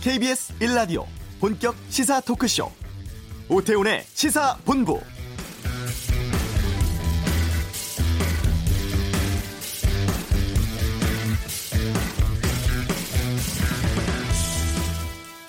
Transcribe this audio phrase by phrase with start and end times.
[0.00, 1.04] KBS 1라디오
[1.40, 2.70] 본격 시사 토크쇼
[3.48, 5.00] 오태훈의 시사본부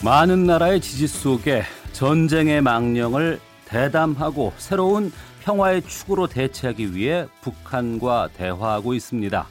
[0.04, 1.62] 많은 나라의 지지 속에
[1.94, 5.12] 전쟁의 망령을 대담하고 새로운
[5.44, 9.46] 평화의 축으로 대체하기 위해 북한과 대화하고 있습니다.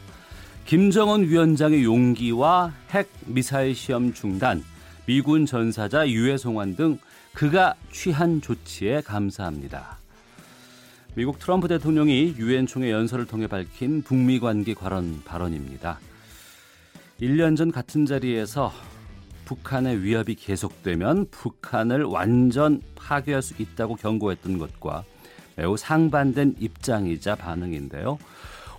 [0.67, 4.65] 김정은 위원장의 용기와 핵 미사일 시험 중단,
[5.09, 6.99] 미군 전사자 유해 송환 등
[7.33, 9.97] 그가 취한 조치에 감사합니다.
[11.15, 15.99] 미국 트럼프 대통령이 유엔 총회 연설을 통해 밝힌 북미 관계 관련 발언입니다.
[17.23, 18.71] 1년 전 같은 자리에서
[19.47, 25.05] 북한의 위협이 계속되면 북한을 완전 파괴할 수 있다고 경고했던 것과
[25.57, 28.19] 매우 상반된 입장이자 반응인데요.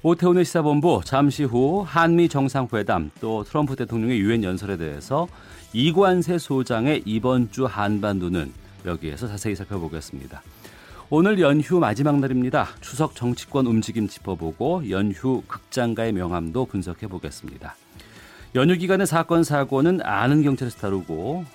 [0.03, 5.27] 오태훈의 시사본부 잠시 후 한미 정상회담 또 트럼프 대통령의 유엔 연설에 대해서
[5.73, 8.51] 이관세 소장의 이번 주 한반도는
[8.85, 10.41] 여기에서 자세히 살펴보겠습니다.
[11.11, 12.69] 오늘 연휴 마지막 날입니다.
[12.81, 17.75] 추석 정치권 움직임 짚어보고 연휴 극장가의 명함도 분석해 보겠습니다.
[18.55, 21.45] 연휴 기간의 사건 사고는 아는 경찰에서 다루고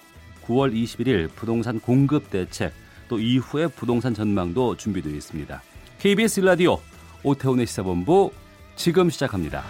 [0.46, 2.72] 9월 21일 부동산 공급 대책
[3.08, 5.62] 또 이후의 부동산 전망도 준비되어 있습니다.
[5.98, 6.78] KBS 라디오
[7.22, 8.30] 오태훈의 시사본부
[8.76, 9.64] 지금 시작합니다.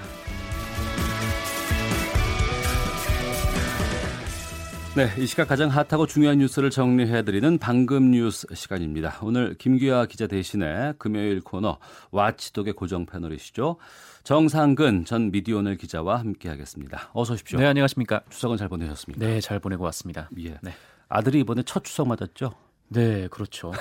[4.97, 9.19] 네, 이 시각 가장 핫하고 중요한 뉴스를 정리해드리는 방금 뉴스 시간입니다.
[9.23, 11.79] 오늘 김규아 기자 대신에 금요일 코너
[12.13, 13.79] 와치독의 고정 패널이시죠.
[14.23, 17.11] 정상근 전 미디어오늘 기자와 함께하겠습니다.
[17.13, 17.59] 어서 오십시오.
[17.59, 18.21] 네, 안녕하십니까.
[18.31, 19.27] 추석은 잘 보내셨습니까?
[19.27, 20.31] 네, 잘 보내고 왔습니다.
[20.39, 20.59] 예.
[20.63, 20.73] 네.
[21.09, 22.55] 아들이 이번에 첫 추석 맞았죠?
[22.95, 23.73] 네, 그렇죠.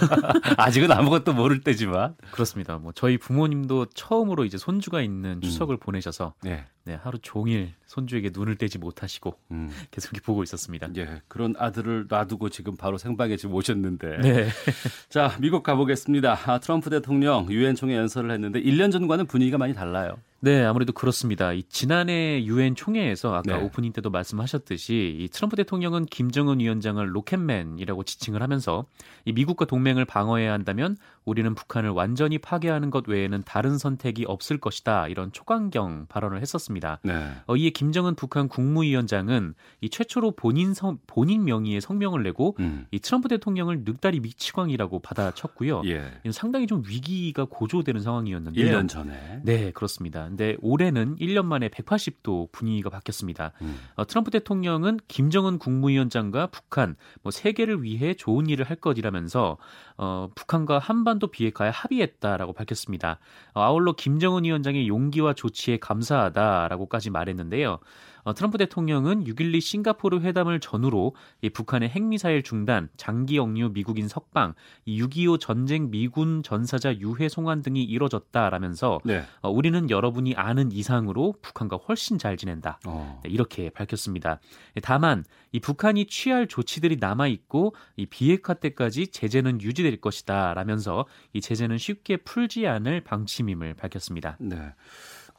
[0.56, 2.78] 아직은 아무것도 모를 때지만 그렇습니다.
[2.78, 5.78] 뭐 저희 부모님도 처음으로 이제 손주가 있는 추석을 음.
[5.78, 6.64] 보내셔서 네.
[6.86, 9.70] 네, 하루 종일 손주에게 눈을 떼지 못하시고 음.
[9.90, 10.88] 계속 이렇게 보고 있었습니다.
[10.96, 14.18] 예, 그런 아들을 놔두고 지금 바로 생방에 지금 오셨는데.
[14.18, 14.48] 네.
[15.08, 16.38] 자, 미국 가보겠습니다.
[16.46, 20.18] 아, 트럼프 대통령 유엔 총회 연설을 했는데 1년 전과는 분위기가 많이 달라요.
[20.44, 21.54] 네, 아무래도 그렇습니다.
[21.54, 23.64] 이 지난해 유엔 총회에서 아까 네.
[23.64, 28.84] 오프닝 때도 말씀하셨듯이 이 트럼프 대통령은 김정은 위원장을 로켓맨이라고 지칭을 하면서
[29.24, 35.08] 이 미국과 동맹을 방어해야 한다면 우리는 북한을 완전히 파괴하는 것 외에는 다른 선택이 없을 것이다.
[35.08, 37.00] 이런 초강경 발언을 했었습니다.
[37.02, 37.32] 네.
[37.46, 42.86] 어, 이에 김정은 북한 국무위원장은 이 최초로 본인 성, 본인 명의의 성명을 내고 음.
[42.90, 45.84] 이 트럼프 대통령을 늑다리 미치광이라고 받아쳤고요.
[45.86, 46.12] 예.
[46.32, 48.66] 상당히 좀 위기가 고조되는 상황이었는데요.
[48.66, 49.40] 1년 전에.
[49.42, 50.28] 네, 그렇습니다.
[50.34, 53.52] 근데 올해는 1년 만에 180도 분위기가 바뀌었습니다.
[53.62, 53.78] 음.
[53.94, 59.58] 어, 트럼프 대통령은 김정은 국무위원장과 북한 뭐 세계를 위해 좋은 일을 할 것이라면서
[59.96, 63.20] 어, 북한과 한반도 비핵화에 합의했다라고 밝혔습니다.
[63.54, 67.78] 어, 아울러 김정은 위원장의 용기와 조치에 감사하다라고까지 말했는데요.
[68.24, 74.54] 어, 트럼프 대통령은 6.12 싱가포르 회담을 전후로 이 북한의 핵미사일 중단, 장기 억류 미국인 석방,
[74.88, 79.22] 6.25 전쟁 미군 전사자 유해 송환 등이 이뤄졌다라면서 네.
[79.42, 82.80] 어, 우리는 여러분이 아는 이상으로 북한과 훨씬 잘 지낸다.
[82.86, 83.20] 어.
[83.22, 84.40] 네, 이렇게 밝혔습니다.
[84.82, 91.78] 다만 이 북한이 취할 조치들이 남아 있고 이 비핵화 때까지 제재는 유지될 것이다라면서 이 제재는
[91.78, 94.36] 쉽게 풀지 않을 방침임을 밝혔습니다.
[94.40, 94.72] 네.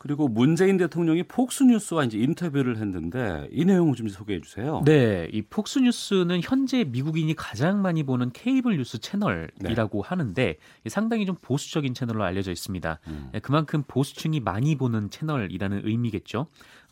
[0.06, 4.84] 그리고 문재인 대통령이 폭스뉴스와 이제 인터뷰를 했는데 이 내용을 좀 소개해 주세요.
[4.86, 10.08] 네, 이 폭스뉴스는 현재 미국인이 가장 많이 보는 케이블 뉴스 채널이라고 네.
[10.08, 10.58] 하는데
[10.90, 13.00] 상당히 좀 보수적인 채널로 알려져 있습니다.
[13.08, 13.30] 음.
[13.34, 16.46] 네, 그만큼 보수층이 많이 보는 채널이라는 의미겠죠.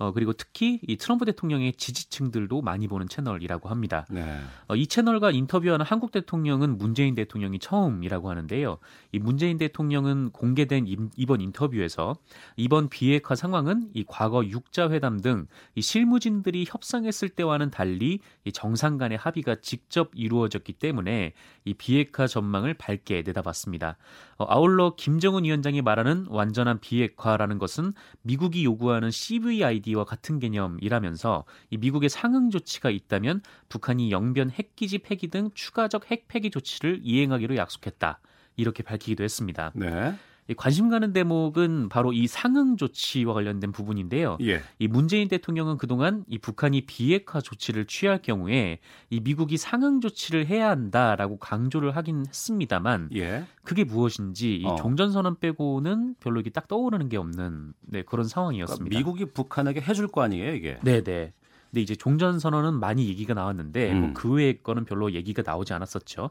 [0.04, 4.06] 어, 그리고 특히 이 트럼프 대통령의 지지층들도 많이 보는 채널이라고 합니다.
[4.10, 4.40] 네.
[4.68, 8.80] 어, 이 채널과 인터뷰하는 한국 대통령은 문재인 대통령이 처음이라고 하는데요.
[9.14, 12.18] 이 문재인 대통령은 공개된 이 번 인터뷰에서
[12.58, 18.98] 이번 비핵화 상황은 이 과거 육자 회담 등 이 실무진들이 협상했을 때와는 달리 이 정상
[18.98, 21.34] 간의 합의가 직접 이루어졌기 때문에
[21.66, 23.98] 이 비핵화 전망을 밝게 내다봤습니다.
[24.38, 31.78] 어, 아울러 김정은 위원장이 말하는 완전한 비핵화라는 것은 미국이 요구하는 CVID 와 같은 개념이라면서 이
[31.78, 38.20] 미국의 상응 조치가 있다면 북한이 영변 핵기지 폐기 등 추가적 핵 폐기 조치를 이행하기로 약속했다.
[38.56, 39.72] 이렇게 밝히기도 했습니다.
[39.76, 40.16] 네.
[40.58, 44.38] 관심 가는 대목은 바로 이 상응 조치와 관련된 부분인데요.
[44.42, 44.62] 예.
[44.78, 48.80] 이 문재인 대통령은 그동안 이 북한이 비핵화 조치를 취할 경우에
[49.10, 53.46] 이 미국이 상응 조치를 해야 한다라고 강조를 하긴 했습니다만 예.
[53.64, 54.76] 그게 무엇인지 이 어.
[54.76, 58.84] 종전 선언 빼고는 별로 이게 딱 떠오르는 게 없는 네, 그런 상황이었습니다.
[58.84, 60.78] 그러니까 미국이 북한에게 해줄 거 아니에요, 이게?
[60.84, 61.32] 네, 네.
[61.74, 64.02] 근데 이제 종전 선언은 많이 얘기가 나왔는데 뭐 음.
[64.14, 66.30] 뭐그 외의 거는 별로 얘기가 나오지 않았었죠.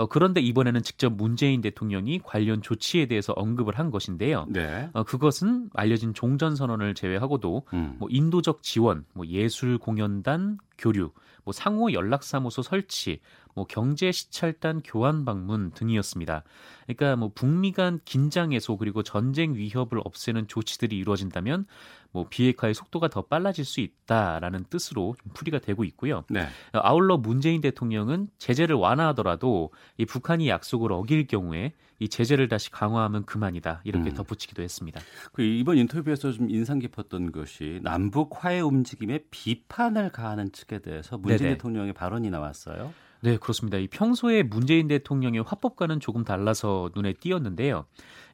[0.00, 4.46] 어, 그런데 이번에는 직접 문재인 대통령이 관련 조치에 대해서 언급을 한 것인데요.
[4.48, 4.88] 네.
[4.94, 7.96] 어, 그것은 알려진 종전 선언을 제외하고도 음.
[7.98, 11.10] 뭐 인도적 지원, 뭐 예술 공연단, 교류,
[11.44, 13.20] 뭐 상호 연락사무소 설치,
[13.54, 16.44] 뭐 경제 시찰단 교환 방문 등이었습니다.
[16.86, 21.66] 그러니까 뭐 북미 간 긴장 해소 그리고 전쟁 위협을 없애는 조치들이 이루어진다면
[22.12, 26.24] 뭐 비핵화의 속도가 더 빨라질 수 있다라는 뜻으로 좀 풀이가 되고 있고요.
[26.28, 26.46] 네.
[26.72, 33.82] 아울러 문재인 대통령은 제재를 완화하더라도 이 북한이 약속을 어길 경우에 이 제재를 다시 강화하면 그만이다
[33.84, 34.14] 이렇게 음.
[34.14, 35.00] 덧붙이기도 했습니다.
[35.32, 41.38] 그 이번 인터뷰에서 좀 인상 깊었던 것이 남북 화해 움직임에 비판을 가하는 측에 대해서 문재인
[41.38, 41.54] 네네.
[41.54, 42.92] 대통령의 발언이 나왔어요.
[43.22, 43.76] 네, 그렇습니다.
[43.76, 47.84] 이 평소에 문재인 대통령의 화법과는 조금 달라서 눈에 띄었는데요.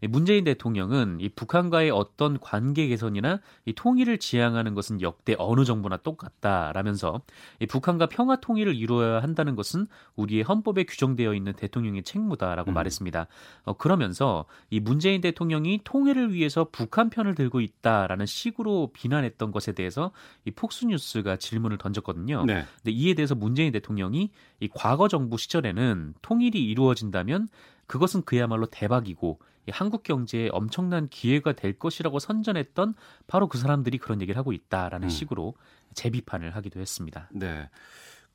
[0.02, 5.98] 이 문재인 대통령은 이 북한과의 어떤 관계 개선이나 이 통일을 지향하는 것은 역대 어느 정부나
[5.98, 7.22] 똑같다라면서
[7.60, 12.74] 이 북한과 평화 통일을 이루어야 한다는 것은 우리의 헌법에 규정되어 있는 대통령의 책무다라고 음.
[12.74, 13.26] 말했습니다.
[13.64, 20.12] 어, 그러면서 이 문재인 대통령이 통일을 위해서 북한 편을 들고 있다라는 식으로 비난했던 것에 대해서
[20.44, 22.44] 이 폭스뉴스가 질문을 던졌거든요.
[22.44, 22.64] 네.
[22.76, 27.48] 근데 이에 대해서 문재인 대통령이 이 과거 정부 시절에는 통일이 이루어진다면
[27.86, 29.38] 그것은 그야말로 대박이고
[29.68, 32.94] 이 한국 경제에 엄청난 기회가 될 것이라고 선전했던
[33.26, 35.10] 바로 그 사람들이 그런 얘기를 하고 있다라는 음.
[35.10, 35.54] 식으로
[35.94, 37.28] 재비판을 하기도 했습니다.
[37.32, 37.68] 네.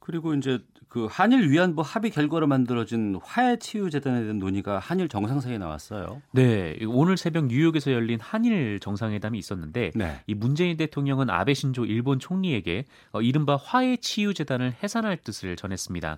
[0.01, 5.59] 그리고 이제 그 한일 위안부 합의 결과로 만들어진 화해 치유 재단에 대한 논의가 한일 정상회의에
[5.59, 6.24] 나왔어요.
[6.31, 10.19] 네, 오늘 새벽 뉴욕에서 열린 한일 정상회담이 있었는데 네.
[10.25, 16.18] 이 문재인 대통령은 아베 신조 일본 총리에게 어, 이른바 화해 치유 재단을 해산할 뜻을 전했습니다.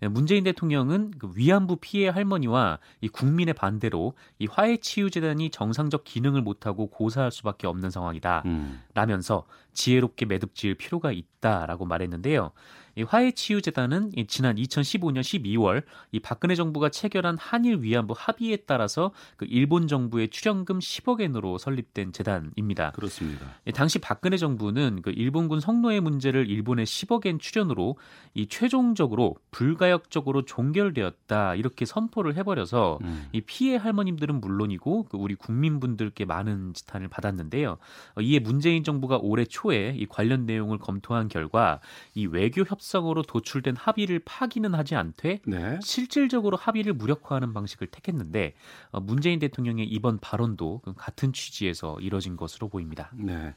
[0.00, 6.04] 네, 문재인 대통령은 그 위안부 피해 할머니와 이 국민의 반대로 이 화해 치유 재단이 정상적
[6.04, 8.42] 기능을 못하고 고사할 수밖에 없는 상황이다.
[8.46, 8.82] 음.
[8.94, 9.44] 라면서
[9.74, 12.52] 지혜롭게 매듭지을 필요가 있다라고 말했는데요.
[12.96, 15.82] 이 화해치유재단은 이 지난 2015년 12월
[16.12, 22.12] 이 박근혜 정부가 체결한 한일 위안부 합의에 따라서 그 일본 정부의 출연금 10억 엔으로 설립된
[22.12, 22.92] 재단입니다.
[22.92, 23.46] 그렇습니다.
[23.66, 27.96] 예, 당시 박근혜 정부는 그 일본군 성노예 문제를 일본의 10억 엔 출연으로
[28.34, 33.28] 이 최종적으로 불가역적으로 종결되었다 이렇게 선포를 해버려서 음.
[33.32, 37.78] 이 피해 할머님들은 물론이고 그 우리 국민분들께 많은 지탄을 받았는데요.
[38.16, 41.80] 어, 이에 문재인 정부가 올해 초에 이 관련 내용을 검토한 결과
[42.14, 45.78] 이 외교 협 상으로 도출된 합의를 파기는 하지 않되 네.
[45.82, 48.54] 실질적으로 합의를 무력화하는 방식을 택했는데
[48.90, 53.10] 어, 문재인 대통령의 이번 발언도 그 같은 취지에서 이뤄진 것으로 보입니다.
[53.14, 53.54] 네.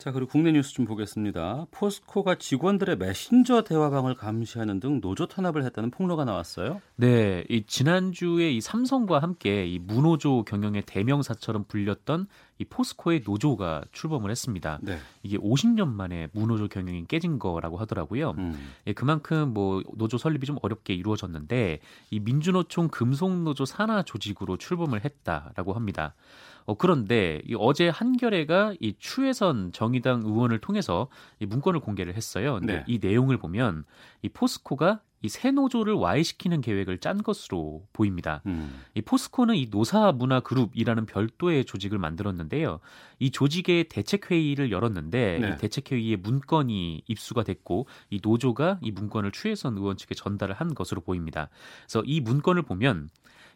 [0.00, 1.66] 자, 그리고 국내 뉴스 좀 보겠습니다.
[1.72, 6.80] 포스코가 직원들의 메신저 대화방을 감시하는 등 노조 탄압을 했다는 폭로가 나왔어요.
[6.96, 14.30] 네, 이 지난주에 이 삼성과 함께 이 무노조 경영의 대명사처럼 불렸던 이 포스코의 노조가 출범을
[14.30, 14.78] 했습니다.
[14.80, 14.98] 네.
[15.22, 18.30] 이게 50년 만에 무노조 경영이 깨진 거라고 하더라고요.
[18.38, 18.70] 음.
[18.86, 21.80] 예, 그만큼 뭐 노조 설립이 좀 어렵게 이루어졌는데
[22.10, 26.14] 이 민주노총 금속노조 산하 조직으로 출범을 했다라고 합니다.
[26.66, 31.08] 어, 그런데 이 어제 한겨레가 이 추혜선 정의당 의원을 통해서
[31.38, 32.58] 이 문건을 공개를 했어요.
[32.58, 32.84] 근데 네.
[32.86, 33.84] 이 내용을 보면
[34.22, 38.40] 이 포스코가 이새 노조를 와해시키는 계획을 짠 것으로 보입니다.
[38.46, 38.80] 음.
[38.94, 42.80] 이 포스코는 이 노사 문화 그룹이라는 별도의 조직을 만들었는데요.
[43.18, 45.48] 이 조직의 대책 회의를 열었는데 네.
[45.48, 50.74] 이 대책 회의에 문건이 입수가 됐고 이 노조가 이 문건을 추혜선 의원 측에 전달을 한
[50.74, 51.50] 것으로 보입니다.
[51.82, 53.10] 그래서 이 문건을 보면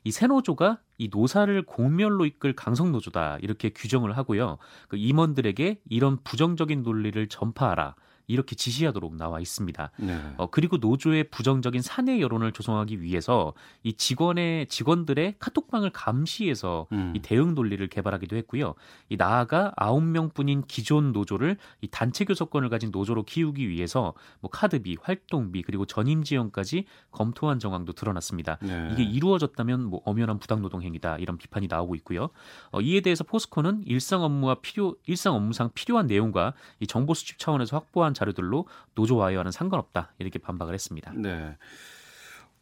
[0.04, 4.58] 이 새노조가 이 노사를 공멸로 이끌 강성노조다 이렇게 규정을 하고요.
[4.88, 7.94] 그 임원들에게 이런 부정적인 논리를 전파하라
[8.26, 9.90] 이렇게 지시하도록 나와 있습니다.
[9.98, 10.34] 네.
[10.36, 13.52] 어, 그리고 노조의 부정적인 사내 여론을 조성하기 위해서
[13.82, 17.12] 이 직원의 직원들의 카톡방을 감시해서 음.
[17.14, 18.74] 이 대응 논리를 개발하기도 했고요.
[19.08, 24.96] 이 나아가 아홉 명뿐인 기존 노조를 이 단체 교섭권을 가진 노조로 키우기 위해서 뭐 카드비,
[25.02, 28.58] 활동비 그리고 전임 지원까지 검토한 정황도 드러났습니다.
[28.62, 28.90] 네.
[28.92, 32.30] 이게 이루어졌다면 뭐 엄연한 부당 노동 행위다 이런 비판이 나오고 있고요.
[32.70, 37.76] 어, 이에 대해서 포스코는 일상 업무와 필요 일상 업무상 필요한 내용과 이 정보 수집 차원에서
[37.76, 41.12] 확보한 자료들로 노조 와해와는 상관없다 이렇게 반박을 했습니다.
[41.14, 41.56] 네.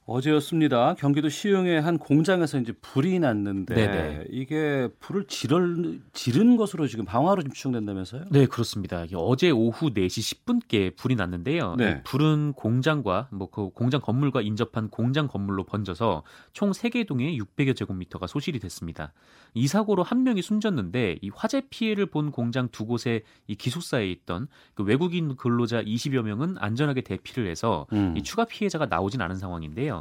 [0.04, 0.94] 어제였습니다.
[0.94, 4.24] 경기도 시흥의 한 공장에서 이제 불이 났는데 네네.
[4.30, 8.24] 이게 불을 지를, 지른 것으로 지금 방화로 지금 추정된다면서요?
[8.30, 9.06] 네, 그렇습니다.
[9.14, 11.76] 어제 오후 4시 10분께 불이 났는데요.
[11.76, 11.90] 네.
[11.90, 16.22] 이 불은 공장과 뭐 그 공장 건물과 인접한 공장 건물로 번져서
[16.54, 19.12] 총 3개 동에 600여 제곱미터가 소실이 됐습니다.
[19.54, 24.48] 이 사고로 한 명이 숨졌는데 이 화재 피해를 본 공장 두 곳에 이 기숙사에 있던
[24.74, 28.14] 그 외국인 근로자 20여 명은 안전하게 대피를 해서 음.
[28.16, 29.91] 이 추가 피해자가 나오진 않은 상황인데요.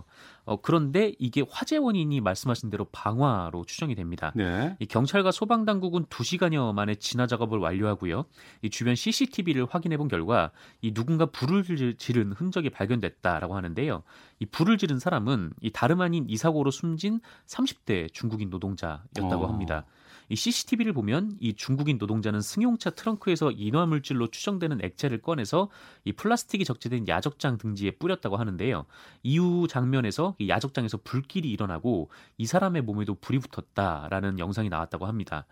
[0.45, 4.31] 어, 그런데 이게 화재 원인이 말씀하신 대로 방화로 추정이 됩니다.
[4.35, 4.75] 네.
[4.79, 8.25] 이 경찰과 소방 당국은 2시간여 만에 진화 작업을 완료하고요.
[8.63, 14.03] 이 주변 CCTV를 확인해 본 결과 이 누군가 불을 지른 흔적이 발견됐다라고 하는데요.
[14.39, 19.47] 이 불을 지른 사람은 이 다름 아닌 이 사고로 숨진 30대 중국인 노동자였다고 어.
[19.47, 19.85] 합니다.
[20.31, 25.69] 이 CCTV를 보면 이 중국인 노동자는 승용차 트렁크에서 인화 물질로 추정되는 액체를 꺼내서
[26.05, 28.85] 이 플라스틱이 적재된 야적장 등지에 뿌렸다고 하는데요.
[29.23, 35.45] 이후 장면에서 이 야적장에서 불길이 일어나고 이 사람의 몸에도 불이 붙었다라는 영상이 나왔다고 합니다.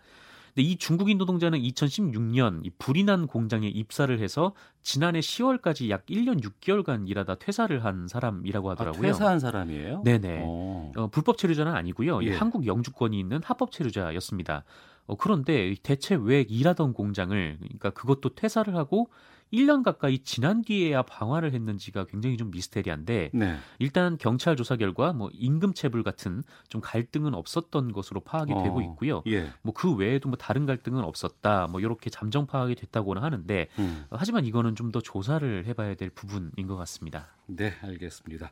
[0.54, 4.52] 근데 이 중국인 노동자는 2016년 이 불이 난 공장에 입사를 해서
[4.82, 9.02] 지난해 10월까지 약 1년 6개월간 일하다 퇴사를 한 사람이라고 아, 하더라고요.
[9.02, 10.02] 퇴사한 사람이에요?
[10.04, 10.42] 네네.
[10.42, 10.92] 어.
[10.96, 12.22] 어, 불법 체류자는 아니고요.
[12.22, 12.36] 이 예.
[12.36, 14.64] 한국 영주권이 있는 합법 체류자였습니다.
[15.10, 19.10] 어, 그런데 대체 왜 일하던 공장을 그러니까 그것도 퇴사를 하고
[19.52, 23.56] 1년 가까이 지난 뒤에야 방화를 했는지가 굉장히 좀 미스테리한데 네.
[23.80, 28.62] 일단 경찰 조사 결과 뭐 임금 체불 같은 좀 갈등은 없었던 것으로 파악이 어.
[28.62, 29.22] 되고 있고요.
[29.26, 29.50] 예.
[29.62, 31.66] 뭐그 외에도 뭐 다른 갈등은 없었다.
[31.68, 34.04] 뭐 이렇게 잠정 파악이 됐다고는 하는데 음.
[34.10, 37.28] 어, 하지만 이거는 좀 더 조사를 해봐야 될 부분인 것 같습니다.
[37.46, 38.50] 네, 알겠습니다.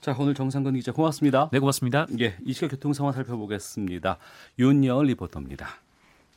[0.00, 1.50] 자, 오늘 정상근 기자 고맙습니다.
[1.52, 2.06] 네, 고맙습니다.
[2.18, 4.18] 예, 이 시각 교통 상황 살펴보겠습니다.
[4.58, 5.68] 윤여을 리포터입니다.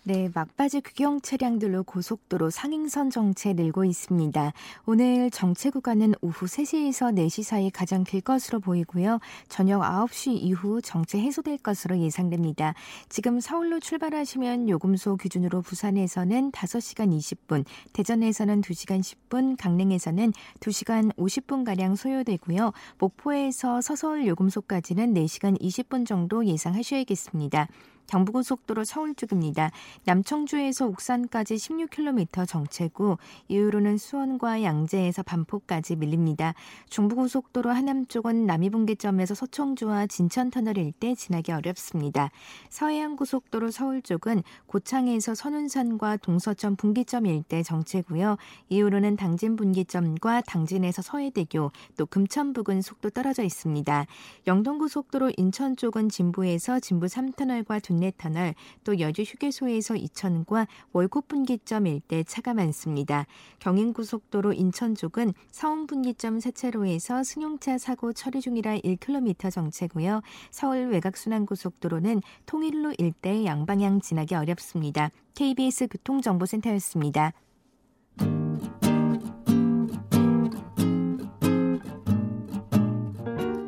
[0.03, 4.51] 네, 막바지 규경 차량들로 고속도로 상행선 정체 늘고 있습니다.
[4.87, 9.19] 오늘 정체 구간은 오후 3시에서 4시 사이 가장 길 것으로 보이고요.
[9.47, 12.73] 저녁 9시 이후 정체 해소될 것으로 예상됩니다.
[13.09, 22.73] 지금 서울로 출발하시면 요금소 기준으로 부산에서는 5시간 20분, 대전에서는 2시간 10분, 강릉에서는 2시간 50분가량 소요되고요.
[22.97, 27.67] 목포에서 서서울 요금소까지는 4시간 20분 정도 예상하셔야겠습니다.
[28.11, 29.71] 경부고속도로 서울 쪽입니다.
[30.03, 36.53] 남청주에서 옥산까지 16km 정체고 이후로는 수원과 양재에서 반포까지 밀립니다.
[36.89, 42.31] 중부고속도로 하남 쪽은 남이분기점에서 서청주와 진천터널 일대 지나기 어렵습니다.
[42.69, 48.35] 서해안고속도로 서울 쪽은 고창에서 선운산과 동서천 분기점 일대 정체고요.
[48.67, 54.05] 이후로는 당진 분기점과 당진에서 서해대교 또 금천 부근 속도 떨어져 있습니다.
[54.47, 58.53] 영동고속도로 인천 쪽은 진부에서 진부 3터널과 둔 내터널
[58.83, 63.25] 또 여주 휴게소에서 이천과 월곡 분기점 일대 차가 많습니다.
[63.59, 70.21] 경인고속도로 인천 쪽은 서운 분기점 세차로에서 승용차 사고 처리 중이라 1km 정체고요.
[70.51, 75.11] 서울 외곽순환고속도로는 통일로 일대 양방향 지나기 어렵습니다.
[75.35, 77.33] KBS 교통정보센터였습니다.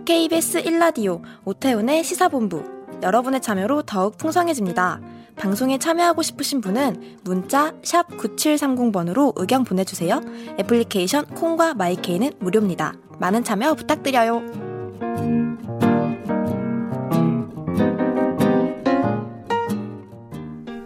[0.06, 5.02] KBS 1라디오 오태훈의 시사본부 여러분의 참여로 더욱 풍성해집니다.
[5.36, 10.22] 방송에 참여하고 싶으신 분은 문자 9730번으로 의견 보내주세요.
[10.60, 12.94] 애플리케이션 콩과 마이케이는 무료입니다.
[13.20, 14.42] 많은 참여 부탁드려요.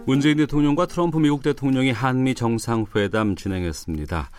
[0.06, 4.30] 문재인 대통령과 트럼프 미국 대통령이 한미 정상회담 진행했습니다.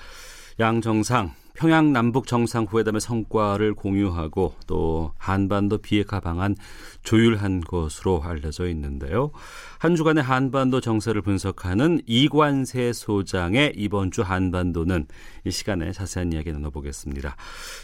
[0.60, 6.56] 양 정상 평양 남북 정상 회담의 성과를 공유하고 또 한반도 비핵화 방안
[7.04, 9.32] 조율한 것으로 알려져 있는데요.
[9.78, 15.08] 한 주간의 한반도 정세를 분석하는 이관세 소장의 이번 주 한반도는
[15.44, 17.36] 이 시간에 자세한 이야기 나눠보겠습니다.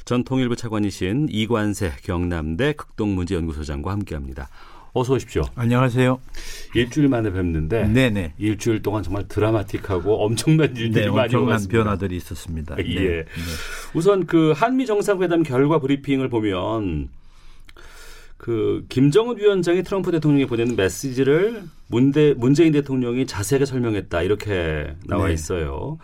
[0.05, 4.48] 전 통일부 차관이신 이관세 경남대 극동문제연구소장과 함께합니다.
[4.98, 5.44] 어서 오십시오.
[5.56, 6.22] 안녕하세요.
[6.74, 8.36] 일주일 만에 뵙는데 네네.
[8.38, 11.84] 일주일 동안 정말 드라마틱하고 엄청난 일들이 네, 많이 엄청난 오갔습니다.
[11.84, 12.78] 변화들이 있었습니다.
[12.80, 12.84] 예.
[12.84, 13.04] 네.
[13.04, 13.25] 네.
[13.94, 17.10] 우선 그 한미 정상회담 결과 브리핑을 보면
[18.38, 25.34] 그 김정은 위원장이 트럼프 대통령에 보내는 메시지를 문대, 문재인 대통령이 자세하게 설명했다 이렇게 나와 네.
[25.34, 25.98] 있어요.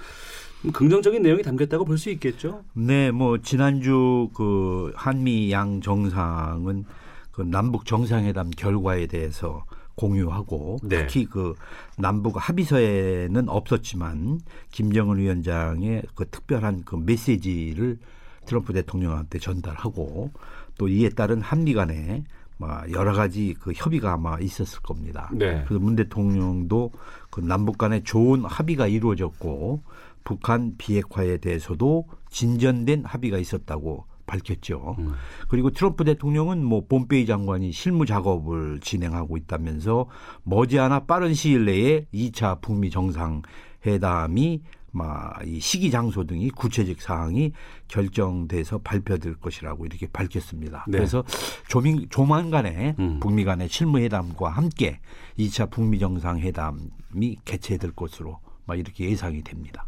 [0.65, 2.65] 음, 긍정적인 내용이 담겼다고 볼 수 있겠죠.
[2.73, 6.83] 네, 뭐 지난주 그 한미 양 정상은
[7.31, 11.05] 그 남북 정상회담 결과에 대해서 공유하고 네.
[11.05, 11.53] 특히 그
[11.97, 17.99] 남북 합의서에는 없었지만 김정은 위원장의 그 특별한 그 메시지를
[18.45, 20.31] 트럼프 대통령한테 전달하고
[20.77, 22.23] 또 이에 따른 한미 간에
[22.57, 25.29] 막 여러 가지 그 협의가 아마 있었을 겁니다.
[25.33, 25.63] 네.
[25.65, 26.91] 그래서 문 대통령도
[27.29, 29.81] 그 남북 간에 좋은 합의가 이루어졌고
[30.23, 34.95] 북한 비핵화에 대해서도 진전된 합의가 있었다고 밝혔죠.
[34.99, 35.13] 음.
[35.49, 40.07] 그리고 트럼프 대통령은 뭐 폼페이 장관이 실무 작업을 진행하고 있다면서
[40.43, 43.41] 머지않아 빠른 시일 내에 2차 북미 정상
[43.85, 44.61] 회담이
[44.93, 47.53] 막이 시기 장소 등이 구체적 사항이
[47.87, 50.85] 결정돼서 발표될 것이라고 이렇게 밝혔습니다.
[50.87, 50.97] 네.
[50.97, 51.23] 그래서
[51.67, 53.19] 조민, 조만간에 음.
[53.21, 54.99] 북미 간의 실무회담과 함께
[55.39, 59.85] 2차 북미 정상회담이 개최될 것으로 막 이렇게 예상이 됩니다.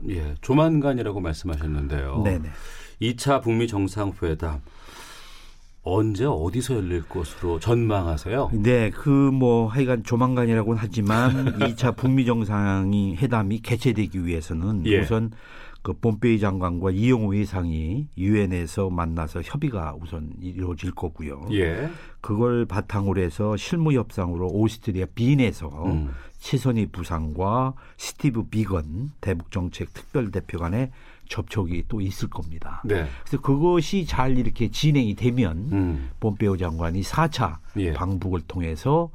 [5.86, 8.52] 언제 어디서 열릴 것으로 전망하세요?
[8.54, 15.00] 네, 그 뭐 하여간 조만간이라고는 하지만 2차 북미 정상이 회담이 개최되기 위해서는 예.
[15.02, 15.32] 우선
[15.82, 21.48] 그 폼페이 장관과 이용호 회상이 유엔에서 만나서 협의가 우선 이루어질 거고요.
[21.52, 21.90] 예.
[22.22, 26.12] 그걸 바탕으로 해서 실무 협상으로 오스트리아 빈에서 음.
[26.38, 30.92] 최선희 부상과 스티브 비건 대북 정책 특별 대표 간의
[31.34, 32.82] 접촉이 또 있을 겁니다.
[32.86, 33.08] 네.
[33.24, 36.10] 그래서 그것이 잘 이렇게 진행이 되면 음.
[36.20, 37.94] 폼페오 장관이 4차 예.
[37.94, 39.10] 방북을 통해서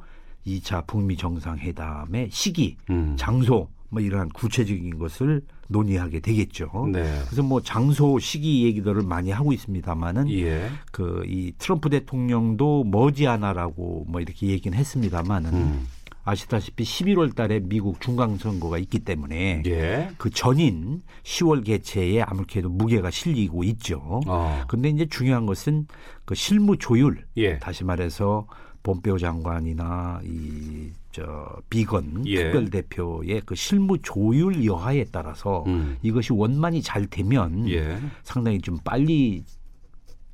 [0.45, 3.15] 2차 북미 정상회담의 시기, 음.
[3.17, 6.89] 장소 뭐 이러한 구체적인 것을 논의하게 되겠죠.
[6.93, 7.05] 네.
[7.27, 10.69] 그래서 뭐 장소, 시기 얘기들을 많이 하고 있습니다만은 예.
[10.91, 15.87] 그이 트럼프 대통령도 머지않아라고 뭐 이렇게 얘기는 했습니다만은 음.
[16.29, 20.11] 아시다시피 11월 달에 미국 중간 선거가 있기 때문에 예.
[20.19, 24.21] 그 전인 10월 개최에 아무래도 무게가 실리고 있죠.
[24.27, 24.65] 어.
[24.69, 25.87] 근데 이제 중요한 것은
[26.25, 27.59] 그 실무 조율 예.
[27.59, 28.47] 다시 말해서
[28.83, 32.45] 본페오 장관이나 이 저 비건 예.
[32.45, 35.97] 특별 대표의 그 실무 조율 여하에 따라서 음.
[36.03, 37.99] 이것이 원만히 잘 되면 예.
[38.23, 39.43] 상당히 좀 빨리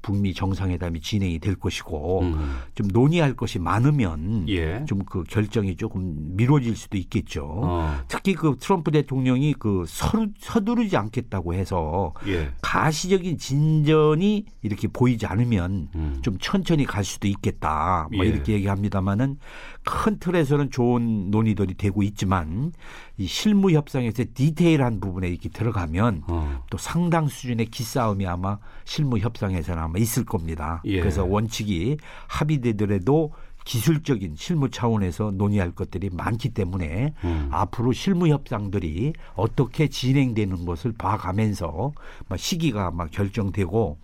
[0.04, 2.58] 북미 정상회담이 진행이 될 것이고 음.
[2.74, 4.84] 좀 논의할 것이 많으면 예.
[4.86, 7.46] 좀그 결정이 조금 미뤄질 수도 있겠죠.
[7.46, 7.96] 어.
[8.06, 12.50] 특히 그 트럼프 대통령이 그 서두, 서두르지 않겠다고 해서 예.
[12.60, 16.18] 가시적인 진전이 이렇게 보이지 않으면 음.
[16.20, 18.06] 좀 천천히 갈 수도 있겠다.
[18.14, 18.28] 뭐 예.
[18.28, 19.38] 이렇게 얘기합니다만은
[19.84, 22.72] 큰 틀에서는 좋은 논의들이 되고 있지만
[23.18, 26.64] 이 실무 협상에서 디테일한 부분에 이렇게 들어가면 어.
[26.70, 30.80] 또 상당 수준의 기싸움이 아마 실무 협상에서는 아마 있을 겁니다.
[30.86, 31.00] 예.
[31.00, 31.98] 그래서 원칙이
[32.28, 33.32] 합의되더라도
[33.64, 37.48] 기술적인 실무 차원에서 논의할 것들이 많기 때문에 음.
[37.50, 41.92] 앞으로 실무 협상들이 어떻게 진행되는 것을 봐가면서
[42.28, 43.98] 막 시기가 막 결정되고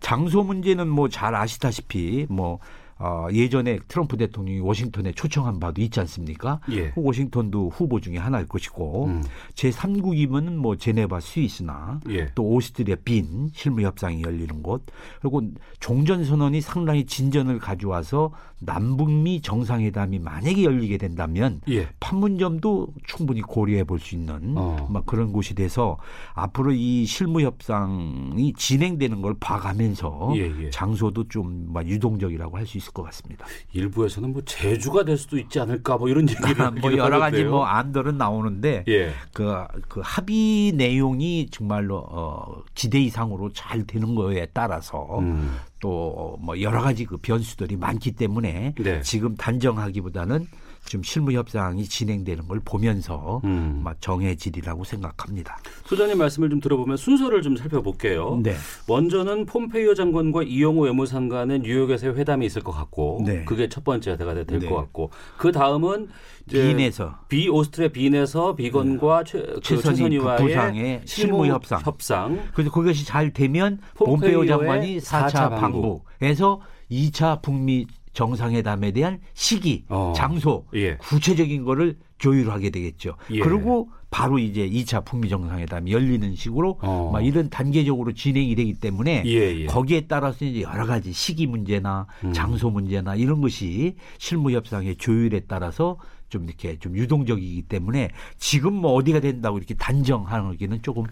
[0.00, 2.58] 장소 문제는 뭐 잘 아시다시피 뭐
[3.02, 6.60] 어, 예전에 트럼프 대통령이 워싱턴에 초청한 바도 있지 않습니까?
[6.70, 6.90] 예.
[6.90, 9.24] 그 워싱턴도 후보 중에 하나일 것이고 음.
[9.54, 12.30] 제3국이면 뭐 제네바 스위스나 예.
[12.36, 14.86] 또 오스트리아 빈 실무 협상이 열리는 곳
[15.20, 15.42] 그리고
[15.80, 18.30] 종전 선언이 상당히 진전을 가져와서
[18.64, 21.88] 남북미 정상회담이 만약에 열리게 된다면 예.
[22.00, 24.88] 판문점도 충분히 고려해 볼 수 있는 어.
[24.90, 25.96] 막 그런 곳이 돼서
[26.34, 30.70] 앞으로 이 실무 협상이 진행되는 걸 봐가면서 예, 예.
[30.70, 33.44] 장소도 좀 막 유동적이라고 할 수 있을 것 같습니다.
[33.72, 37.44] 일부에서는 뭐 제주가 될 수도 있지 않을까 뭐 이런 얘기를 뭐 여러 가지.
[37.44, 39.12] 뭐 안들은 나오는데 예.
[39.32, 45.56] 그, 그 합의 내용이 정말로 어, 기대 이상으로 잘 되는 거에 따라서 음.
[45.82, 49.02] 또 뭐 여러 가지 그 변수들이 많기 때문에 네.
[49.02, 50.46] 지금 단정하기보다는
[50.86, 53.80] 좀 실무 협상이 진행되는 걸 보면서 음.
[53.82, 55.58] 막 정해지리라고 생각합니다.
[55.86, 58.40] 소장님 말씀을 좀 들어보면 순서를 좀 살펴볼게요.
[58.42, 58.54] 네.
[58.88, 63.44] 먼저는 폼페이오 장관과 이용호 외무상 간의 뉴욕에서의 회담이 있을 것 같고 네.
[63.44, 64.68] 그게 첫 번째가 될것 네.
[64.68, 66.08] 같고 그 다음은
[66.50, 71.80] 빈에서 비 오스트리아 빈에서 비건과 최, 그 최선희 최선희와의 부상의 실무 협상.
[71.80, 72.40] 협상.
[72.52, 76.04] 그래서 그것이 잘 되면 폼페이오 장관이 4차 4차 방북.
[76.04, 80.12] 방북에서 2차 북미 정상회담에 대한 시기, 어.
[80.14, 80.96] 장소, 예.
[80.96, 83.16] 구체적인 거를 조율하게 되겠죠.
[83.30, 83.40] 예.
[83.40, 87.10] 그리고 바로 이제 2차 북미 정상회담이 열리는 식으로 어.
[87.12, 89.66] 막 이런 단계적으로 진행이 되기 때문에 예, 예.
[89.66, 92.32] 거기에 따라서 이제 여러 가지 시기 문제나 음.
[92.32, 95.96] 장소 문제나 이런 것이 실무 협상의 조율에 따라서
[96.32, 101.04] 좀 이렇게 좀 유동적이기 때문에 지금 뭐 어디가 된다고 이렇게 단정하기는 조금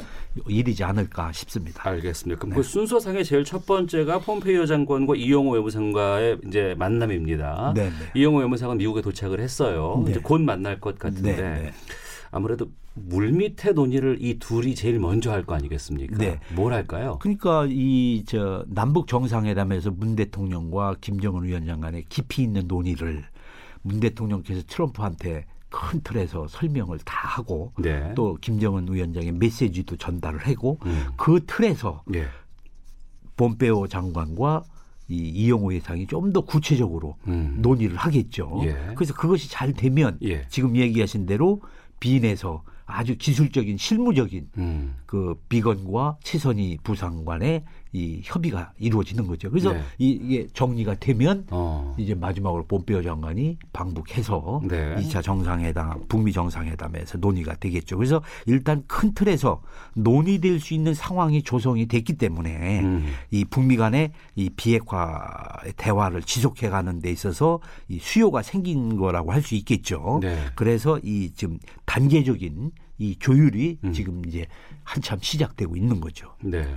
[0.49, 1.87] 일이지 않을까 싶습니다.
[1.87, 2.39] 알겠습니다.
[2.39, 2.57] 그럼 네.
[2.57, 7.75] 그 순서상의 제일 첫 번째가 폼페이오 장관과 이용호 외무상과의 이제 만남입니다.
[7.77, 7.95] 네, 네.
[8.15, 10.03] 이용호 외무상은 미국에 도착을 했어요.
[10.07, 10.13] 네.
[10.13, 11.73] 이제 곧 만날 것 같은데 네, 네.
[12.31, 16.17] 아무래도 물밑의 논의를 이 둘이 제일 먼저 할 거 아니겠습니까?
[16.17, 16.41] 네.
[16.55, 17.19] 뭘 할까요?
[17.21, 23.25] 그러니까 이 저 남북 정상회담에서 문 대통령과 김정은 위원장 간의 깊이 있는 논의를
[23.83, 28.13] 문 대통령께서 트럼프한테 큰 틀에서 설명을 다 하고 네.
[28.15, 31.07] 또 김정은 위원장의 메시지도 전달을 하고 음.
[31.17, 32.27] 그 틀에서 예.
[33.37, 34.65] 폼페오 장관과
[35.09, 37.57] 이 이영호 회장이 좀 더 구체적으로 음.
[37.61, 38.61] 논의를 하겠죠.
[38.65, 38.95] 예.
[38.95, 40.47] 그래서 그것이 잘 되면 예.
[40.49, 41.61] 지금 얘기하신 대로
[42.01, 44.97] 빈에서 아주 기술적인 실무적인 음.
[45.07, 49.51] 그 비건과 최선희 부상관의 이 협의가 이루어지는 거죠.
[49.51, 49.83] 그래서 네.
[49.99, 51.95] 이, 이게 정리가 되면 어.
[51.99, 54.97] 이제 마지막으로 본페어 장관이 방북해서 네.
[54.99, 57.97] 이 2차 정상회담, 북미 정상회담에서 논의가 되겠죠.
[57.97, 59.61] 그래서 일단 큰 틀에서
[59.95, 63.07] 논의될 수 있는 상황이 조성이 됐기 때문에 음.
[63.31, 65.21] 이 북미 간의 이 비핵화
[65.77, 70.21] 대화를 지속해 가는 데 있어서 이 수요가 생긴 거라고 할 수 있겠죠.
[70.23, 70.39] 네.
[70.55, 73.93] 그래서 이 지금 단계적인 이 조율이 음.
[73.93, 74.47] 지금 이제
[74.85, 76.35] 한참 시작되고 있는 거죠.
[76.43, 76.77] 네.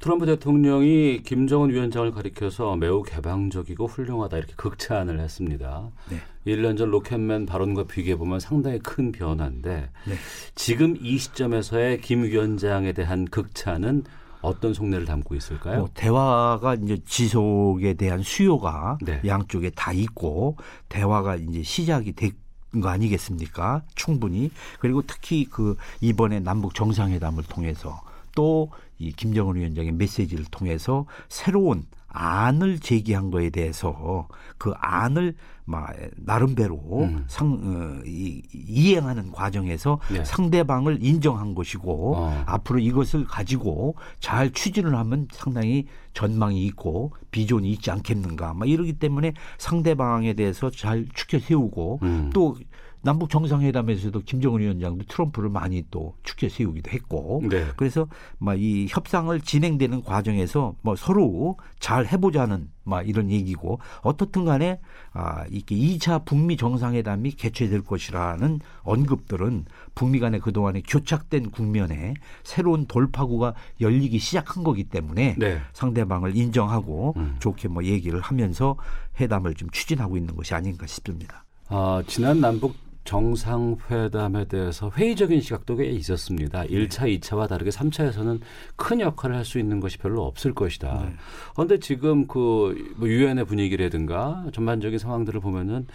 [0.00, 5.90] 트럼프 대통령이 김정은 위원장을 가리켜서 매우 개방적이고 훌륭하다 이렇게 극찬을 했습니다.
[6.10, 6.18] 네.
[6.46, 10.14] 1년 전 로켓맨 발언과 비교해 보면 상당히 큰 변화인데 네.
[10.54, 14.04] 지금 이 시점에서의 김 위원장에 대한 극찬은
[14.42, 15.78] 어떤 속내를 담고 있을까요?
[15.80, 19.22] 뭐 대화가 이제 지속에 대한 수요가 네.
[19.26, 20.56] 양쪽에 다 있고
[20.90, 23.82] 대화가 이제 시작이 된거 아니겠습니까?
[23.94, 28.02] 충분히 그리고 특히 그 이번에 남북 정상회담을 통해서
[28.34, 36.76] 또 이 김정은 위원장의 메시지를 통해서 새로운 안을 제기한 거에 대해서 그 안을 막 나름대로
[37.02, 37.24] 음.
[37.26, 40.24] 상, 어, 이, 이행하는 과정에서 네.
[40.24, 42.42] 상대방을 인정한 것이고 어.
[42.46, 48.54] 앞으로 이것을 가지고 잘 추진을 하면 상당히 전망이 있고 비전이 있지 않겠는가.
[48.54, 52.30] 막 이러기 때문에 상대방에 대해서 잘 추켜 세우고 음.
[52.32, 52.56] 또
[53.04, 57.66] 남북 정상회담에서도 김정은 위원장도 트럼프를 많이 또 추켜 세우기도 했고 네.
[57.76, 64.80] 그래서 막 이 협상을 진행되는 과정에서 뭐 서로 잘 해보자는 막 이런 얘기고 어떻든 간에
[65.12, 73.54] 아 이게 2차 북미 정상회담이 개최될 것이라는 언급들은 북미 간의 그동안의 교착된 국면에 새로운 돌파구가
[73.80, 75.60] 열리기 시작한 거기 때문에 네.
[75.72, 77.36] 상대방을 인정하고 음.
[77.40, 78.76] 좋게 뭐 얘기를 하면서
[79.20, 81.44] 회담을 좀 추진하고 있는 것이 아닌가 싶습니다.
[81.68, 86.64] 아, 지난 남북 정상회담에 대해서 회의적인 시각도 꽤 있었습니다.
[86.64, 88.40] 1차, 2차와 다르게 3차에서는
[88.76, 91.12] 큰 역할을 할 수 있는 것이 별로 없을 것이다.
[91.52, 95.86] 그런데 지금 그뭐 유엔의 분위기라든가 전반적인 상황들을 보면은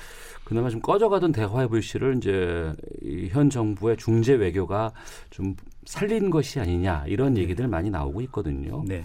[0.44, 4.92] 그나마 좀 꺼져가던 대화의 불씨를 이제 이현 정부의 중재 외교가
[5.32, 8.84] 좀 살린 것이 아니냐 이런 얘기들 많이 나오고 있거든요.
[8.88, 9.02] 네.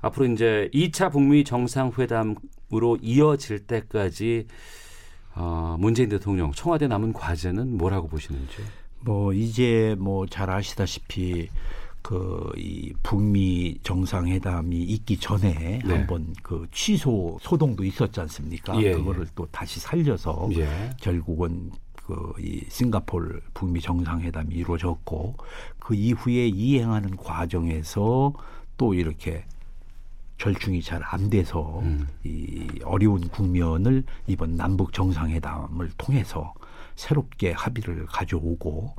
[0.00, 4.46] 앞으로 이제 2차 북미 정상회담으로 이어질 때까지
[5.38, 8.56] 어, 문재인 대통령 청와대 남은 과제는 뭐라고 보시는지?
[9.00, 11.48] 뭐 이제 뭐 잘 아시다시피
[12.02, 15.94] 그이 북미 정상회담이 있기 전에 네.
[15.94, 18.80] 한번 그 취소 소동도 있었지 않습니까?
[18.82, 20.90] 예, 그거를 또 다시 살려서 예.
[21.00, 25.36] 결국은 그이 싱가포르 북미 정상회담이 이루어졌고
[25.78, 28.32] 그 이후에 이행하는 과정에서
[28.76, 29.44] 또 이렇게
[30.38, 32.06] 절충이 잘 안 돼서 음.
[32.24, 36.54] 이 어려운 국면을 이번 남북 정상회담을 통해서
[36.96, 38.94] 새롭게 합의를 가져오고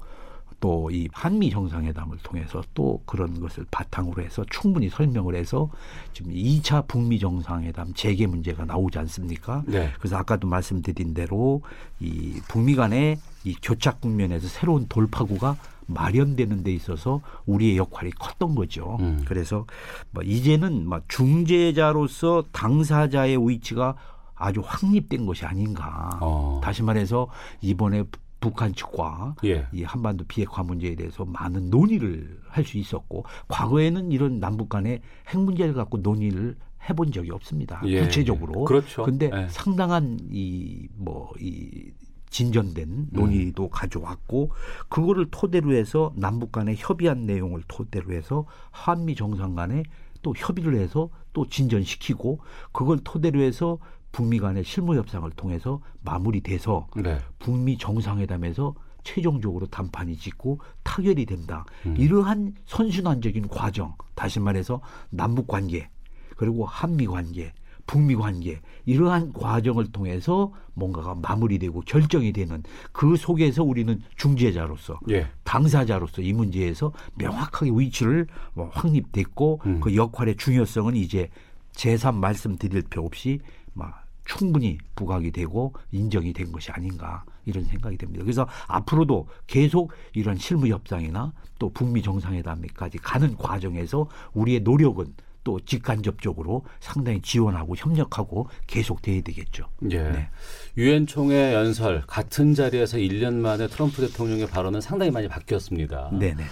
[0.59, 5.69] 또 이 한미 정상회담을 통해서 또 그런 것을 바탕으로 해서 충분히 설명을 해서
[6.13, 9.63] 지금 2차 북미 정상회담 재개 문제가 나오지 않습니까?
[9.67, 9.91] 네.
[9.99, 11.61] 그래서 아까도 말씀드린 대로
[11.99, 15.55] 이 북미 간의 이 교착 국면에서 새로운 돌파구가
[15.89, 18.97] 마련되는 데 있어서 우리의 역할이 컸던 거죠.
[18.99, 19.23] 음.
[19.25, 19.65] 그래서
[20.11, 23.95] 뭐 이제는 뭐 중재자로서 당사자의 위치가
[24.35, 26.17] 아주 확립된 것이 아닌가.
[26.21, 26.61] 어.
[26.63, 27.27] 다시 말해서
[27.61, 28.03] 이번에
[28.39, 29.67] 북한 측과 예.
[29.73, 35.39] 이 한반도 비핵화 문제에 대해서 많은 논의를 할 수 있었고 과거에는 이런 남북 간의 핵
[35.41, 36.55] 문제를 갖고 논의를
[36.89, 37.81] 해본 적이 없습니다.
[37.85, 38.01] 예.
[38.01, 38.63] 구체적으로.
[38.63, 39.03] 그렇죠.
[39.03, 39.47] 근데 예.
[39.49, 41.91] 상당한 이 뭐이
[42.29, 43.69] 진전된 논의도 음.
[43.71, 44.51] 가져왔고
[44.87, 49.83] 그거를 토대로 해서 남북 간에 협의한 내용을 토대로 해서 한미 정상 간에
[50.21, 52.39] 또 협의를 해서 또 진전시키고
[52.71, 53.79] 그걸 토대로 해서
[54.11, 57.19] 북미 간의 실무 협상을 통해서 마무리돼서 네.
[57.37, 61.65] 북미 정상회담에서 최종적으로 단판이 짓고 타결이 된다.
[61.85, 61.95] 음.
[61.97, 65.89] 이러한 선순환적인 과정, 다시 말해서 남북 관계,
[66.35, 67.53] 그리고 한미 관계,
[67.89, 75.27] 북미 관계 이러한 과정을 통해서 뭔가가 마무리되고 결정이 되는 그 속에서 우리는 중재자로서 예.
[75.43, 79.79] 당사자로서 이 문제에서 명확하게 위치를 뭐 확립됐고 음.
[79.79, 81.31] 그 역할의 중요성은 이제
[81.71, 83.39] 재산 말씀드릴 필요 없이
[83.73, 88.23] 막 충분히 부각이 되고 인정이 된 것이 아닌가 이런 생각이 됩니다.
[88.23, 95.11] 그래서 앞으로도 계속 이런 실무 협상이나 또 북미 정상회담까지 가는 과정에서 우리의 노력은
[95.49, 99.65] 또 직간접적으로 상당히 지원하고 협력하고 계속 돼야 되겠죠.
[99.89, 99.97] 예.
[99.97, 100.29] 네.
[100.77, 106.11] 유엔 총회 연설 같은 자리에서 1년 만에 트럼프 대통령의 발언은 상당히 많이 바뀌었습니다.
[106.19, 106.43] 네네.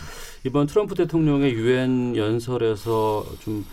[0.46, 3.64] 이번 트럼프 대통령의 유엔 연설에서 좀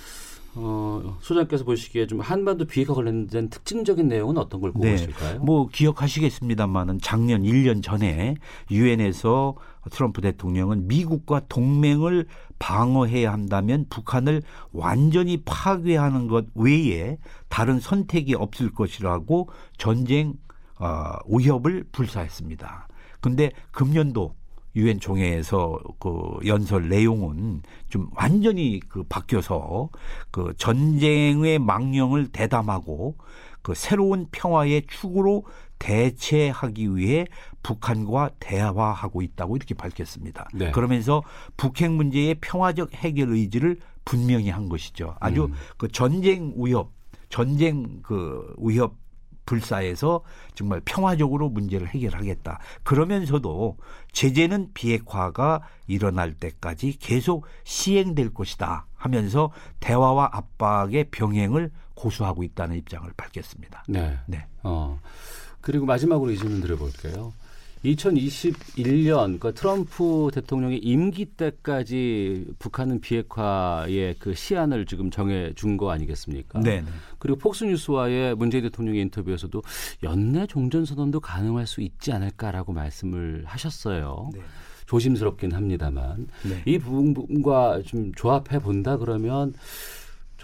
[0.57, 4.91] 어, 소장께서 보시기에 좀 한반도 비핵화 관련된 특징적인 내용은 어떤 걸 네.
[4.91, 5.41] 꼽으실까요?
[5.41, 8.35] 뭐 기억하시겠습니다만은 작년 1년 전에
[8.71, 9.55] 유엔에서
[9.91, 12.27] 트럼프 대통령은 미국과 동맹을
[12.59, 14.43] 방어해야 한다면 북한을
[14.73, 17.19] 완전히 파괴하는 것 외에
[17.49, 20.35] 다른 선택이 없을 것이라고 전쟁
[20.79, 22.89] 어, 위협을 불사했습니다.
[23.21, 24.35] 근데 금년도
[24.77, 29.89] 유엔 총회에서 그 연설 내용은 좀 완전히 그 바뀌어서
[30.31, 33.17] 그 전쟁의 망령을 대담하고
[33.63, 35.45] 그 새로운 평화의 축으로
[35.79, 37.27] 대체하기 위해
[37.63, 40.49] 북한과 대화하고 있다고 이렇게 밝혔습니다.
[40.55, 40.71] 네.
[40.71, 41.23] 그러면서
[41.57, 45.17] 북핵 문제의 평화적 해결 의지를 분명히 한 것이죠.
[45.21, 45.55] 아주 음.
[45.77, 46.93] 그 전쟁 위협,
[47.29, 48.97] 전쟁 그 위협
[49.47, 50.23] 불사에서
[50.55, 52.59] 정말 평화적으로 문제를 해결하겠다.
[52.83, 53.77] 그러면서도
[54.13, 63.85] 제재는 비핵화가 일어날 때까지 계속 시행될 것이다 하면서 대화와 압박의 병행을 고수하고 있다는 입장을 밝혔습니다.
[63.89, 64.19] 네.
[64.27, 64.47] 네.
[64.63, 64.99] 어.
[65.65, 67.33] 그리고 마지막으로 이 질문 드려볼게요.
[67.85, 76.61] 2021년 그 트럼프 대통령의 임기 때까지 북한은 비핵화의 그 시한을 지금 정해 준 거 아니겠습니까?
[76.61, 76.81] 네.
[76.81, 76.87] 네.
[77.19, 79.63] 그리고 폭스뉴스와의 문재인 대통령의 인터뷰에서도
[80.03, 84.31] 연내 종전 선언도 가능할 수 있지 않을까라고 말씀을 하셨어요.
[84.33, 84.41] 네.
[84.87, 86.63] 조심스럽긴 합니다만 네.
[86.67, 89.55] 이 부분과 좀 조합해 본다 그러면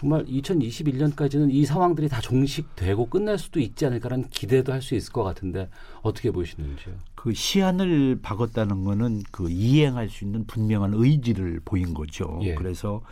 [0.00, 5.22] 정말 2021년까지는 이 상황들이 다 종식되고 끝날 수도 있지 않을까라는 기대도 할 수 있을 것
[5.22, 5.68] 같은데
[6.00, 6.94] 어떻게 보시는지요?
[7.14, 12.40] 그 시한을 박았다는 거는 그 이행할 수 있는 분명한 의지를 보인 거죠.
[12.42, 12.54] 예.
[12.54, 13.02] 그래서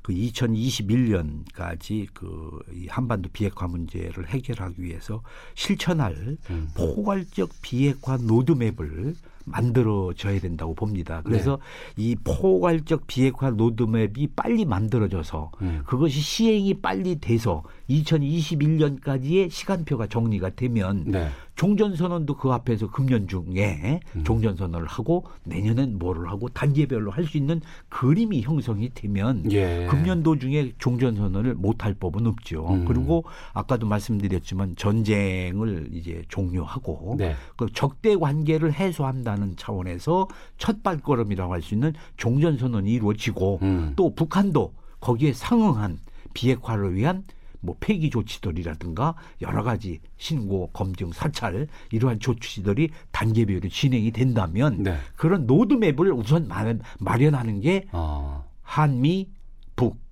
[0.00, 5.22] 그 2021년까지 그이 한반도 비핵화 문제를 해결하기 위해서
[5.54, 6.68] 실천할 음.
[6.74, 9.16] 포괄적 비핵화 로드맵을
[9.50, 11.22] 만들어져야 된다고 봅니다.
[11.24, 11.58] 그래서
[11.96, 12.02] 네.
[12.04, 15.82] 이 포괄적 비핵화 로드맵이 빨리 만들어져서 음.
[15.86, 21.28] 그것이 시행이 빨리 돼서 2021년까지의 시간표가 정리가 되면 네.
[21.58, 24.22] 종전선언도 그 앞에서 금년 중에 음.
[24.22, 29.86] 종전선언을 하고 내년엔 뭐를 하고 단계별로 할 수 있는 그림이 형성이 되면 예.
[29.90, 32.66] 금년도 중에 종전선언을 못할 법은 없죠.
[32.70, 32.84] 음.
[32.86, 37.34] 그리고 아까도 말씀드렸지만 전쟁을 이제 종료하고 네.
[37.56, 43.92] 그 적대 관계를 해소한다는 차원에서 첫 발걸음이라고 할 수 있는 종전선언이 이루어지고 음.
[43.96, 45.98] 또 북한도 거기에 상응한
[46.34, 47.24] 비핵화를 위한
[47.60, 54.96] 뭐 폐기 조치들이라든가 여러 가지 신고 검증 사찰 이러한 조치들이 단계별로 진행이 된다면 네.
[55.16, 58.44] 그런 로드맵을 우선 마련, 마련하는 게 어.
[58.62, 59.30] 한미
[59.76, 60.08] 북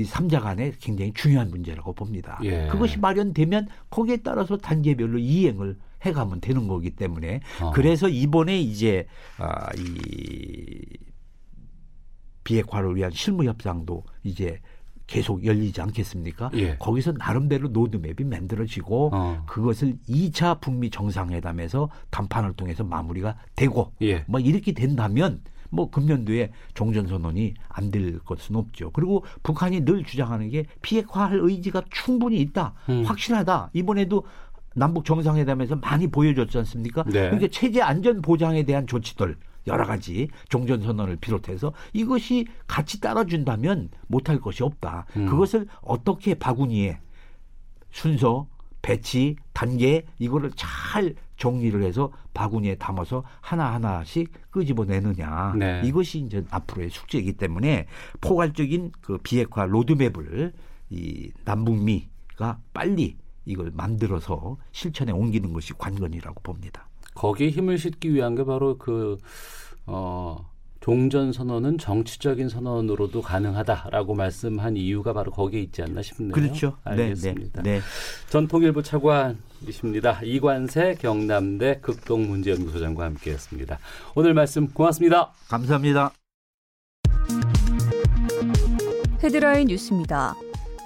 [0.00, 2.38] 이 삼자 간에 굉장히 중요한 문제라고 봅니다.
[2.42, 2.68] 예.
[2.68, 7.70] 그것이 마련되면 거기에 따라서 단계별로 이행을 해가면 되는 거기 때문에 어.
[7.72, 10.80] 그래서 이번에 이제 아, 이
[12.44, 14.60] 비핵화를 위한 실무 협상도 이제
[15.10, 16.50] 계속 열리지 않겠습니까?
[16.54, 16.76] 예.
[16.78, 19.42] 거기서 나름대로 로드맵이 만들어지고 어.
[19.44, 24.24] 그것을 2차 북미 정상회담에서 담판을 통해서 마무리가 되고 예.
[24.28, 28.90] 뭐 이렇게 된다면 뭐 금년도에 종전선언이 안 될 것은 없죠.
[28.92, 33.02] 그리고 북한이 늘 주장하는 게 비핵화할 의지가 충분히 있다, 음.
[33.04, 33.70] 확실하다.
[33.72, 34.24] 이번에도
[34.76, 37.02] 남북 정상회담에서 많이 보여줬지 않습니까?
[37.04, 37.12] 네.
[37.30, 44.62] 그러니까 체제 안전 보장에 대한 조치들 여러 가지 종전선언을 비롯해서 이것이 같이 따라준다면 못할 것이
[44.62, 45.06] 없다.
[45.16, 45.26] 음.
[45.26, 47.00] 그것을 어떻게 바구니에
[47.90, 48.46] 순서,
[48.82, 55.54] 배치, 단계 이거를 잘 정리를 해서 바구니에 담아서 하나하나씩 끄집어내느냐.
[55.58, 55.82] 네.
[55.84, 57.86] 이것이 이제 앞으로의 숙제이기 때문에
[58.20, 60.52] 포괄적인 그 비핵화 로드맵을
[60.90, 66.89] 이 남북미가 빨리 이걸 만들어서 실천에 옮기는 것이 관건이라고 봅니다.
[67.14, 69.18] 거기에 힘을 싣기 위한 게 바로 그
[69.86, 76.32] 어, 종전 선언은 정치적인 선언으로도 가능하다라고 말씀한 이유가 바로 거기에 있지 않나 싶네요.
[76.32, 76.76] 그렇죠.
[76.84, 77.62] 알겠습니다.
[77.62, 77.84] 네, 네, 네.
[78.30, 80.20] 전 통일부 차관이십니다.
[80.22, 83.78] 이관세 경남대 극동문제연구소장과 함께했습니다.
[84.14, 85.32] 오늘 말씀 고맙습니다.
[85.48, 86.12] 감사합니다.
[89.22, 90.34] 헤드라인 뉴스입니다.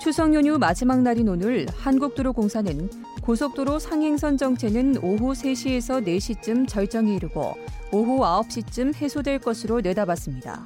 [0.03, 2.91] 추석 연휴 마지막 날인 오늘 한국도로공사는
[3.25, 7.55] 고속도로 상행선 정체는 오후 3시에서 4시쯤 절정에 이르고
[7.91, 10.63] 오후 9시쯤 해소될 것으로 내다봤습니다.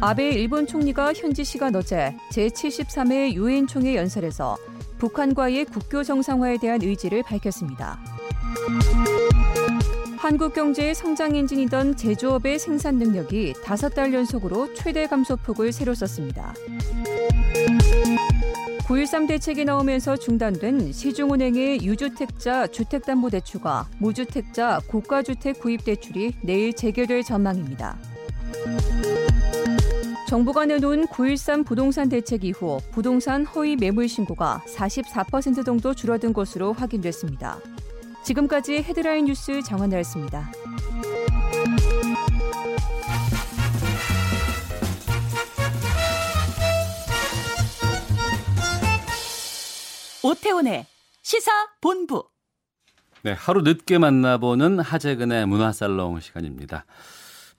[0.00, 4.56] 아베 일본 총리가 현지 시간 어제 제73회 유엔 총회 연설에서
[4.98, 7.98] 북한과의 국교 정상화에 대한 의지를 밝혔습니다.
[10.18, 16.54] 한국 경제의 성장 엔진이던 제조업의 생산 능력이 다섯 달 연속으로 최대 감소폭을 새로 썼습니다.
[18.88, 27.98] 9.13 대책이 나오면서 중단된 시중은행의 유주택자 주택담보대출과 무주택자 고가주택 구입대출이 내일 재개될 전망입니다.
[30.26, 37.58] 정부가 내놓은 9.13 부동산 대책 이후 부동산 허위 매물 신고가 44% 정도 줄어든 것으로 확인됐습니다.
[38.24, 40.50] 지금까지 헤드라인 뉴스 정한나였습니다.
[50.28, 50.84] 오태훈의
[51.22, 52.28] 시사 본부.
[53.22, 56.84] 네, 하루 늦게 만나보는 하재근의 문화살롱 시간입니다.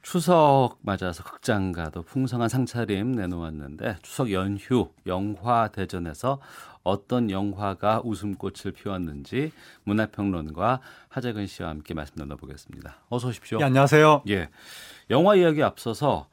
[0.04, 6.40] 추석 맞아서 극장가도 풍성한 상차림 내놓았는데 추석 연휴 영화 대전에서
[6.84, 9.52] 어떤 영화가 웃음꽃을 피웠는지
[9.84, 10.80] 문화평론가
[11.10, 12.98] 하재근 씨와 함께 말씀 나눠보겠습니다.
[13.10, 13.58] 어서 오십시오.
[13.62, 14.24] 예, 안녕하세요.
[14.30, 14.50] 예,
[15.10, 16.28] 영화 이야기 앞서서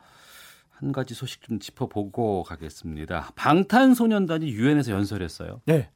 [0.70, 3.31] 한 가지 소식 좀 짚어보고 가겠습니다.
[3.37, 5.62] 방탄소년단이 유엔에서 연설했어요.
[5.64, 5.90] 네.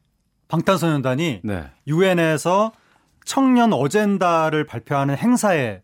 [0.51, 1.65] 방탄소년단이 네.
[1.87, 2.73] 유엔에서
[3.25, 5.83] 청년 어젠다를 발표하는 행사에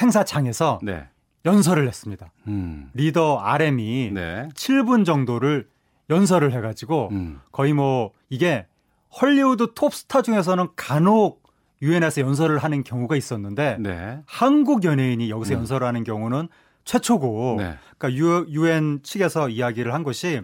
[0.00, 1.08] 행사장에서 네.
[1.44, 2.30] 연설을 했습니다.
[2.46, 2.90] 음.
[2.94, 4.48] 리더 RM이 네.
[4.54, 5.68] 7분 정도를
[6.10, 7.40] 연설을 해가지고 음.
[7.50, 8.66] 거의 뭐 이게
[9.20, 11.42] 헐리우드 톱스타 중에서는 간혹
[11.80, 14.20] 유엔에서 연설을 하는 경우가 있었는데 네.
[14.26, 15.60] 한국 연예인이 여기서 음.
[15.60, 16.48] 연설을 하는 경우는
[16.84, 17.74] 최초고 네.
[17.98, 20.42] 그러니까 유엔 측에서 이야기를 한 것이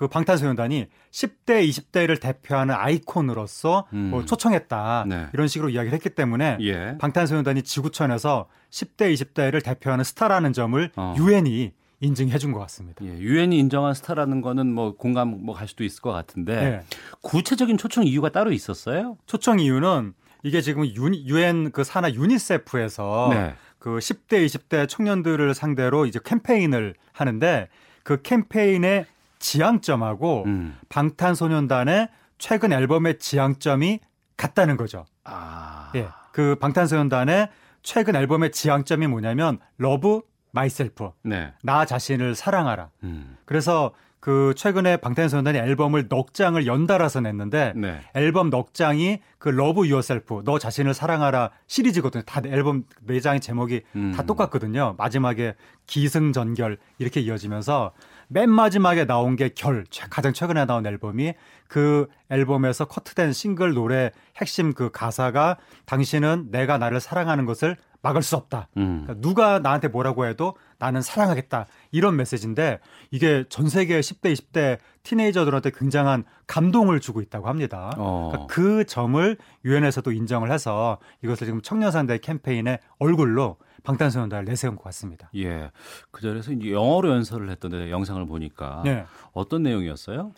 [0.00, 4.08] 그 방탄소년단이 10대, 20대를 대표하는 아이콘으로서 음.
[4.10, 5.04] 뭐 초청했다.
[5.06, 5.26] 네.
[5.34, 6.96] 이런 식으로 이야기를 했기 때문에 예.
[6.98, 11.14] 방탄소년단이 지구촌에서 10대, 20대를 대표하는 스타라는 점을 어.
[11.18, 13.04] 유엔이 인증해 준 것 같습니다.
[13.04, 16.80] 예, 유엔이 인정한 스타라는 거는 뭐 공감 뭐 갈 수도 있을 것 같은데 네.
[17.20, 19.18] 구체적인 초청 이유가 따로 있었어요?
[19.26, 23.54] 초청 이유는 이게 지금 유엔 그 산하 유니세프에서 네.
[23.78, 27.68] 그 10대, 20대 청년들을 상대로 이제 캠페인을 하는데
[28.02, 29.04] 그 캠페인의
[29.40, 30.78] 지향점하고 음.
[30.88, 33.98] 방탄소년단의 최근 앨범의 지향점이
[34.36, 35.04] 같다는 거죠.
[35.24, 35.90] 아.
[35.96, 36.08] 예.
[36.32, 37.48] 그 방탄소년단의
[37.82, 40.20] 최근 앨범의 지향점이 뭐냐면 Love
[40.52, 41.10] Myself.
[41.22, 41.52] 네.
[41.62, 42.90] 나 자신을 사랑하라.
[43.02, 43.36] 음.
[43.44, 48.00] 그래서 그 최근에 방탄소년단이 앨범을 넉 장을 연달아서 냈는데 네.
[48.14, 52.22] 앨범 넉 장이 그 Love Yourself 너 자신을 사랑하라 시리즈거든요.
[52.24, 54.12] 다 앨범 네 장의 제목이 음.
[54.14, 54.94] 다 똑같거든요.
[54.98, 55.54] 마지막에
[55.86, 57.92] 기승전결 이렇게 이어지면서
[58.32, 61.34] 맨 마지막에 나온 게 결 가장 최근에 나온 앨범이
[61.66, 68.36] 그 앨범에서 커트된 싱글 노래 핵심 그 가사가 당신은 내가 나를 사랑하는 것을 막을 수
[68.36, 68.68] 없다.
[68.76, 69.02] 음.
[69.04, 71.66] 그러니까 누가 나한테 뭐라고 해도 나는 사랑하겠다.
[71.90, 72.78] 이런 메시지인데
[73.10, 77.90] 이게 전 세계 10대, 20대 티네이저들한테 굉장한 감동을 주고 있다고 합니다.
[77.98, 78.30] 어.
[78.30, 85.30] 그러니까 그 점을 유엔에서도 인정을 해서 이것을 지금 청년상대 캠페인의 얼굴로 방탄소년단을 내세운 것 같습니다.
[85.36, 85.70] 예.
[86.10, 89.04] 그 자리에서 이제 영어로 연설을 했던데 영상을 보니까 네.
[89.32, 90.32] 어떤 내용이었어요?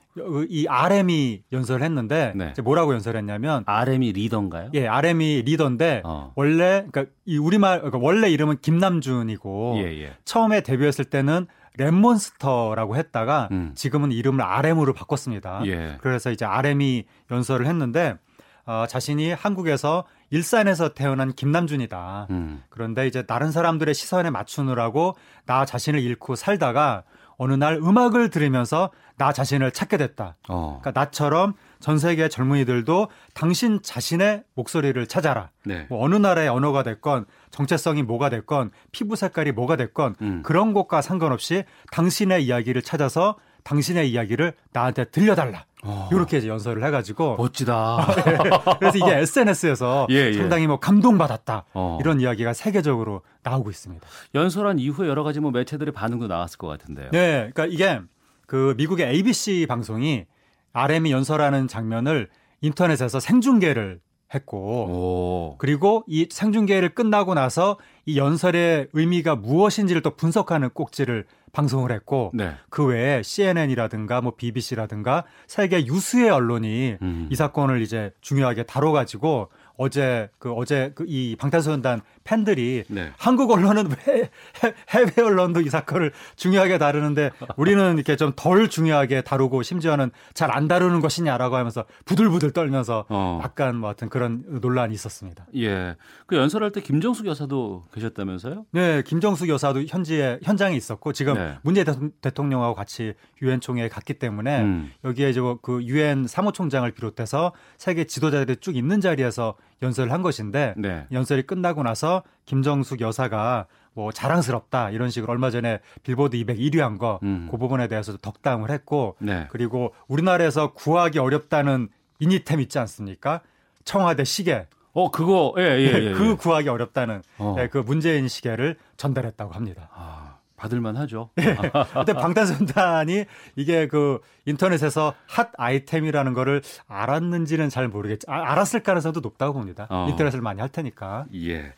[0.48, 2.50] 이 RM이 연설을 했는데 네.
[2.52, 4.70] 이제 뭐라고 연설했냐면 RM이 리더인가요?
[4.74, 6.32] 예, RM이 리더인데 어.
[6.36, 10.12] 원래 그러니까 이 우리말 그러니까 원래 이름은 김남준이고 예, 예.
[10.24, 11.46] 처음에 데뷔했을 때는
[11.78, 13.72] 랩몬스터라고 했다가 음.
[13.74, 15.62] 지금은 이름을 RM으로 바꿨습니다.
[15.66, 15.96] 예.
[16.00, 18.16] 그래서 이제 RM이 연설을 했는데
[18.64, 22.28] 어, 자신이 한국에서 일산에서 태어난 김남준이다.
[22.30, 22.62] 음.
[22.68, 27.02] 그런데 이제 다른 사람들의 시선에 맞추느라고 나 자신을 잃고 살다가
[27.36, 30.36] 어느 날 음악을 들으면서 나 자신을 찾게 됐다.
[30.48, 30.78] 어.
[30.80, 35.50] 그러니까 나처럼 전 세계 젊은이들도 당신 자신의 목소리를 찾아라.
[35.64, 35.86] 네.
[35.88, 40.42] 뭐 어느 나라의 언어가 됐건 정체성이 뭐가 됐건 피부 색깔이 뭐가 됐건 음.
[40.44, 45.64] 그런 것과 상관없이 당신의 이야기를 찾아서 당신의 이야기를 나한테 들려달라.
[45.84, 46.08] 어.
[46.12, 48.06] 이렇게 이제 연설을 해가지고 멋지다.
[48.78, 50.32] 그래서 이게 SNS에서 예, 예.
[50.34, 51.98] 상당히 뭐 감동받았다 어.
[52.00, 54.06] 이런 이야기가 세계적으로 나오고 있습니다.
[54.34, 57.10] 연설한 이후에 여러 가지 뭐 매체들의 반응도 나왔을 것 같은데요.
[57.10, 58.00] 네, 그러니까 이게
[58.46, 60.26] 그 미국의 ABC 방송이
[60.72, 62.28] RM이 연설하는 장면을
[62.60, 64.00] 인터넷에서 생중계를
[64.34, 65.56] 했고 오.
[65.58, 72.54] 그리고 이 생중계를 끝나고 나서 이 연설의 의미가 무엇인지를 또 분석하는 꼭지를 방송을 했고 네.
[72.70, 77.28] 그 외에 CNN이라든가 뭐 BBC라든가 세계 유수의 언론이 음.
[77.30, 83.10] 이 사건을 이제 중요하게 다뤄 가지고 어제 그 어제 그 이 방탄소년단 팬들이 네.
[83.18, 84.30] 한국 언론은 왜
[84.64, 90.52] 해- 해외 언론도 이 사건을 중요하게 다루는데 우리는 이렇게 좀 덜 중요하게 다루고 심지어는 잘
[90.52, 93.40] 안 다루는 것이냐라고 하면서 부들부들 떨면서 어.
[93.42, 95.46] 약간 뭐 하여튼 그런 논란이 있었습니다.
[95.56, 95.96] 예.
[96.26, 98.66] 그 연설할 때 김정숙 여사도 계셨다면서요?
[98.72, 101.56] 네, 김정숙 여사도 현지에 현장에 있었고 지금 네.
[101.62, 104.92] 문재인 대통- 대통령하고 같이 유엔 총회에 갔기 때문에 음.
[105.04, 111.06] 여기에 이제 그 유엔 사무총장을 비롯해서 세계 지도자들이 쭉 있는 자리에서 연설을 한 것인데 네.
[111.12, 116.96] 연설이 끝나고 나서 김정숙 여사가 뭐 자랑스럽다 이런 식으로 얼마 전에 빌보드 200 1위 한
[116.96, 117.48] 거그 음.
[117.50, 119.46] 부분에 대해서도 덕담을 했고 네.
[119.50, 123.40] 그리고 우리나라에서 구하기 어렵다는 이니템 있지 않습니까?
[123.84, 126.12] 청와대 시계 어, 그거 예, 예, 예.
[126.12, 126.34] 그 예.
[126.34, 127.56] 구하기 어렵다는 어.
[127.58, 129.88] 예, 그 문재인 시계를 전달했다고 합니다.
[129.94, 130.21] 아,
[130.62, 131.30] 받을 만 하죠.
[131.92, 133.24] 근데 방탄소년단이
[133.56, 138.26] 이게 그 인터넷에서 핫 아이템이라는 거를 알았는지는 잘 모르겠지.
[138.28, 139.88] 아, 알았을 가능성도 높다고 봅니다.
[139.90, 140.06] 어.
[140.08, 141.26] 인터넷을 많이 할 테니까.
[141.34, 141.74] 예.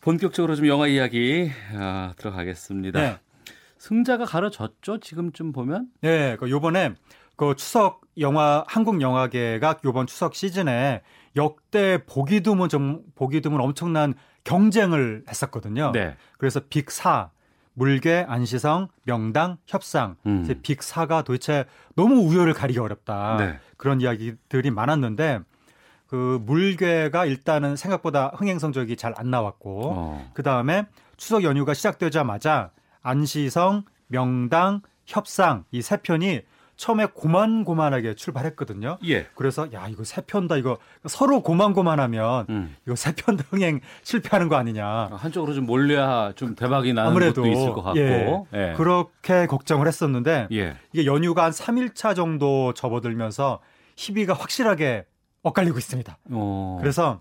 [0.00, 3.00] 본격적으로 좀 영화 이야기 아, 들어가겠습니다.
[3.00, 3.18] 네.
[3.78, 4.98] 승자가 가려졌죠.
[4.98, 5.86] 지금쯤 보면.
[6.00, 6.94] 네, 그 요번에
[7.36, 11.02] 그 추석 영화 한국 영화계가 요번 추석 시즌에
[11.36, 15.92] 역대 보기 드문 좀 보기 드문 엄청난 경쟁을 했었거든요.
[15.92, 16.16] 네.
[16.38, 17.30] 그래서 빅 4
[17.74, 20.46] 물개, 안시성, 명당, 협상 음.
[20.62, 21.64] 빅4가 도대체
[21.96, 23.36] 너무 우열을 가리기 어렵다.
[23.38, 23.58] 네.
[23.76, 25.40] 그런 이야기들이 많았는데
[26.06, 30.30] 그 물개가 일단은 생각보다 흥행 성적이 잘 안 나왔고 어.
[30.34, 32.70] 그 다음에 추석 연휴가 시작되자마자
[33.02, 36.42] 안시성, 명당, 협상 이 세 편이
[36.76, 38.98] 처음에 고만고만하게 출발했거든요.
[39.06, 39.26] 예.
[39.34, 42.76] 그래서 야 이거 세 편다 이거 서로 고만고만하면 음.
[42.86, 45.10] 이거 세 편 흥행 실패하는 거 아니냐.
[45.12, 47.98] 한쪽으로 좀 몰려야 좀 대박이 나는 아무래도 것도 있을 것 같고.
[48.00, 48.74] 예, 예.
[48.76, 50.76] 그렇게 걱정을 했었는데 예.
[50.92, 53.60] 이게 연휴가 한 3일차 정도 접어들면서
[53.96, 55.04] 희비가 확실하게
[55.42, 56.18] 엇갈리고 있습니다.
[56.30, 56.78] 어.
[56.80, 57.20] 그래서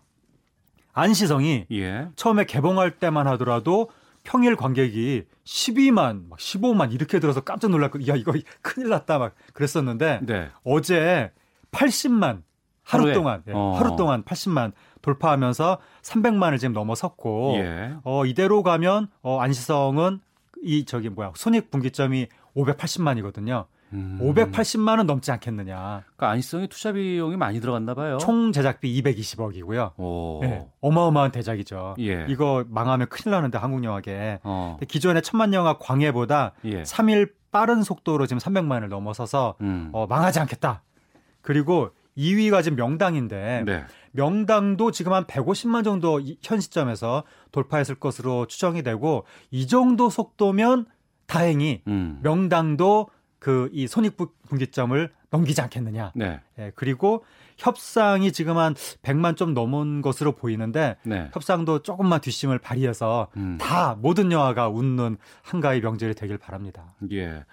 [0.94, 2.08] 안시성이 예.
[2.16, 3.90] 처음에 개봉할 때만 하더라도
[4.24, 10.22] 평일 관객이 12만, 막 15만 이렇게 들어서 깜짝 놀랐고, 야 이거 큰일 났다 막 그랬었는데
[10.24, 10.50] 네.
[10.64, 11.32] 어제
[11.72, 12.44] 80만
[12.84, 13.14] 하루 하루에?
[13.14, 13.74] 동안 예, 어.
[13.78, 17.96] 하루 동안 80만 돌파하면서 300만을 지금 넘어섰고 예.
[18.04, 20.20] 어 이대로 가면 어 안시성은
[20.64, 23.66] 이 저기 뭐야 손익 분기점이 580만이거든요.
[23.94, 24.20] 음.
[24.22, 26.04] 580만은 넘지 않겠느냐.
[26.16, 28.18] 그러니까 안시성이 투자 비용이 많이 들어갔나 봐요.
[28.20, 29.98] 총 제작비 220억이고요.
[29.98, 30.40] 오.
[30.42, 31.96] 네, 어마어마한 대작이죠.
[32.00, 32.26] 예.
[32.30, 34.40] 이거 망하면 큰일 나는데 한국 영화계.
[34.44, 34.78] 어.
[34.88, 36.84] 기존의 천만 영화 광해보다 예.
[36.84, 39.90] 3일 빠른 속도로 지금 300만을 넘어서서 음.
[39.94, 40.82] 어, 망하지 않겠다.
[41.42, 43.84] 그리고 2위가 지금 명당인데 네.
[44.12, 50.86] 명당도 지금 한 150만 정도 이- 현 시점에서 돌파했을 것으로 추정이 되고 이 정도 속도면
[51.26, 52.20] 다행히 음.
[52.22, 53.08] 명당도
[53.44, 56.14] 그 이 손익분기점을 넘기지 않겠느냐.
[56.16, 56.40] 네.
[56.60, 57.26] 예, 그리고
[57.58, 61.30] 협상이 지금 한 100만 좀 넘은 것으로 보이는데 네.
[61.34, 63.58] 협상도 조금만 뒷심을 발휘해서 음.
[63.60, 66.96] 다 모든 영화가 웃는 한가위 명절이 되길 바랍니다.
[67.12, 67.44] 예.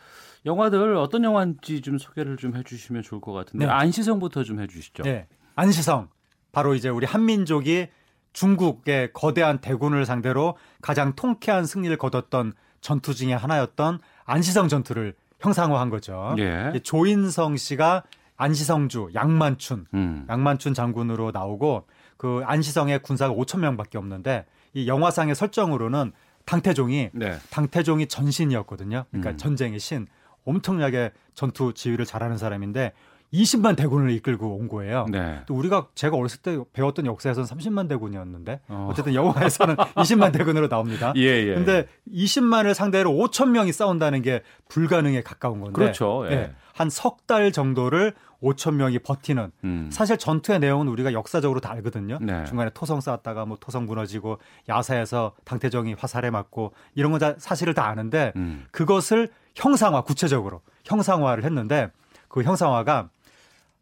[0.46, 3.72] 영화들 어떤 영화인지 좀 소개를 좀 해주시면 좋을 것 같은데 네.
[3.72, 5.02] 안시성부터 좀 해주시죠.
[5.02, 5.26] 네.
[5.56, 6.08] 안시성
[6.52, 7.88] 바로 이제 우리 한민족이
[8.32, 16.34] 중국의 거대한 대군을 상대로 가장 통쾌한 승리를 거뒀던 전투 중의 하나였던 안시성 전투를 형상화한 거죠.
[16.38, 16.72] 예.
[16.74, 18.04] 이 조인성 씨가
[18.36, 20.26] 안시성주 양만춘 음.
[20.28, 21.86] 양만춘 장군으로 나오고
[22.16, 26.12] 그 안시성의 군사가 5천 명밖에 없는데 이 영화상의 설정으로는
[26.46, 27.38] 당태종이 네.
[27.50, 29.04] 당태종이 전신이었거든요.
[29.10, 29.36] 그러니까 음.
[29.36, 30.06] 전쟁의 신
[30.44, 32.92] 엄청나게 전투 지휘를 잘하는 사람인데
[33.32, 35.06] 20만 대군을 이끌고 온 거예요.
[35.10, 35.40] 네.
[35.46, 38.88] 또 우리가 제가 어렸을 때 배웠던 역사에서는 30만 대군이었는데 어.
[38.90, 38.94] 어.
[38.94, 41.12] 쨌든 영화에서는 20만 대군으로 나옵니다.
[41.16, 41.54] 예, 예.
[41.54, 46.26] 근데 20만을 상대로 5천 명이 싸운다는 게 불가능에 가까운 건데 그렇죠.
[46.30, 46.52] 예.
[46.74, 49.90] 한석 달 정도를 5천 명이 버티는 음.
[49.92, 52.18] 사실 전투의 내용은 우리가 역사적으로 다 알거든요.
[52.22, 52.44] 네.
[52.46, 57.86] 중간에 토성 쌓았다가 뭐 토성 무너지고 야사에서 당태종이 화살에 맞고 이런 건 다 사실을 다
[57.86, 58.64] 아는데 음.
[58.70, 61.90] 그것을 형상화 구체적으로 형상화를 했는데
[62.28, 63.10] 그 형상화가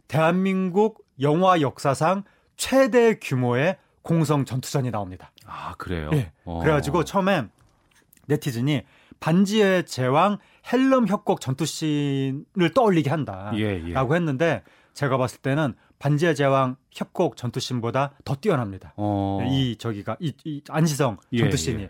[0.08, 2.24] 대한민국 영화 역사상
[2.56, 5.30] 최대 규모의 공성 전투전이 나옵니다.
[5.46, 6.10] 아 그래요.
[6.14, 6.32] 예.
[6.44, 6.60] 어.
[6.60, 7.44] 그래가지고 처음에
[8.26, 8.82] 네티즌이
[9.20, 10.38] 반지의 제왕
[10.72, 13.50] 헬름 협곡 전투씬을 떠올리게 한다.
[13.54, 13.92] 예, 예.
[13.92, 14.62] 라고 했는데
[14.94, 18.94] 제가 봤을 때는 반지의 제왕 협곡 전투씬보다 더 뛰어납니다.
[18.96, 19.40] 어.
[19.50, 21.88] 이 저기가 이, 이 안시성 예, 전투씬이 예.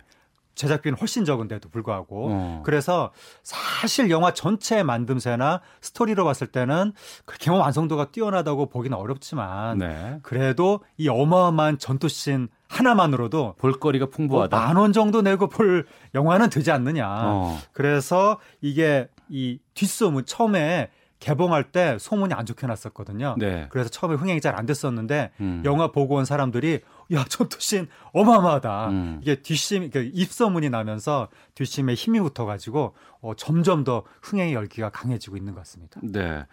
[0.59, 2.63] 제작비는 훨씬 적은데도 불구하고 어.
[2.65, 6.93] 그래서 사실 영화 전체 만듦새나 스토리로 봤을 때는
[7.25, 10.19] 그렇게 뭐 완성도가 뛰어나다고 보기는 어렵지만 네.
[10.23, 14.57] 그래도 이 어마어마한 전투씬 하나만으로도 볼거리가 뭐 풍부하다.
[14.57, 17.07] 만원 정도 내고 볼 영화는 되지 않느냐.
[17.09, 17.59] 어.
[17.73, 20.91] 그래서 이게 이 뒷소문 처음에
[21.21, 23.35] 개봉할 때 소문이 안 좋게 났었거든요.
[23.39, 23.67] 네.
[23.71, 25.63] 그래서 처음에 흥행이 잘 안 됐었는데 음.
[25.65, 26.81] 영화 보고 온 사람들이
[27.13, 28.89] 야 전투씬 어마어마하다.
[28.91, 29.19] 음.
[29.23, 35.55] 이게 뒷심 그 입소문이 나면서 뒷심에 힘이 붙어가지고 어, 점점 더 흥행의 열기가 강해지고 있는
[35.55, 36.01] 것 같습니다.
[36.03, 36.45] 네.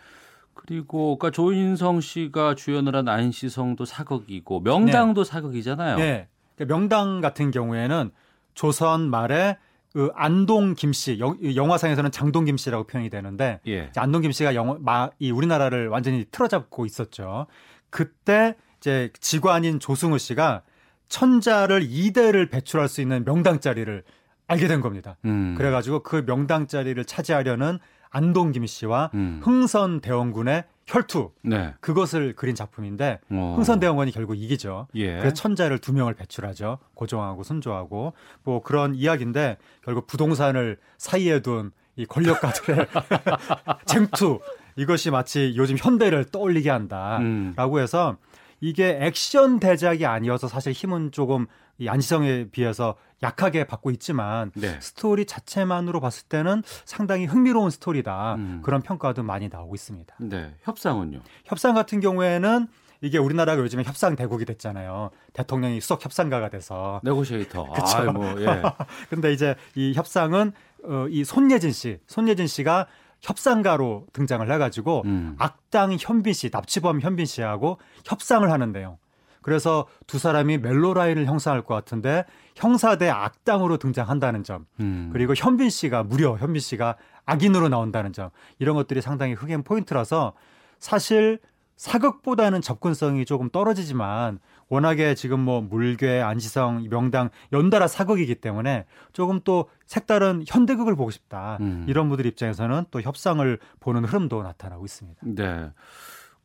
[0.53, 5.97] 그리고 그러니까 조인성 씨가 주연을 한 안시성도 사극이고 명당도 사극이잖아요.
[5.97, 6.27] 네.
[6.55, 8.11] 그러니까 명당 같은 경우에는
[8.53, 9.57] 조선 말에
[9.91, 13.91] 그 안동 김씨 영- 영화상에서는 장동 김씨라고 표현이 되는데 예.
[13.97, 17.47] 안동 김씨가 영어 마, 이 우리나라를 완전히 틀어잡고 있었죠.
[17.89, 18.55] 그때
[18.85, 20.61] 이제 직관인 조승우 씨가
[21.09, 24.03] 천자를 2대를 배출할 수 있는 명당 자리를
[24.45, 25.17] 알게 된 겁니다.
[25.25, 25.55] 음.
[25.57, 27.79] 그래가지고 그 명당 자리를 차지하려는
[28.11, 29.41] 안동 김 씨와 음.
[29.43, 31.73] 흥선 대원군의 혈투 네.
[31.79, 33.53] 그것을 그린 작품인데 어.
[33.55, 34.87] 흥선 대원군이 결국 이기죠.
[34.93, 35.17] 예.
[35.17, 36.77] 그래서 천자를 두 명을 배출하죠.
[36.93, 38.13] 고종하고 순조하고
[38.43, 42.87] 뭐 그런 이야기인데 결국 부동산을 사이에 둔 이 권력가들의
[43.85, 44.39] 쟁투
[44.75, 47.79] 이것이 마치 요즘 현대를 떠올리게 한다라고 음.
[47.79, 48.17] 해서
[48.59, 51.47] 이게 액션 대작이 아니어서 사실 힘은 조금
[51.77, 54.79] 이 안시성에 비해서 약하게 받고 있지만 네.
[54.79, 58.61] 스토리 자체만으로 봤을 때는 상당히 흥미로운 스토리다 음.
[58.63, 60.15] 그런 평가도 많이 나오고 있습니다.
[60.19, 60.53] 네.
[60.63, 61.19] 협상은요?
[61.45, 62.67] 협상 같은 경우에는
[63.01, 65.11] 이게 우리나라가 요즘에 협상 대국이 됐잖아요.
[65.33, 67.01] 대통령이 수석 협상가가 돼서.
[67.03, 67.65] 네고시에이터.
[67.75, 68.61] 아, 뭐 예.
[69.09, 70.53] 근데 이제 이 협상은
[70.83, 72.87] 어, 이 손예진 씨, 손예진 씨가
[73.21, 75.35] 협상가로 등장을 해가지고 음.
[75.39, 78.97] 악당 현빈 씨, 납치범 현빈 씨하고 협상을 하는데요.
[79.41, 84.65] 그래서 두 사람이 멜로 라인을 형성할 것 같은데 형사 대 악당으로 등장한다는 점.
[84.79, 85.11] 음.
[85.13, 86.95] 그리고 현빈 씨가 무려 현빈 씨가
[87.25, 88.31] 악인으로 나온다는 점.
[88.57, 90.33] 이런 것들이 상당히 흑연 포인트라서
[90.79, 91.39] 사실
[91.77, 94.39] 사극보다는 접근성이 조금 떨어지지만
[94.69, 101.57] 워낙에 지금 뭐 물괴, 안시성, 명당 연달아 사극이기 때문에 조금 또 색다른 현대극을 보고 싶다.
[101.61, 101.85] 음.
[101.87, 105.21] 이런 분들 입장에서는 또 협상을 보는 흐름도 나타나고 있습니다.
[105.23, 105.69] 네.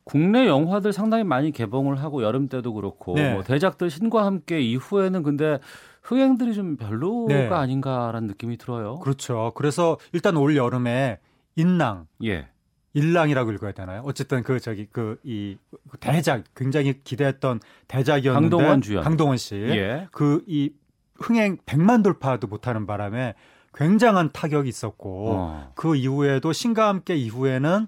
[0.03, 3.33] 국내 영화들 상당히 많이 개봉을 하고 여름 때도 그렇고 네.
[3.33, 5.59] 뭐 대작들 신과 함께 이후에는 근데
[6.01, 7.47] 흥행들이 좀 별로가 네.
[7.49, 8.99] 아닌가라는 느낌이 들어요.
[8.99, 9.51] 그렇죠.
[9.55, 11.19] 그래서 일단 올 여름에
[11.55, 12.49] 인랑, 예.
[12.93, 14.01] 일랑이라고 읽어야 되나요?
[14.05, 15.57] 어쨌든 그 저기 그 이
[15.99, 19.03] 대작 굉장히 기대했던 대작이었는데 강동원 주연.
[19.03, 19.55] 강동원 씨.
[19.55, 20.07] 예.
[20.11, 20.73] 그이
[21.15, 23.35] 흥행 100만 돌파도 못하는 바람에
[23.73, 25.71] 굉장한 타격이 있었고 어.
[25.75, 27.87] 그 이후에도 신과 함께 이후에는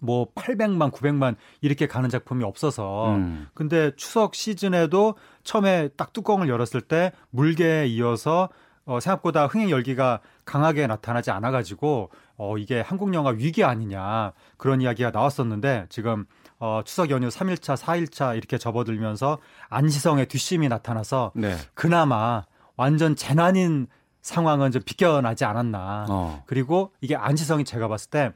[0.00, 3.48] 뭐 800만, 900만 이렇게 가는 작품이 없어서 음.
[3.54, 8.48] 근데 추석 시즌에도 처음에 딱 뚜껑을 열었을 때 물개에 이어서
[8.84, 14.80] 어, 생각보다 흥행 열기가 강하게 나타나지 않아 가지고 어, 이게 한국 영화 위기 아니냐 그런
[14.80, 16.26] 이야기가 나왔었는데 지금
[16.58, 21.56] 어, 추석 연휴 3일차, 4일차 이렇게 접어들면서 안시성의 뒷심이 나타나서 네.
[21.74, 22.44] 그나마
[22.76, 23.88] 완전 재난인
[24.22, 26.06] 상황은 좀 비껴나지 않았나.
[26.08, 26.42] 어.
[26.46, 28.32] 그리고 이게 안시성이 제가 봤을 때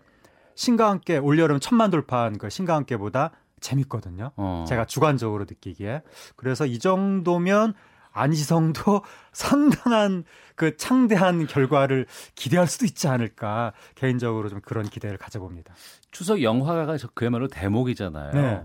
[0.55, 4.30] 신과 함께 올여름 천만 돌파한 그 신과 함께보다 재밌거든요.
[4.36, 4.64] 어.
[4.68, 6.03] 제가 주관적으로 느끼기에.
[6.36, 7.74] 그래서 이 정도면
[8.12, 10.24] 안시성도 상당한
[10.61, 12.05] 그 창대한 결과를
[12.35, 15.73] 기대할 수도 있지 않을까 개인적으로 좀 그런 기대를 가져봅니다.
[16.11, 18.33] 추석 영화가 저- 그야말로 대목이잖아요.
[18.35, 18.63] 네.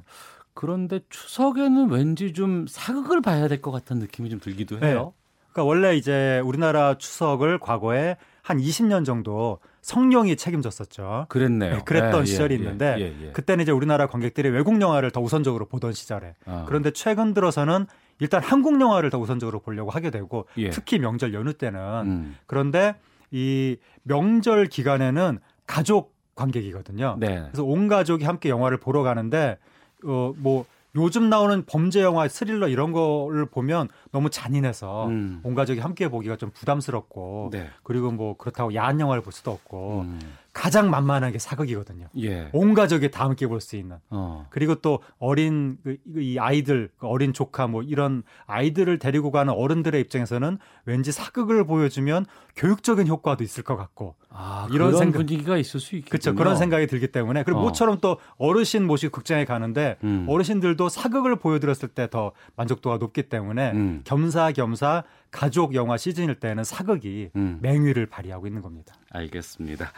[0.53, 5.13] 그런데 추석에는 왠지 좀 사극을 봐야 될 것 같은 느낌이 좀 들기도 해요.
[5.53, 11.27] 그러니까 원래 이제 우리나라 추석을 과거에 한 20년 정도 성룡이 책임졌었죠.
[11.29, 11.75] 그랬네요.
[11.77, 13.31] 네, 그랬던 예, 시절이 예, 있는데 예, 예.
[13.31, 16.65] 그때는 이제 우리나라 관객들이 외국 영화를 더 우선적으로 보던 시절에 어.
[16.67, 17.85] 그런데 최근 들어서는
[18.19, 20.69] 일단 한국 영화를 더 우선적으로 보려고 하게 되고 예.
[20.69, 22.37] 특히 명절 연휴 때는 음.
[22.45, 22.95] 그런데
[23.31, 27.17] 이 명절 기간에는 가족 관객이거든요.
[27.19, 27.41] 네.
[27.47, 29.57] 그래서 온 가족이 함께 영화를 보러 가는데
[30.03, 35.41] 어뭐 요즘 나오는 범죄 영화, 스릴러 이런 거를 보면 너무 잔인해서 음.
[35.43, 37.69] 온 가족이 함께 보기가 좀 부담스럽고 네.
[37.83, 40.19] 그리고 뭐 그렇다고 야한 영화를 볼 수도 없고 음.
[40.55, 42.07] 가장 만만한 게 사극이거든요.
[42.17, 42.47] 예.
[42.53, 43.97] 온 가족이 다 함께 볼 수 있는.
[44.09, 44.47] 어.
[44.49, 49.99] 그리고 또 어린 그, 이 아이들, 그 어린 조카 뭐 이런 아이들을 데리고 가는 어른들의
[49.99, 52.25] 입장에서는 왠지 사극을 보여주면
[52.55, 56.09] 교육적인 효과도 있을 것 같고 아, 이런 그런 생각- 분위기가 있을 수 있겠군요.
[56.09, 56.35] 그렇죠.
[56.35, 57.63] 그런 생각이 들기 때문에 그리고 어.
[57.63, 60.25] 모처럼 또 어르신 모시고 극장에 가는데 음.
[60.29, 64.01] 어르신들도 사극을 보여드렸을 때 더 만족도가 높기 때문에 음.
[64.05, 67.59] 겸사겸사 가족 영화 시즌일 때는 사극이 음.
[67.61, 68.95] 맹위를 발휘하고 있는 겁니다.
[69.11, 69.91] 알겠습니다.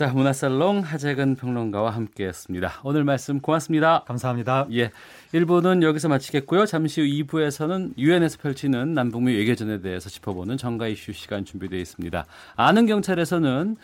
[0.00, 2.80] 자, 문화살롱 하재근 평론가와 함께했습니다.
[2.84, 4.02] 오늘 말씀 고맙습니다.
[4.06, 4.66] 감사합니다.
[4.72, 4.92] 예,
[5.34, 6.64] 1부는 여기서 마치겠고요.
[6.64, 12.24] 잠시 후 2부에서는 유엔에서 펼치는 남북미 외교전에 대해서 짚어보는 정가 이슈 시간 준비되어 있습니다.
[12.56, 13.76] 아는 경찰에서는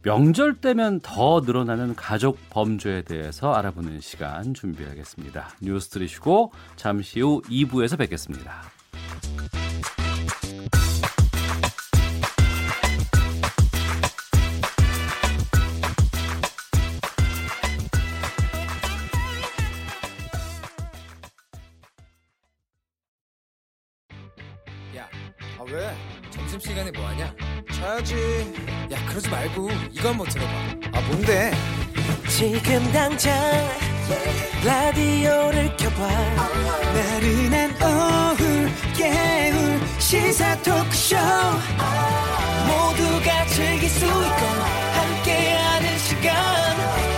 [0.00, 5.50] 명절 때면 더 늘어나는 가족 범죄에 대해서 알아보는 시간 준비하겠습니다.
[5.60, 8.73] 뉴스 들으시고 잠시 후 2부에서 뵙겠습니다.
[33.14, 33.32] 당장
[34.64, 36.08] 라디오를 켜봐.
[36.94, 41.16] 나른한 오후 깨울 시사 토크쇼.
[42.66, 44.14] 모두가 즐길 수 있고
[44.96, 46.34] 함께하는 시간.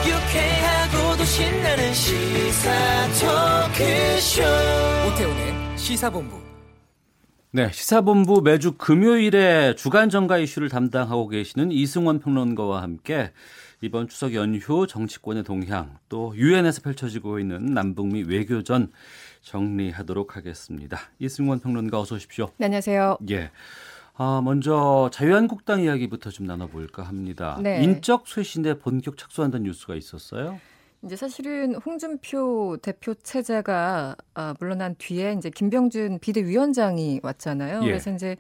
[0.07, 2.70] 유쾌하고도 신나는 시사
[3.72, 4.42] 토크쇼.
[5.09, 6.36] 오태훈의 시사본부.
[7.53, 13.32] 네, 시사본부 매주 금요일에 주간 정가 이슈를 담당하고 계시는 이승원 평론가와 함께
[13.83, 18.91] 이번 추석 연휴 정치권의 동향 또 유엔에서 펼쳐지고 있는 남북미 외교전
[19.43, 20.99] 정리하도록 하겠습니다.
[21.18, 22.51] 이승원 평론가 어서 오십시오.
[22.57, 23.18] 네, 안녕하세요.
[23.31, 23.51] 예.
[24.14, 27.59] 아, 먼저 자유한국당 이야기부터 좀 나눠볼까 합니다.
[27.62, 27.83] 네.
[27.85, 30.59] 인적 쇄신에 본격 착수한다는 뉴스가 있었어요.
[31.05, 37.83] 이제 사실은 홍준표 대표 체제가 아, 물러난 뒤에 이제 김병준 비대위원장이 왔잖아요.
[37.83, 37.87] 예.
[37.87, 38.37] 그래서 이제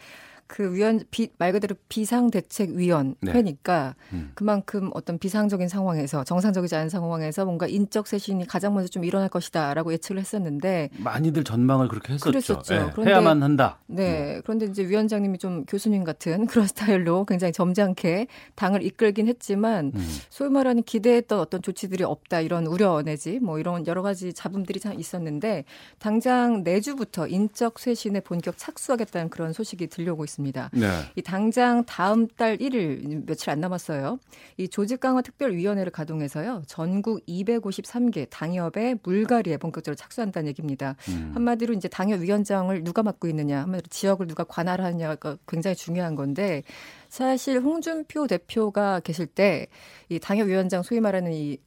[0.46, 4.16] 그 위원 비, 말 그대로 비상대책위원회니까 네.
[4.16, 4.30] 음.
[4.34, 9.92] 그만큼 어떤 비상적인 상황에서 정상적이지 않은 상황에서 뭔가 인적 쇄신이 가장 먼저 좀 일어날 것이다라고
[9.92, 12.30] 예측을 했었는데 많이들 전망을 그렇게 했었죠.
[12.30, 12.74] 그랬었죠.
[12.74, 12.90] 네.
[12.92, 13.80] 그런데, 해야만 한다.
[13.86, 14.34] 네.
[14.34, 14.42] 뭐.
[14.44, 20.18] 그런데 이제 위원장님이 좀 교수님 같은 그런 스타일로 굉장히 점잖게 당을 이끌긴 했지만 음.
[20.30, 24.98] 소위 말하는 기대했던 어떤 조치들이 없다 이런 우려 내지 뭐 이런 여러 가지 잡음들이 참
[24.98, 25.64] 있었는데
[25.98, 30.35] 당장 내주부터 인적 쇄신에 본격 착수하겠다는 그런 소식이 들려오고 있습니다.
[30.72, 30.88] 네.
[31.14, 34.18] 이 당장 다음 달 1일 며칠 안 남았어요.
[34.56, 36.62] 이 조직 강화 특별위원회를 가동해서요.
[36.66, 40.96] 전국 253개 당협의 물갈이에 본격적으로 착수한다는 얘기입니다.
[41.08, 41.32] 음.
[41.34, 46.62] 한마디로 이제 당협 위원장을 누가 맡고 있느냐, 한마디로 지역을 누가 관할하느냐가 굉장히 중요한 건데
[47.08, 49.68] 사실 홍준표 대표가 계실 때
[50.08, 51.58] 이 당협위원장 소위 말하는 이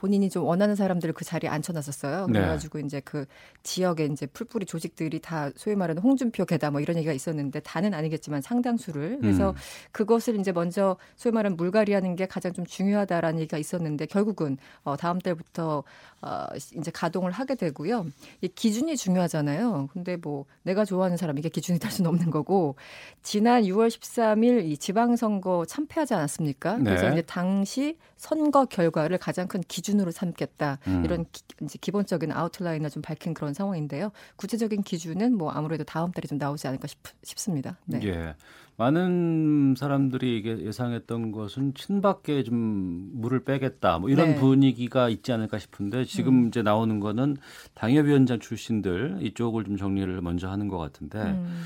[0.00, 2.26] 본인이 좀 원하는 사람들을 그 자리에 앉혀놨었어요.
[2.28, 2.32] 네.
[2.32, 2.86] 그래가지고 네.
[2.86, 3.26] 이제 그
[3.62, 8.40] 지역에 이제 풀뿌리 조직들이 다 소위 말하는 홍준표 계다 뭐 이런 얘기가 있었는데 다는 아니겠지만
[8.40, 9.54] 상당수를 그래서 음.
[9.92, 15.18] 그것을 이제 먼저 소위 말하는 물갈이하는 게 가장 좀 중요하다라는 얘기가 있었는데 결국은 어 다음
[15.18, 15.84] 달부터
[16.22, 16.46] 어
[16.76, 18.06] 이제 가동을 하게 되고요.
[18.42, 19.88] 이 기준이 중요하잖아요.
[19.92, 22.76] 근데 뭐 내가 좋아하는 사람 이게 기준이 될 수는 없는 거고
[23.22, 26.78] 지난 6월 13일 이 지방선거 참패하지 않았습니까?
[26.78, 26.84] 네.
[26.84, 31.04] 그래서 이제 당시 선거 결과를 가장 큰 기준으로 삼겠다 음.
[31.04, 34.12] 이런 기, 이제 기본적인 아웃라인을 좀 밝힌 그런 상황인데요.
[34.36, 38.00] 구체적인 기준은 뭐 아무래도 다음 달에 좀 나오지 않을까 싶, 습니다 네.
[38.04, 38.34] 예.
[38.80, 44.34] 많은 사람들이 이게 예상했던 것은 친박계 좀 물을 빼겠다 뭐 이런 네.
[44.36, 46.48] 분위기가 있지 않을까 싶은데 지금 음.
[46.48, 47.36] 이제 나오는 거는
[47.74, 51.62] 당협위원장 출신들 이쪽을 좀 정리를 먼저 하는 것 같은데 음.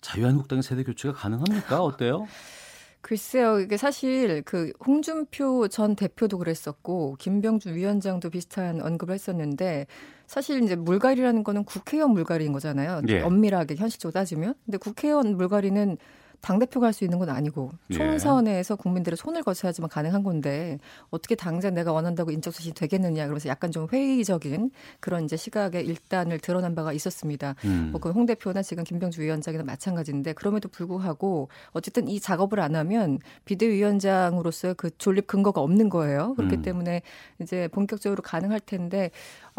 [0.00, 1.84] 자유한국당의 세대 교체가 가능합니까?
[1.84, 2.26] 어때요?
[3.00, 9.86] 글쎄요, 이게 사실 그 홍준표 전 대표도 그랬었고 김병준 위원장도 비슷한 언급을 했었는데
[10.26, 13.02] 사실 이제 물갈이라는 거는 국회의원 물갈이인 거잖아요.
[13.08, 13.20] 예.
[13.22, 14.54] 엄밀하게 현실적으로 따지면.
[14.66, 15.96] 근데 국회의원 물갈이는
[16.40, 17.94] 당대표가 할 수 있는 건 아니고 예.
[17.94, 20.78] 총선에서 국민들의 손을 거쳐야지만 가능한 건데
[21.10, 26.74] 어떻게 당장 내가 원한다고 인적쇄신 되겠느냐 그러면서 약간 좀 회의적인 그런 이제 시각의 일단을 드러난
[26.74, 27.54] 바가 있었습니다.
[27.64, 27.90] 음.
[27.92, 34.74] 뭐그 홍 대표나 지금 김병주 위원장이나 마찬가지인데 그럼에도 불구하고 어쨌든 이 작업을 안 하면 비대위원장으로서
[34.74, 36.34] 그 존립 근거가 없는 거예요.
[36.34, 36.62] 그렇기 음.
[36.62, 37.02] 때문에
[37.40, 39.10] 이제 본격적으로 가능할 텐데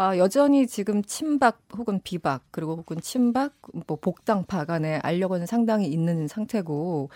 [0.03, 3.53] 아, 여전히 지금 친박 혹은 비박 그리고 혹은 친박
[3.85, 7.11] 뭐 복당파 간에 알력은 상당히 있는 상태고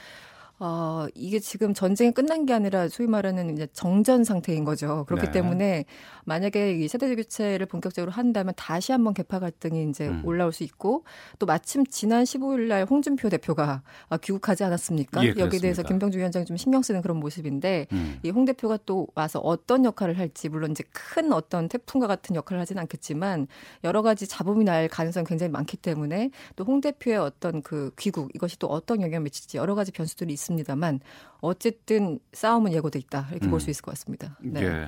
[0.60, 5.06] 어, 이게 지금 전쟁이 끝난 게 아니라 소위 말하는 이제 정전 상태인 거죠.
[5.06, 5.32] 그렇기 네.
[5.32, 5.86] 때문에
[6.26, 10.22] 만약에 이 세대 교체를 본격적으로 한다면 다시 한번 개파 갈등이 이제 음.
[10.26, 11.03] 올라올 수 있고
[11.39, 15.26] 또 마침 지난 15일 날 홍준표 대표가 아, 귀국하지 않았습니까?
[15.26, 18.20] 예, 여기에 대해서 김병주 위원장이 좀 신경 쓰는 그런 모습인데 음.
[18.24, 22.78] 이홍 대표가 또 와서 어떤 역할을 할지 물론 이제 큰 어떤 태풍과 같은 역할을 하진
[22.80, 23.47] 않겠지만
[23.84, 28.58] 여러 가지 잡음이 날 가능성이 굉장히 많기 때문에 또 홍 대표의 어떤 그 귀국 이것이
[28.58, 30.45] 또 어떤 영향을 미칠지 여러 가지 변수들이 있습니다.
[30.46, 31.00] 있습니다만
[31.41, 33.52] 어쨌든 싸움은 예고돼 있다 이렇게 음.
[33.52, 34.38] 볼수 있을 것 같습니다.
[34.41, 34.62] 네.
[34.64, 34.88] 예.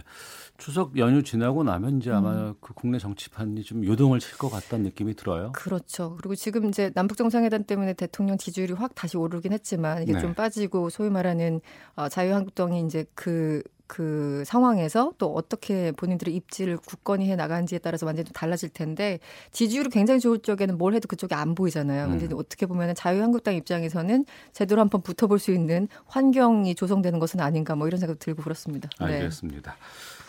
[0.58, 2.54] 추석 연휴 지나고 나면 이제 아마 음.
[2.62, 5.52] 그 국내 정치판이 좀 요동을 칠 것 같다는 느낌이 들어요.
[5.54, 6.16] 그렇죠.
[6.18, 10.20] 그리고 지금 이제 남북 정상회담 때문에 대통령 지지율이 확 다시 오르긴 했지만 이게 네.
[10.20, 11.62] 좀 빠지고 소위 말하는
[11.96, 18.26] 어, 자유한국당이 이제 그 그 상황에서 또 어떻게 본인들의 입지를 굳건히 해 나가는지에 따라서 완전히
[18.26, 19.20] 좀 달라질 텐데
[19.52, 22.10] 지지율이 굉장히 좋을 적에는 뭘 해도 그쪽이 안 보이잖아요.
[22.10, 22.38] 근데 음.
[22.38, 28.00] 어떻게 보면 자유한국당 입장에서는 제대로 한번 붙어볼 수 있는 환경이 조성되는 것은 아닌가 뭐 이런
[28.00, 28.90] 생각도 들고 그렇습니다.
[29.00, 29.06] 네.
[29.06, 29.78] 알겠습니다.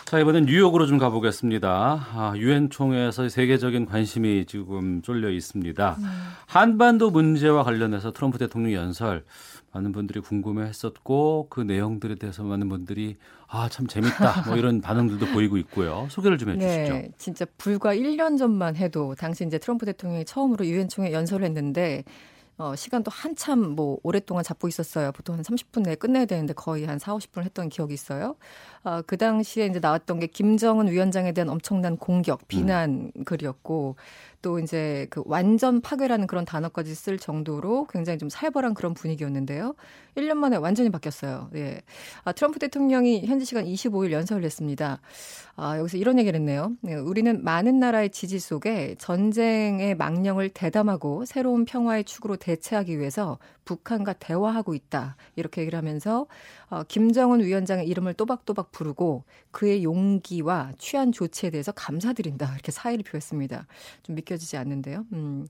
[0.04, 2.06] 자 이번엔 뉴욕으로 좀 가보겠습니다.
[2.14, 5.96] 아, 유엔 총회에서 세계적인 관심이 지금 쏠려 있습니다.
[5.98, 6.04] 음.
[6.46, 9.24] 한반도 문제와 관련해서 트럼프 대통령 연설
[9.72, 13.16] 많은 분들이 궁금해했었고 그 내용들에 대해서 많은 분들이
[13.46, 16.06] 아 참 재밌다 뭐 이런 반응들도 보이고 있고요.
[16.10, 16.92] 소개를 좀 해주시죠.
[16.94, 22.04] 네, 진짜 불과 1년 전만 해도 당시 이제 트럼프 대통령이 처음으로 유엔 총회 연설을 했는데
[22.58, 25.12] 어, 시간도 한참 뭐 오랫동안 잡고 있었어요.
[25.12, 28.34] 보통 한 30분 내에 끝내야 되는데 거의 한 4, 50분을 했던 기억이 있어요.
[28.84, 33.24] 어, 그 당시에 이제 나왔던 게 김정은 위원장에 대한 엄청난 공격, 비난 음.
[33.24, 33.96] 글이었고
[34.40, 39.74] 또 이제 그 완전 파괴라는 그런 단어까지 쓸 정도로 굉장히 좀 살벌한 그런 분위기였는데요.
[40.16, 41.50] 1년 만에 완전히 바뀌었어요.
[41.56, 41.80] 예.
[42.24, 45.00] 아, 트럼프 대통령이 현지 시간 25일 연설을 했습니다.
[45.56, 46.72] 아, 여기서 이런 얘기를 했네요.
[46.82, 54.14] 네, 우리는 많은 나라의 지지 속에 전쟁의 망령을 대담하고 새로운 평화의 축으로 대체하기 위해서 북한과
[54.14, 55.16] 대화하고 있다.
[55.34, 56.26] 이렇게 얘기를 하면서
[56.70, 62.52] 어, 김정은 위원장의 이름을 또박또박 부르고 그의 용기와 취한 조치에 대해서 감사드린다.
[62.52, 63.66] 이렇게 사의를 표했습니다.
[64.02, 65.06] 좀 믿겨지지 않는데요.
[65.12, 65.46] 음.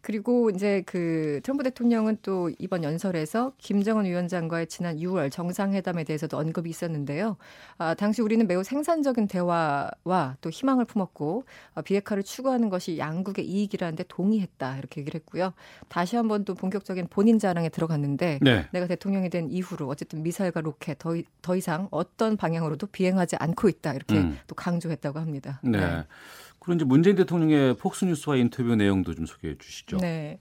[0.00, 6.70] 그리고 이제 그 트럼프 대통령은 또 이번 연설에서 김정은 위원장과의 지난 6월 정상회담에 대해서도 언급이
[6.70, 7.36] 있었는데요.
[7.78, 11.44] 아, 당시 우리는 매우 생산적인 대화와 또 희망을 품었고
[11.74, 15.52] 아, 비핵화를 추구하는 것이 양국의 이익이라는데 동의했다 이렇게 얘기를 했고요.
[15.88, 18.68] 다시 한번 또 본격적인 본인 자랑에 들어갔는데 네.
[18.72, 23.94] 내가 대통령이 된 이후로 어쨌든 미사일과 로켓 더, 더 이상 어떤 방향으로도 비행하지 않고 있다
[23.94, 24.38] 이렇게 음.
[24.46, 25.60] 또 강조했다고 합니다.
[25.62, 25.78] 네.
[25.78, 26.04] 네.
[26.60, 29.96] 그럼 이제 문재인 대통령의 폭스뉴스와 인터뷰 내용도 좀 소개해 주시죠.
[29.96, 30.38] 네.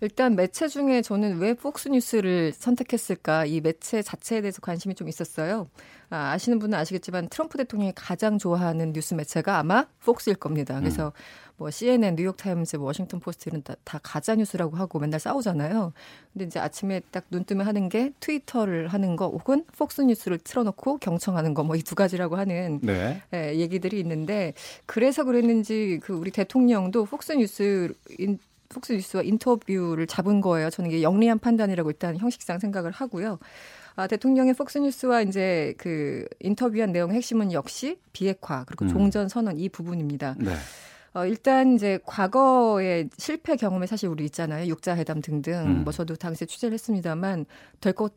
[0.00, 5.68] 일단 매체 중에 저는 왜 폭스뉴스를 선택했을까 이 매체 자체에 대해서 관심이 좀 있었어요.
[6.10, 10.78] 아, 아시는 분은 아시겠지만 트럼프 대통령이 가장 좋아하는 뉴스 매체가 아마 폭스일 겁니다.
[10.80, 11.12] 그래서 음.
[11.56, 15.92] 뭐 CNN, 뉴욕타임즈, 워싱턴 포스트는 다, 다 가짜 뉴스라고 하고 맨날 싸우잖아요.
[16.32, 20.98] 근데 이제 아침에 딱 눈 뜨면 하는 게 트위터를 하는 거 혹은 폭스 뉴스를 틀어놓고
[20.98, 23.22] 경청하는 거 뭐 이 두 가지라고 하는 네.
[23.34, 24.54] 예, 얘기들이 있는데
[24.86, 28.38] 그래서 그랬는지 그 우리 대통령도 폭스 뉴스 인,
[28.70, 30.70] 폭스 뉴스와 인터뷰를 잡은 거예요.
[30.70, 33.38] 저는 이게 영리한 판단이라고 일단 형식상 생각을 하고요.
[34.00, 38.88] 아, 대통령의 폭스뉴스와 이제 그 인터뷰한 내용의 핵심은 역시 비핵화 그리고 음.
[38.88, 40.36] 종전 선언 이 부분입니다.
[40.38, 40.54] 네.
[41.12, 44.66] 어, 일단 이제 과거의 실패 경험에 사실 우리 있잖아요.
[44.68, 45.52] 육자회담 등등.
[45.66, 45.84] 음.
[45.84, 47.46] 뭐 저도 당시에 취재를 했습니다만
[47.80, 48.14] 될 것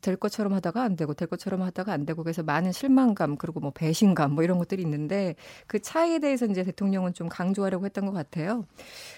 [0.00, 3.70] 될 것처럼 하다가 안 되고 될 것처럼 하다가 안 되고 그래서 많은 실망감 그리고 뭐
[3.70, 5.34] 배신감 뭐 이런 것들이 있는데
[5.66, 8.66] 그 차이에 대해서 이제 대통령은 좀 강조하려고 했던 것 같아요.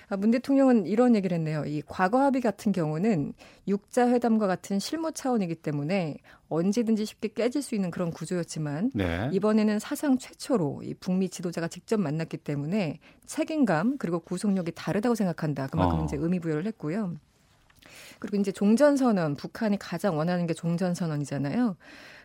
[0.08, 1.64] 아, 문 대통령은 이런 얘기를 했네요.
[1.66, 3.34] 이 과거 합의 같은 경우는
[3.66, 6.16] 육자 회담과 같은 실무 차원이기 때문에
[6.48, 9.28] 언제든지 쉽게 깨질 수 있는 그런 구조였지만 네.
[9.32, 15.66] 이번에는 사상 최초로 이 북미 지도자가 직접 만났기 때문에 책임감 그리고 구속력이 다르다고 생각한다.
[15.66, 16.04] 그만큼 어.
[16.04, 17.16] 이제 의미 부여를 했고요.
[18.18, 21.76] 그리고 이제 종전선언, 북한이 가장 원하는 게 종전선언이잖아요.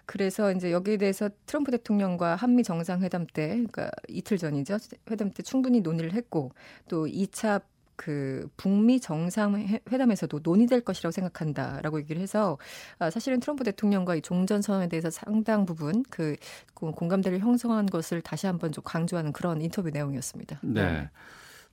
[0.06, 4.78] 그래서 이제 여기에 대해서 트럼프 대통령과 한미 정상회담 때, 그러니까 이틀 전이죠.
[5.10, 6.52] 회담 때 충분히 논의를 했고,
[6.88, 7.62] 또 2차
[8.02, 12.58] 그 북미 정상회담에서도 논의될 것이라고 생각한다라고 얘기를 해서
[12.98, 16.36] 아, 사실은 트럼프 대통령과 이 종전 선언에 대해서 상당 부분 그
[16.74, 20.62] 공감대를 형성한 것을 다시 한번 좀 강조하는 그런 인터뷰 내용이었습니다.
[20.64, 20.82] 네.
[20.82, 21.10] 네.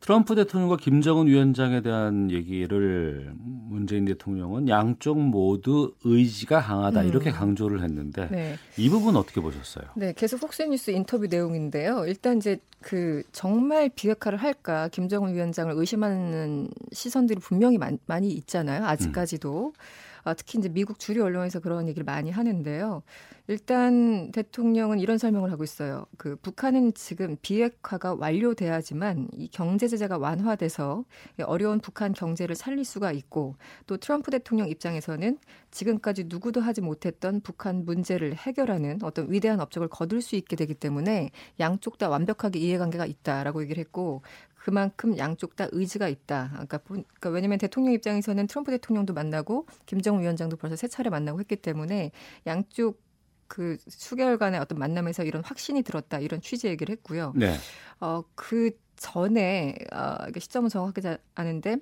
[0.00, 7.08] 트럼프 대통령과 김정은 위원장에 대한 얘기를 문재인 대통령은 양쪽 모두 의지가 강하다 음.
[7.08, 8.56] 이렇게 강조를 했는데 네.
[8.76, 9.86] 이 부분 어떻게 보셨어요?
[9.96, 12.04] 네, 계속 폭스뉴스 인터뷰 내용인데요.
[12.06, 18.84] 일단 이제 그 정말 비핵화를 할까 김정은 위원장을 의심하는 시선들이 분명히 많, 많이 있잖아요.
[18.84, 19.72] 아직까지도.
[19.76, 20.07] 음.
[20.24, 23.02] 아, 특히 이제 미국 주류 언론에서 그런 얘기를 많이 하는데요.
[23.46, 26.04] 일단 대통령은 이런 설명을 하고 있어요.
[26.18, 31.04] 그 북한은 지금 비핵화가 완료돼야지만 이 경제 제재가 완화돼서
[31.44, 33.56] 어려운 북한 경제를 살릴 수가 있고
[33.86, 35.38] 또 트럼프 대통령 입장에서는
[35.70, 41.30] 지금까지 누구도 하지 못했던 북한 문제를 해결하는 어떤 위대한 업적을 거둘 수 있게 되기 때문에
[41.58, 44.22] 양쪽 다 완벽하게 이해관계가 있다라고 얘기를 했고
[44.68, 46.50] 그만큼 양쪽 다 의지가 있다.
[46.52, 51.56] 그러니까, 그러니까 왜냐하면 대통령 입장에서는 트럼프 대통령도 만나고 김정은 위원장도 벌써 세 차례 만나고 했기
[51.56, 52.10] 때문에
[52.46, 53.00] 양쪽
[53.46, 57.32] 그 수개월간의 어떤 만남에서 이런 확신이 들었다 이런 취지 얘기를 했고요.
[57.34, 57.54] 네.
[58.00, 61.78] 어그 전에 어 시점은 정확하지 않은데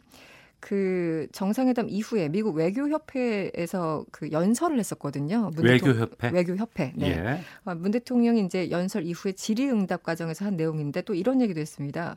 [0.61, 5.51] 그 정상회담 이후에 미국 외교협회에서 그 연설을 했었거든요.
[5.57, 6.31] 외교협회?
[6.31, 6.93] 외교협회.
[6.97, 7.09] 네.
[7.09, 7.41] 예.
[7.65, 12.17] 아, 문 대통령이 이제 연설 이후에 질의응답 과정에서 한 내용인데 또 이런 얘기도 했습니다.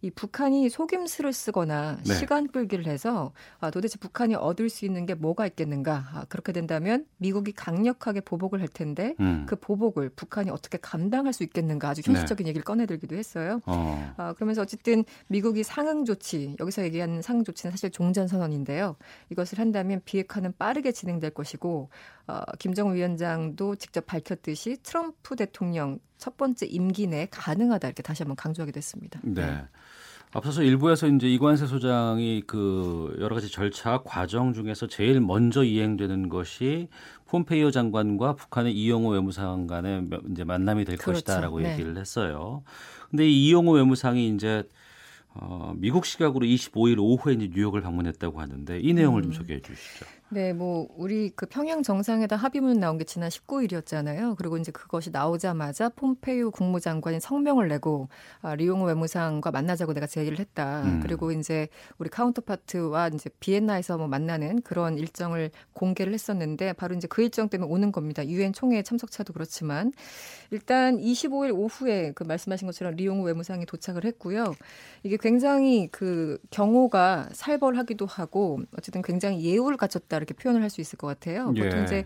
[0.00, 2.14] 이 북한이 속임수를 쓰거나 네.
[2.14, 6.08] 시간 끌기를 해서 아, 도대체 북한이 얻을 수 있는 게 뭐가 있겠는가?
[6.12, 9.44] 아, 그렇게 된다면 미국이 강력하게 보복을 할 텐데 음.
[9.48, 11.88] 그 보복을 북한이 어떻게 감당할 수 있겠는가?
[11.88, 12.50] 아주 현실적인 네.
[12.50, 13.60] 얘기를 꺼내들기도 했어요.
[13.66, 14.14] 어.
[14.16, 18.96] 아, 그러면서 어쨌든 미국이 상응 조치 여기서 얘기하는 상응 조치는 사실 종전 선언인데요.
[19.30, 21.90] 이것을 한다면 비핵화는 빠르게 진행될 것이고
[22.28, 28.36] 어, 김정은 위원장도 직접 밝혔듯이 트럼프 대통령 첫 번째 임기 내에 가능하다 이렇게 다시 한번
[28.36, 29.20] 강조하기도 했습니다.
[29.22, 29.64] 네.
[30.32, 30.38] 네.
[30.38, 36.88] 앞서서 일부에서 이제 이관세 소장이 그 여러 가지 절차 과정 중에서 제일 먼저 이행되는 것이
[37.26, 41.12] 폼페이오 장관과 북한의 이용호 외무상 간의 이제 만남이 될 그렇죠.
[41.24, 41.72] 것이다라고 네.
[41.72, 42.62] 얘기를 했어요.
[43.10, 44.64] 근데 이 이용호 외무상이 이제
[45.34, 49.24] 어, 미국 시각으로 25일 오후에 이제 뉴욕을 방문했다고 하는데 이 내용을 음.
[49.24, 50.06] 좀 소개해 주시죠.
[50.30, 54.36] 네, 뭐 우리 그 평양 정상회담 합의문 나온 게 지난 19일이었잖아요.
[54.36, 58.10] 그리고 이제 그것이 나오자마자 폼페이오 국무장관이 성명을 내고
[58.42, 60.82] 아, 리용호 외무상과 만나자고 내가 제의를 했다.
[60.82, 61.00] 음.
[61.02, 67.22] 그리고 이제 우리 counterpart와 이제 비엔나에서 뭐 만나는 그런 일정을 공개를 했었는데 바로 이제 그
[67.22, 68.26] 일정 때문에 오는 겁니다.
[68.26, 69.92] 유엔 총회 참석차도 그렇지만
[70.50, 74.54] 일단 25일 오후에 그 말씀하신 것처럼 리용호 외무상이 도착을 했고요.
[75.04, 80.17] 이게 굉장히 그 경호가 살벌하기도 하고 어쨌든 굉장히 예우를 갖췄다.
[80.18, 81.46] 이렇게 표현을 할 수 있을 것 같아요.
[81.46, 81.84] 보통 예.
[81.84, 82.04] 이제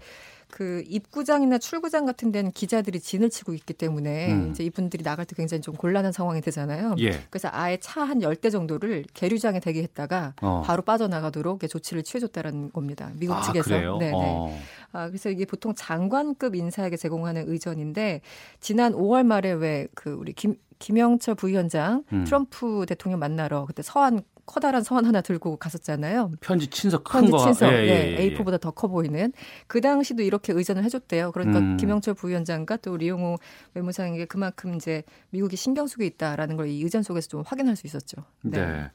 [0.51, 4.51] 그 입구장이나 출구장 같은 데는 기자들이 진을 치고 있기 때문에 음.
[4.51, 6.95] 이제 이분들이 나갈 때 굉장히 좀 곤란한 상황이 되잖아요.
[7.01, 7.13] 예.
[7.31, 10.63] 그래서 아예 차 한 열대 정도를 계류장에 대기했다가 어.
[10.65, 13.11] 바로 빠져나가도록 조치를 취해줬다는 겁니다.
[13.15, 13.71] 미국 아, 측에서.
[13.71, 14.13] 네, 네.
[14.15, 14.55] 어.
[14.93, 18.21] 아, 그래서 이게 보통 장관급 인사에게 제공하는 의전인데
[18.61, 22.25] 지난 5월 말에 왜 그 우리 김 김영철 부위원장 음.
[22.25, 26.33] 트럼프 대통령 만나러 그때 서한 커다란 서원 하나 들고 갔었잖아요.
[26.41, 29.33] 편지 친서 큰 편지 친서, 예, 예, 예, A4보다 더 커 보이는.
[29.67, 31.31] 그 당시도 이렇게 의전을 해줬대요.
[31.33, 31.77] 그러니까 음.
[31.77, 33.37] 김영철 부위원장과 또 리용호
[33.75, 38.23] 외무상에게 그만큼 이제 미국이 신경 쓰고 있다라는 걸 이 의전 속에서 좀 확인할 수 있었죠.
[38.43, 38.59] 네.
[38.65, 38.91] 네.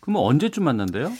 [0.00, 1.12] 그럼 언제쯤 만난대요?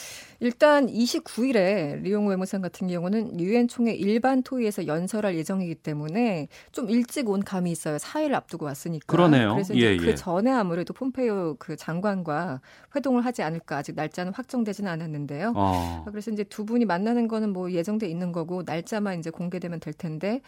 [0.43, 7.29] 일단 29일에 리용 외무상 같은 경우는 유엔 총회 일반 토의에서 연설할 예정이기 때문에 좀 일찍
[7.29, 7.99] 온 감이 있어요.
[7.99, 9.05] 4일 앞두고 왔으니까.
[9.07, 9.53] 그러네요.
[9.53, 10.15] 그래서 예, 그 예.
[10.15, 12.63] 전에 아무래도 폼페이오 그 장관과
[12.97, 15.53] 회동을 하지 않을까 아직 날짜는 확정되지는 않았는데요.
[15.55, 16.05] 어.
[16.09, 20.41] 그래서 이제 두 분이 만나는 거는 뭐 예정돼 있는 거고 날짜만 이제 공개되면 될 텐데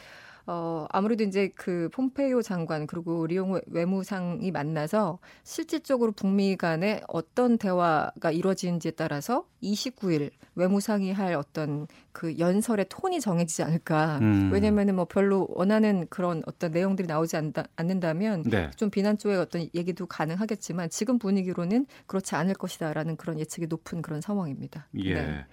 [0.46, 8.30] 어, 아무래도 이제 그 폼페이오 장관 그리고 리용 외무상이 만나서 실질적으로 북미 간에 어떤 대화가
[8.30, 14.18] 이루어지는지에 따라서 29일 외무상이 할 어떤 그 연설의 톤이 정해지지 않을까.
[14.20, 14.50] 음.
[14.52, 18.70] 왜냐면은 뭐 별로 원하는 그런 어떤 내용들이 나오지 않다, 않는다면 네.
[18.76, 24.20] 좀 비난 쪽의 어떤 얘기도 가능하겠지만 지금 분위기로는 그렇지 않을 것이다라는 그런 예측이 높은 그런
[24.20, 24.88] 상황입니다.
[24.98, 25.14] 예.
[25.14, 25.46] 네.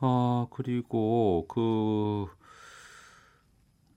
[0.00, 2.26] 어, 그리고 그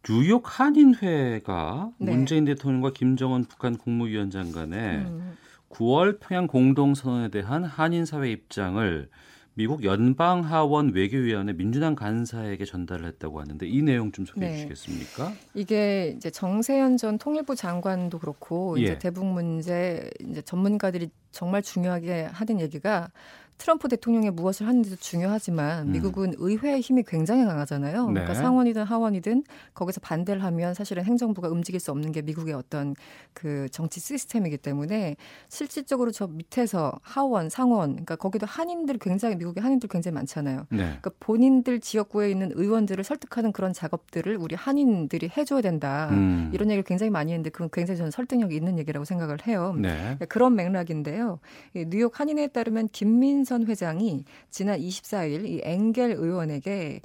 [0.10, 2.12] 뉴욕 한인회가 네.
[2.12, 5.38] 문재인 대통령과 김정은 북한 국무위원장 간에 음.
[5.70, 9.08] 9월 평양 공동선언에 대한 한인 사회 입장을
[9.54, 14.58] 미국 연방 하원 외교위원회 민주당 간사에게 전달을 했다고 하는데 이 내용 좀 소개해 네.
[14.58, 15.32] 주시겠습니까?
[15.54, 18.84] 이게 이제 정세현 전 통일부 장관도 그렇고 예.
[18.84, 23.12] 이제 대북 문제 이제 전문가들이 정말 중요하게 하는 얘기가
[23.60, 25.92] 트럼프 대통령이 무엇을 하는지도 중요하지만 음.
[25.92, 28.08] 미국은 의회의 힘이 굉장히 강하잖아요.
[28.08, 28.14] 네.
[28.14, 29.44] 그러니까 상원이든 하원이든
[29.74, 32.96] 거기서 반대를 하면 사실은 행정부가 움직일 수 없는 게 미국의 어떤
[33.34, 35.18] 그 정치 시스템이기 때문에
[35.50, 40.66] 실질적으로 저 밑에서 하원, 상원, 그러니까 거기도 한인들 굉장히 미국의 한인들 굉장히 많잖아요.
[40.70, 40.78] 네.
[40.78, 46.08] 그러니까 본인들 지역구에 있는 의원들을 설득하는 그런 작업들을 우리 한인들이 해줘야 된다.
[46.12, 46.50] 음.
[46.54, 49.76] 이런 얘기를 굉장히 많이 했는데 그건 굉장히 저는 설득력이 있는 얘기라고 생각을 해요.
[49.78, 49.90] 네.
[49.98, 51.40] 그러니까 그런 맥락인데요.
[51.76, 57.02] 뉴욕 한인회에 따르면 김민 전 회장이 지난 24일 이 엥겔 의원에게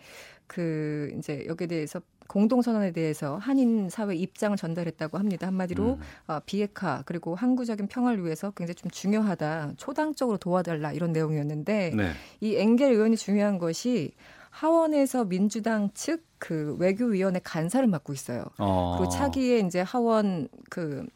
[0.47, 5.47] 그 이제 여기에 대해서 공동선언에 대해서 한인 사회 입장을 전달했다고 합니다.
[5.47, 6.01] 한마디로 음.
[6.27, 9.73] 어, 비핵화 그리고 항구적인 평화를 위해서 굉장히 좀 중요하다.
[9.79, 12.13] 초당적으로 도와달라 이런 내용이었는데 네.
[12.41, 14.13] 이 엥겔 의원이 중요한 것이
[14.51, 18.45] 하원에서 민주당 측 그 외교위원회 간사를 맡고 있어요.
[18.59, 18.97] 어.
[18.99, 21.07] 그리고 차기에 이제 하원 그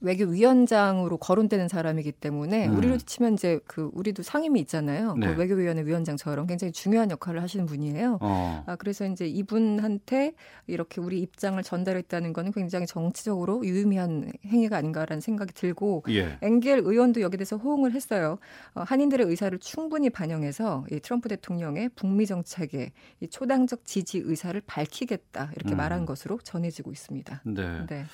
[0.00, 2.76] 외교위원장으로 거론되는 사람이기 때문에 음.
[2.76, 5.14] 우리로 치면 이제 그 우리도 상임위 있잖아요.
[5.14, 5.34] 그 네.
[5.34, 8.18] 그 외교위원회 위원장처럼 굉장히 중요한 역할을 하시는 분이에요.
[8.20, 8.64] 어.
[8.66, 10.34] 아, 그래서 이제 이분한테
[10.66, 16.38] 이렇게 우리 입장을 전달했다는 거는 굉장히 정치적으로 유의미한 행위가 아닌가라는 생각이 들고 예.
[16.42, 18.38] 엥겔 의원도 여기에 대해서 호응을 했어요.
[18.74, 25.52] 어, 한인들의 의사를 충분히 반영해서 이 트럼프 대통령의 북미 정책에 이 초당적 지지 의사를 밝히겠다
[25.56, 25.76] 이렇게 음.
[25.76, 27.42] 말한 것으로 전해지고 있습니다.
[27.44, 27.86] 네.
[27.86, 28.04] 네.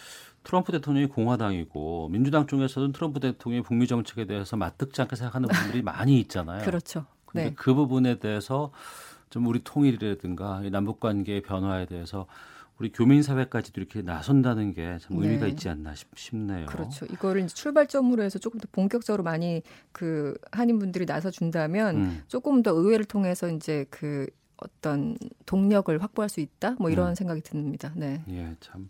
[0.47, 6.21] 트럼프 대통령이 공화당이고 민주당 쪽에서는 트럼프 대통령이 북미 정책에 대해서 맞듣지 않게 생각하는 분들이 많이
[6.21, 6.65] 있잖아요.
[6.65, 7.05] 그렇죠.
[7.25, 7.53] 근데 네.
[7.57, 8.71] 그 부분에 대해서
[9.29, 12.27] 좀 우리 통일이라든가 남북 관계의 변화에 대해서
[12.79, 15.27] 우리 교민 사회까지도 이렇게 나선다는 게참 네.
[15.27, 15.51] 의미가 네.
[15.51, 17.07] 있지 않나 싶, 네요 그렇죠.
[17.07, 22.23] 이거를 출발점으로 해서 조금 더 본격적으로 많이 그 한인 분들이 나서 준다면 음.
[22.29, 24.29] 조금 더 의회를 통해서 이제 그
[24.59, 26.77] 어떤 동력을 확보할 수 있다.
[26.79, 27.15] 뭐 이런 음.
[27.17, 27.91] 생각이 듭니다.
[27.97, 28.23] 네.
[28.29, 28.89] 예, 참.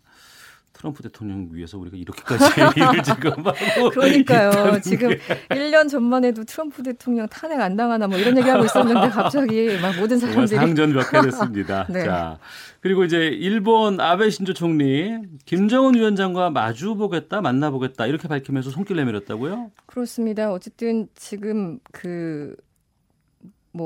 [0.77, 2.45] 트럼프 대통령 위해서 우리가 이렇게까지
[2.77, 4.79] 일을 지금 하고 그러니까요.
[4.81, 5.17] 지금 게.
[5.49, 10.19] 1년 전만 해도 트럼프 대통령 탄핵 안 당하나 뭐 이런 얘기하고 있었는데 갑자기 막 모든
[10.19, 11.87] 사람들이 상전 벽해 됐습니다.
[11.89, 12.05] 네.
[12.05, 12.37] 자
[12.81, 19.71] 그리고 이제 일본 아베 신조 총리 김정은 위원장과 마주 보겠다 만나보겠다 이렇게 밝히면서 손길 내밀었다고요?
[19.87, 20.51] 그렇습니다.
[20.51, 22.53] 어쨌든 지금 그뭐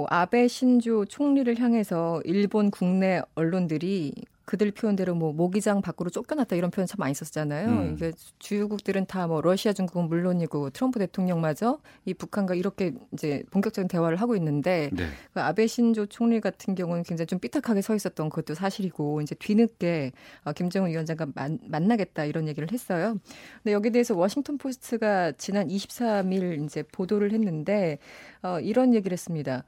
[0.09, 4.13] 아베 신조 총리를 향해서 일본 국내 언론들이
[4.45, 7.67] 그들 표현대로 뭐 모기장 밖으로 쫓겨났다 이런 표현 참 많이 썼잖아요.
[7.67, 7.93] 음.
[7.95, 14.17] 이게 주요국들은 다 뭐 러시아, 중국은 물론이고 트럼프 대통령마저 이 북한과 이렇게 이제 본격적인 대화를
[14.17, 15.05] 하고 있는데 네.
[15.33, 20.11] 그 아베 신조 총리 같은 경우는 굉장히 좀 삐딱하게 서 있었던 것도 사실이고 이제 뒤늦게
[20.43, 23.17] 어, 김정은 위원장과 만, 만나겠다 이런 얘기를 했어요.
[23.63, 27.99] 근데 여기에 대해서 워싱턴 포스트가 지난 23일 이제 보도를 했는데
[28.43, 29.63] 어, 이런 얘기를 했습니다.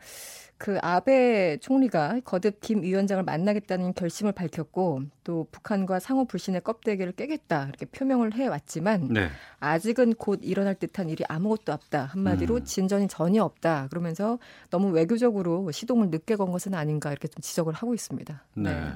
[0.64, 7.66] 그 아베 총리가 거듭 김 위원장을 만나겠다는 결심을 밝혔고 또 북한과 상호 불신의 껍데기를 깨겠다
[7.66, 9.28] 이렇게 표명을 해왔지만 네.
[9.60, 12.64] 아직은 곧 일어날 듯한 일이 아무것도 없다 한마디로 음.
[12.64, 14.40] 진전이 전혀 없다 그러면서
[14.70, 18.46] 너무 외교적으로 시동을 늦게 건 것은 아닌가 이렇게 좀 지적을 하고 있습니다.
[18.54, 18.74] 네.
[18.74, 18.94] 네.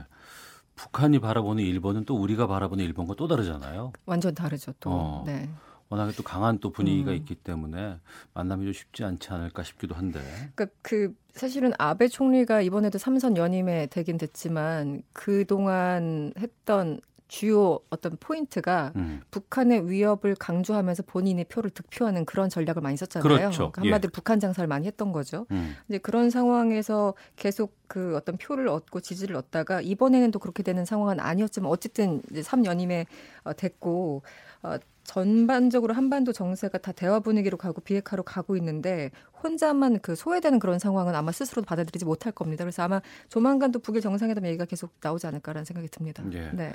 [0.78, 3.92] 북한이 바라보는 일본은 또 우리가 바라보는 일본과 또 다르잖아요.
[4.06, 4.90] 완전 다르죠 또.
[4.90, 5.24] 어.
[5.26, 5.50] 네.
[5.90, 7.16] 워낙에 또 강한 또 분위기가 음.
[7.16, 8.00] 있기 때문에
[8.34, 10.20] 만남이 좀 쉽지 않지 않을까 싶기도 한데.
[10.56, 18.16] 그러니까 그 사실은 아베 총리가 이번에도 삼선 연임에 되긴 됐지만 그 동안 했던 주요 어떤
[18.20, 19.22] 포인트가 음.
[19.32, 23.24] 북한의 위협을 강조하면서 본인의 표를 득표하는 그런 전략을 많이 썼잖아요.
[23.24, 23.72] 그렇죠.
[23.72, 24.14] 그러니까 한마디로 예.
[24.14, 25.46] 북한 장사를 많이 했던 거죠.
[25.52, 25.76] 음.
[25.90, 31.20] 이제 그런 상황에서 계속 그 어떤 표를 얻고 지지를 얻다가 이번에는 또 그렇게 되는 상황은
[31.20, 33.06] 아니었지만 어쨌든 이제 3연임에
[33.44, 34.24] 어, 됐고
[34.64, 34.78] 어,
[35.08, 39.10] 전반적으로 한반도 정세가 다 대화 분위기로 가고 비핵화로 가고 있는데
[39.42, 42.66] 혼자만 그 소외되는 그런 상황은 아마 스스로 받아들이지 못할 겁니다.
[42.66, 46.24] 그래서 아마 조만간 또 북일 정상회담 얘기가 계속 나오지 않을까라는 생각이 듭니다.
[46.34, 46.52] 예.
[46.54, 46.74] 네.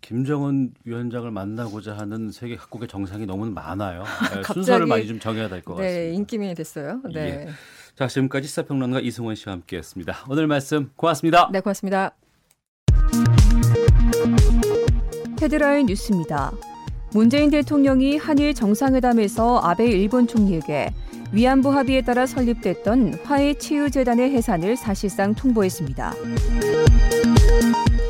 [0.00, 4.04] 김정은 위원장을 만나고자 하는 세계 각국의 정상이 너무 많아요.
[4.34, 6.16] 네, 순서를 많이 좀 정해야 될것 네, 같습니다.
[6.16, 7.00] 인기민이 됐어요.
[7.12, 7.20] 네.
[7.20, 7.48] 예.
[7.96, 10.26] 자, 지금까지 시사평론가 이승원 씨와 함께했습니다.
[10.28, 11.48] 오늘 말씀 고맙습니다.
[11.52, 12.14] 네, 고맙습니다.
[15.40, 16.52] 헤드라인 뉴스입니다.
[17.14, 20.92] 문재인 대통령이 한일 정상회담에서 아베 일본 총리에게
[21.32, 26.12] 위안부 합의에 따라 설립됐던 화해 치유재단의 해산을 사실상 통보했습니다.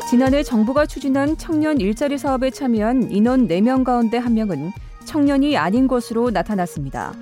[0.09, 4.73] 지난해 정부가 추진한 청년 일자리 사업에 참여한 인원 4명 가운데 1명은
[5.05, 7.13] 청년이 아닌 것으로 나타났습니다.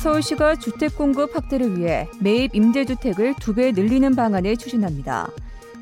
[0.00, 5.28] 서울시가 주택 공급 확대를 위해 매입 임대주택을 두 배 늘리는 방안을 추진합니다.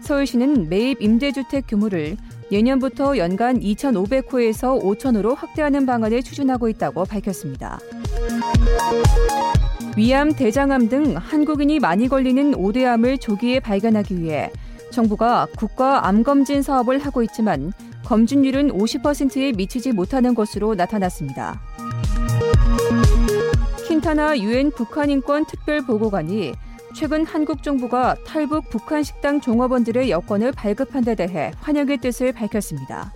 [0.01, 2.17] 서울시는 매입 임대주택 규모를
[2.55, 7.81] 내년부터 연간 2,500호에서 5,000호로 확대하는 방안을 추진하고 있다고 밝혔습니다.
[9.97, 14.53] 위암, 대장암 등 한국인이 많이 걸리는 5대암을 조기에 발견하기 위해
[14.93, 17.73] 정부가 국가 암검진 사업을 하고 있지만
[18.05, 21.61] 검진율은 50%에 미치지 못하는 것으로 나타났습니다.
[23.89, 26.53] 킨타나 유엔 북한인권 특별보고관이
[26.95, 33.13] 최근 한국 정부가 탈북 북한 식당 종업원들의 여권을 발급한 데 대해 환영의 뜻을 밝혔습니다.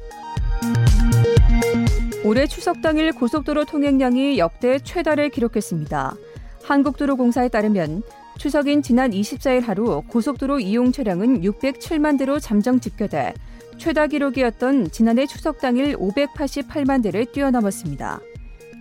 [2.24, 6.16] 올해 추석 당일 고속도로 통행량이 역대 최다를 기록했습니다.
[6.64, 8.03] 한국도로공사에 따르면
[8.37, 13.35] 추석인 지난 24일 하루 고속도로 이용 차량은 607만 대로 잠정 집계돼
[13.79, 18.20] 최다 기록이었던 지난해 추석 당일 588만 대를 뛰어넘었습니다.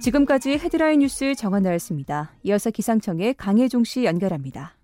[0.01, 2.31] 지금까지 헤드라인 뉴스 정한나였습니다.
[2.43, 4.76] 이어서 기상청의 강혜종 씨 연결합니다.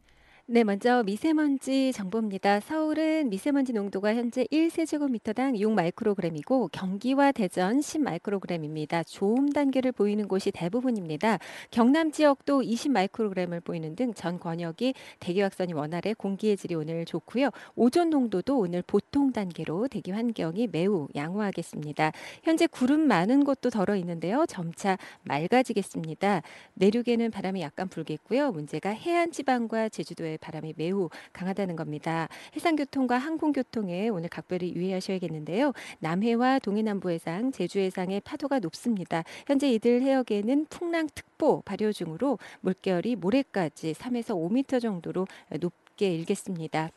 [0.46, 2.60] 네, 먼저 미세먼지 정보입니다.
[2.60, 9.06] 서울은 미세먼지 농도가 현재 1세제곱미터당 6마이크로그램이고 경기와 대전 10마이크로그램입니다.
[9.08, 11.40] 좋음 단계를 보이는 곳이 대부분입니다.
[11.72, 17.50] 경남 지역도 20마이크로그램을 보이는 등 전 권역이 대기확산이 원활해 공기의 질이 오늘 좋고요.
[17.76, 22.12] 오존 농도도 오늘 보통 단계로 대기 환경이 매우 양호하겠습니다.
[22.44, 24.46] 현재 구름 많은 곳도 덜어 있는데요.
[24.48, 26.42] 점차 맑아지겠습니다.
[26.74, 28.52] 내륙에는 바람이 약간 불겠고요.
[28.52, 32.28] 문제가 해안 지방과 제주도에 바람이 매우 강하다는 겁니다.
[32.56, 35.74] 해상교통과 항공교통에 오늘 각별히 유의하셔야겠는데요.
[36.00, 39.24] 남해와 동해남부 해상, 제주 해상의 파도가 높습니다.
[39.48, 45.28] 현재 이들 해역에는 풍랑특보 발효 중으로 물결이 모레까지 3에서 5m 정도로
[45.60, 46.90] 높게 일겠습니다.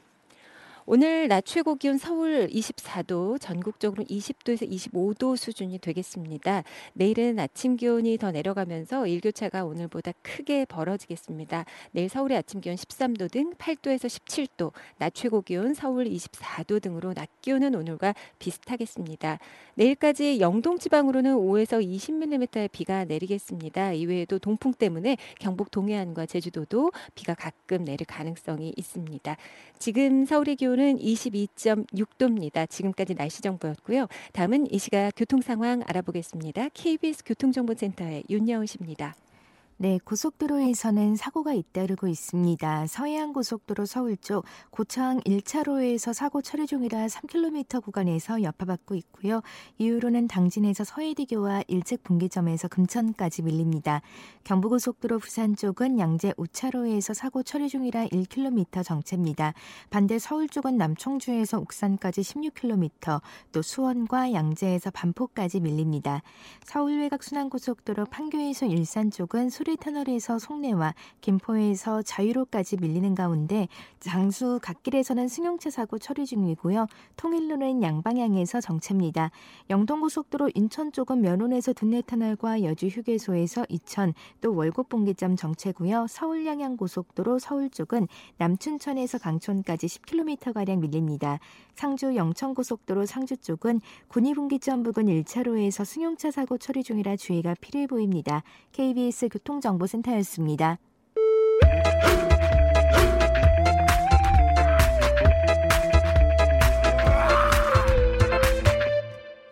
[0.89, 6.63] 오늘 낮 최고 기온 서울 24도, 전국적으로 20도에서 25도 수준이 되겠습니다.
[6.93, 11.65] 내일은 아침 기온이 더 내려가면서 일교차가 오늘보다 크게 벌어지겠습니다.
[11.91, 17.31] 내일 서울의 아침 기온 13도 등 8도에서 17도, 낮 최고 기온 서울 24도 등으로 낮
[17.43, 19.41] 기온은 오늘과 비슷하겠습니다.
[19.75, 23.93] 내일까지 영동 지방으로는 5에서 20mm의 비가 내리겠습니다.
[23.93, 29.37] 이외에도 동풍 때문에 경북 동해안과 제주도도 비가 가끔 내릴 가능성이 있습니다.
[29.81, 32.69] 지금 서울의 기온 은 22.6도입니다.
[32.69, 34.09] 지금까지 날씨 정보였고요.
[34.33, 36.69] 다음은 이 시각 교통 상황 알아보겠습니다.
[36.75, 39.15] KBS 교통정보센터의 윤여은 씨입니다.
[39.79, 42.87] 네, 고속도로에서는 사고가 잇따르고 있습니다.
[42.87, 49.43] 서해안 고속도로 서울 쪽 고창 1차로에서 사고 처리 중이라 3km 구간에서 여파받고 있고요.
[49.77, 54.01] 이후로는 당진에서 서해대교와 일찍 분기점에서 금천까지 밀립니다.
[54.45, 59.53] 경부고속도로 부산 쪽은 양재 5차로에서 사고 처리 중이라 1km 정체입니다.
[59.91, 63.21] 반대 서울 쪽은 남청주에서 옥산까지 16km,
[63.53, 66.23] 또 수원과 양재에서 반포까지 밀립니다.
[66.65, 73.67] 서울 외곽 순환고속도로 판교에서 일산 쪽은 수리 터널에서 송내와 김포에서 자유로까지 밀리는 가운데
[73.99, 76.87] 장수 갓길에서는 승용차 사고 처리 중이고요.
[77.17, 79.33] 통일로는 양방향에서 정체입니다.
[79.69, 86.07] 영동고속도로 인천 쪽은 면원에서 둔내 터널과 여주 휴게소에서 이천 또 월곡 분기점 정체고요.
[86.09, 88.07] 서울 양양 고속도로 서울 쪽은
[88.37, 91.41] 남춘천에서 강촌까지 10km가량 밀립니다.
[91.75, 98.45] 상주 영천 고속도로 상주 쪽은 군위분기점 부근 1차로에서 승용차 사고 처리 중이라 주의가 필요해 보입니다.
[98.73, 100.79] KBS 교통 정보센터였습니다.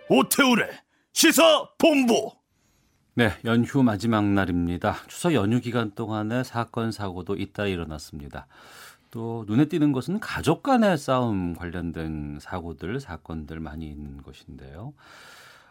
[0.09, 0.68] 오태우래
[1.12, 2.30] 시사 본부.
[3.14, 4.96] 네, 연휴 마지막 날입니다.
[5.07, 8.46] 추석 연휴 기간 동안에 사건 사고도 잇따라 일어났습니다.
[9.11, 14.92] 또 눈에 띄는 것은 가족 간의 싸움 관련된 사고들, 사건들 많이 있는 것인데요.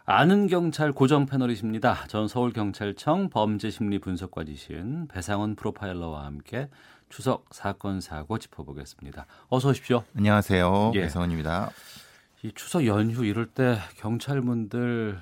[0.06, 2.06] 아는 경찰 고정 패널이십니다.
[2.08, 6.68] 전 서울경찰청 범죄심리 분석과지신 배상원 프로파일러와 함께
[7.08, 9.24] 추석 사건 사고 짚어보겠습니다.
[9.48, 10.04] 어서 오십시오.
[10.14, 10.92] 안녕하세요.
[10.96, 11.00] 예.
[11.00, 11.70] 배상원입니다.
[12.42, 15.18] 이 추석 연휴 이럴 때 경찰분들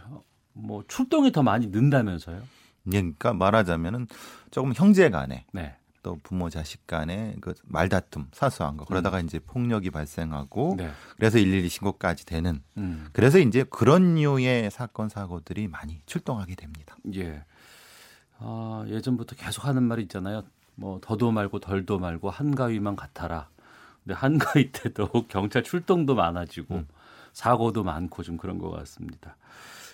[0.54, 2.38] 뭐 출동이 더 많이 는다면서요?
[2.38, 4.08] 예, 그러니까 말하자면은
[4.50, 5.76] 조금 형제간에 네.
[6.02, 9.26] 또 부모 자식 간의 그 말다툼 사소한 거 그러다가 음.
[9.26, 10.90] 이제 폭력이 발생하고 네.
[11.16, 13.08] 그래서 112 신고까지 되는 음.
[13.12, 16.96] 그래서 이제 그런 류의 사건 사고들이 많이 출동하게 됩니다.
[17.14, 17.44] 예.
[18.38, 20.42] 아, 예전부터 계속 하는 말이 있잖아요.
[20.74, 23.48] 뭐 더도 말고 덜도 말고 한가위만 같아라.
[24.02, 26.88] 근데 한가위 때도 경찰 출동도 많아지고 음.
[27.32, 29.36] 사고도 많고 좀 그런 것 같습니다.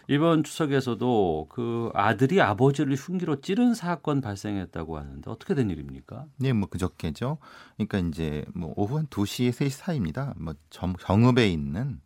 [0.09, 6.24] 이번 추석에서도 그 아들이 아버지를 흉기로 찌른 사건 발생했다고 하는데 어떻게 된 일입니까?
[6.38, 7.36] 네, 뭐 그저께죠.
[7.76, 10.34] 그러니까 이제 뭐 오후 한 2시, 3시 사이입니다.
[10.38, 12.00] 뭐 정, 정읍에 있는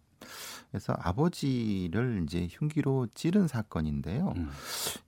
[0.72, 4.32] 그래서 아버지를 이제 흉기로 찌른 사건인데요.
[4.36, 4.50] 음.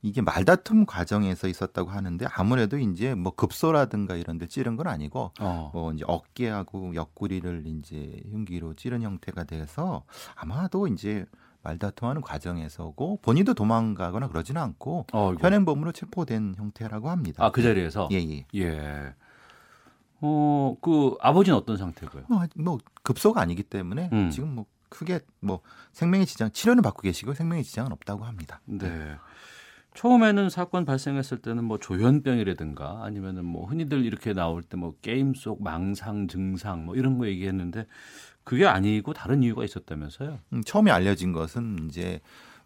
[0.02, 5.70] 이게 말다툼 과정에서 있었다고 하는데 아무래도 이제 뭐 급소라든가 이런 데 찌른 건 아니고 어.
[5.72, 11.24] 뭐 이제 어깨하고 옆구리를 이제 흉기로 찌른 형태가 돼서 아마도 이제
[11.64, 17.44] 말다툼하는 과정에서고 본인도 도망가거나 그러지는 않고 어, 현행범으로 체포된 형태라고 합니다.
[17.44, 18.44] 아 그 자리에서 예 예.
[18.54, 19.14] 예.
[20.20, 22.24] 어, 그 아버지는 어떤 상태고요?
[22.28, 24.30] 뭐, 뭐 급소가 아니기 때문에 음.
[24.30, 25.60] 지금 뭐 크게 뭐
[25.92, 28.60] 생명의 지장 치료는 받고 계시고 생명의 지장은 없다고 합니다.
[28.64, 29.16] 네.
[29.94, 35.62] 처음에는 사건 발생했을 때는 뭐 조현병이라든가 아니면은 뭐 흔히들 이렇게 나올 때 뭐 게임 속
[35.62, 37.86] 망상 증상 뭐 이런 거 얘기했는데
[38.44, 40.38] 그게 아니고 다른 이유가 있었다면서요?
[40.52, 42.20] 음, 처음에 알려진 것은 이제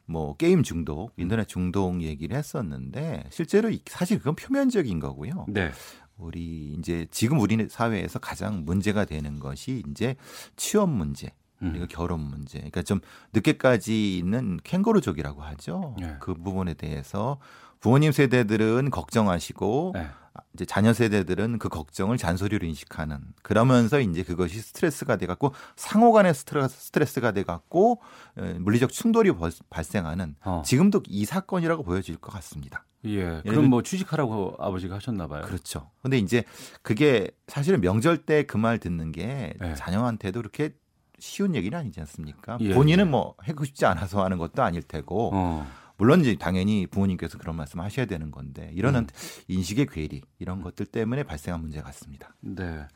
[0.05, 1.22] 뭐 게임 중독, 음.
[1.22, 5.47] 인터넷 중독 얘기를 했었는데 실제로 사실 그건 표면적인 거고요.
[5.49, 5.70] 네.
[6.16, 10.16] 우리 이제 지금 우리 사회에서 가장 문제가 되는 것이 이제
[10.57, 11.33] 취업 문제.
[11.61, 11.87] 그리고 음.
[11.89, 12.59] 결혼 문제.
[12.59, 13.01] 그러니까 좀
[13.33, 15.97] 늦게까지 있는 캥거루족이라고 하죠.
[15.99, 16.14] 네.
[16.20, 17.41] 그 부분에 대해서
[17.81, 20.09] 부모님 세대들은 걱정하시고 네.
[20.55, 26.34] 이제 자녀 세대들은 그 걱정을 잔소리로 인식하는 그러면서 이제 그것이 스트레스가 돼 갖고 상호 간의
[26.34, 28.01] 스트레스, 가돼 갖고
[28.36, 29.32] 물리적 충돌이
[29.70, 30.62] 발생하는 어.
[30.64, 32.84] 지금도 이 사건이라고 보여질 것 같습니다.
[33.05, 33.41] 예.
[33.43, 35.43] 그럼 뭐 취직하라고 아버지가 하셨나 봐요.
[35.43, 35.91] 그렇죠.
[36.03, 36.43] 근데 이제
[36.82, 39.74] 그게 사실은 명절 때 그 말 듣는 게 네.
[39.74, 40.74] 자녀한테도 그렇게
[41.20, 42.59] 쉬운 얘기는 아니지 않습니까?
[42.61, 42.74] 예.
[42.74, 45.66] 본인은 뭐 하고 싶지 않아서 하는 것도 아닐 테고 어.
[45.99, 49.07] 물론 이제 당연히 부모님께서 그런 말씀 하셔야 되는 건데 이러는 음.
[49.49, 52.35] 인식의 괴리 이런 것들 때문에 발생한 문제 같습니다.
[52.41, 52.87] 네.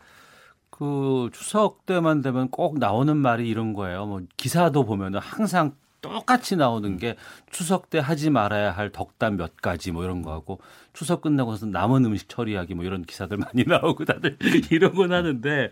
[0.70, 4.06] 그 추석 때만 되면 꼭 나오는 말이 이런 거예요.
[4.06, 7.16] 뭐 기사도 보면은 항상 똑같이 나오는 게
[7.50, 10.60] 추석 때 하지 말아야 할 덕담 몇 가지 뭐 이런 거 하고
[10.92, 14.36] 추석 끝나고서 남은 음식 처리하기 뭐 이런 기사들 많이 나오고 다들
[14.70, 15.70] 이러곤 하는데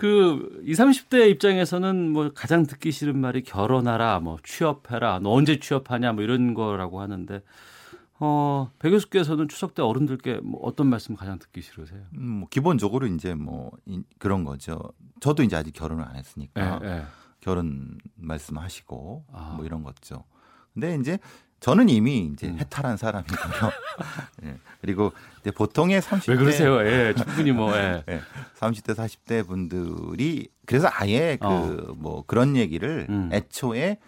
[0.00, 6.14] 그 20, 30대 입장에서는 뭐 가장 듣기 싫은 말이 결혼하라, 뭐 취업해라, 너 언제 취업하냐,
[6.14, 7.42] 뭐 이런 거라고 하는데
[8.18, 12.00] 어, 배 교수께서는 추석 때 어른들께 뭐 어떤 말씀 가장 듣기 싫으세요?
[12.16, 14.80] 음, 뭐 기본적으로 이제 뭐 이, 그런 거죠.
[15.20, 17.02] 저도 이제 아직 결혼을 안 했으니까 네, 네.
[17.40, 19.54] 결혼 말씀하시고 아.
[19.58, 20.24] 뭐 이런 거죠.
[20.72, 21.18] 근데 이제
[21.60, 22.58] 저는 이미 이제 음.
[22.58, 23.70] 해탈한 사람이고요.
[24.44, 24.56] 예.
[24.80, 26.86] 그리고 이제 보통의 30대 왜 그러세요?
[26.86, 28.02] 예, 충분히 뭐 예.
[28.08, 28.20] 예.
[28.58, 32.24] 30대 40대 분들이 그래서 아예 그뭐 어.
[32.26, 33.28] 그런 얘기를 음.
[33.32, 33.98] 애초에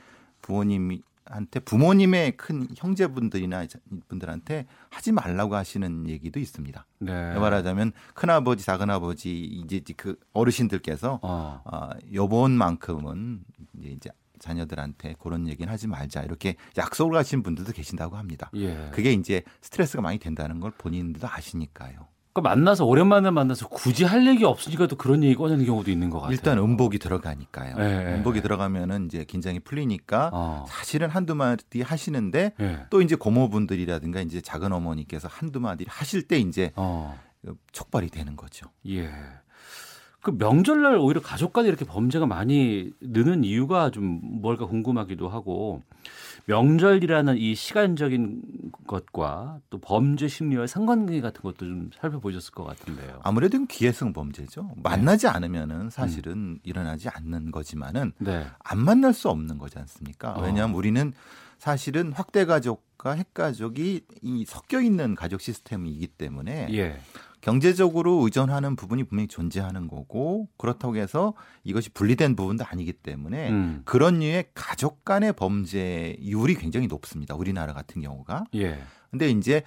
[0.40, 3.66] 부모님이 한테 부모님의 큰 형제분들이나
[4.08, 6.84] 분들한테 하지 말라고 하시는 얘기도 있습니다.
[6.98, 7.34] 네.
[7.34, 11.62] 말하자면 큰 아버지, 작은 아버지 이제 그 어르신들께서 어.
[11.64, 13.44] 어 요번만큼은
[13.80, 14.10] 이제
[14.42, 18.50] 자녀들한테 그런 얘기는 하지 말자 이렇게 약속을 하신 분들도 계신다고 합니다.
[18.56, 18.90] 예.
[18.92, 22.08] 그게 이제 스트레스가 많이 된다는 걸 본인들도 아시니까요.
[22.34, 26.20] 그 만나서 오랜만에 만나서 굳이 할 얘기 없으니까 또 그런 얘기 꺼내는 경우도 있는 것
[26.20, 26.32] 같아요.
[26.32, 27.76] 일단 음복이 들어가니까요.
[27.76, 28.14] 네.
[28.14, 30.64] 음복이 들어가면은 이제 긴장이 풀리니까 어.
[30.66, 32.86] 사실은 한두 마디 하시는데 네.
[32.88, 37.20] 또 이제 고모분들이라든가 이제 작은 어머니께서 한두 마디 하실 때 이제 어.
[37.72, 38.66] 촉발이 되는 거죠.
[38.88, 39.10] 예.
[40.22, 45.82] 그 명절날 오히려 가족 간에 이렇게 범죄가 많이 느는 이유가 좀 뭘까 궁금하기도 하고
[46.46, 48.40] 명절이라는 이 시간적인
[48.86, 53.20] 것과 또 범죄 심리와의 상관관계 같은 것도 좀 살펴보셨을 것 같은데요.
[53.24, 54.70] 아무래도 기회성 범죄죠.
[54.76, 55.32] 만나지 네.
[55.32, 56.58] 않으면은 사실은 음.
[56.62, 58.46] 일어나지 않는 거지만은 네.
[58.60, 60.34] 안 만날 수 없는 거지 않습니까?
[60.34, 60.42] 어.
[60.42, 61.12] 왜냐하면 우리는
[61.58, 67.00] 사실은 확대 가족과 핵 가족이 이 섞여 있는 가족 시스템이기 때문에 예.
[67.42, 73.82] 경제적으로 의존하는 부분이 분명히 존재하는 거고 그렇다고 해서 이것이 분리된 부분도 아니기 때문에 음.
[73.84, 77.34] 그런 류의 가족 간의 범죄율이 굉장히 높습니다.
[77.34, 78.44] 우리나라 같은 경우가.
[78.54, 78.78] 예.
[79.10, 79.62] 근데 이제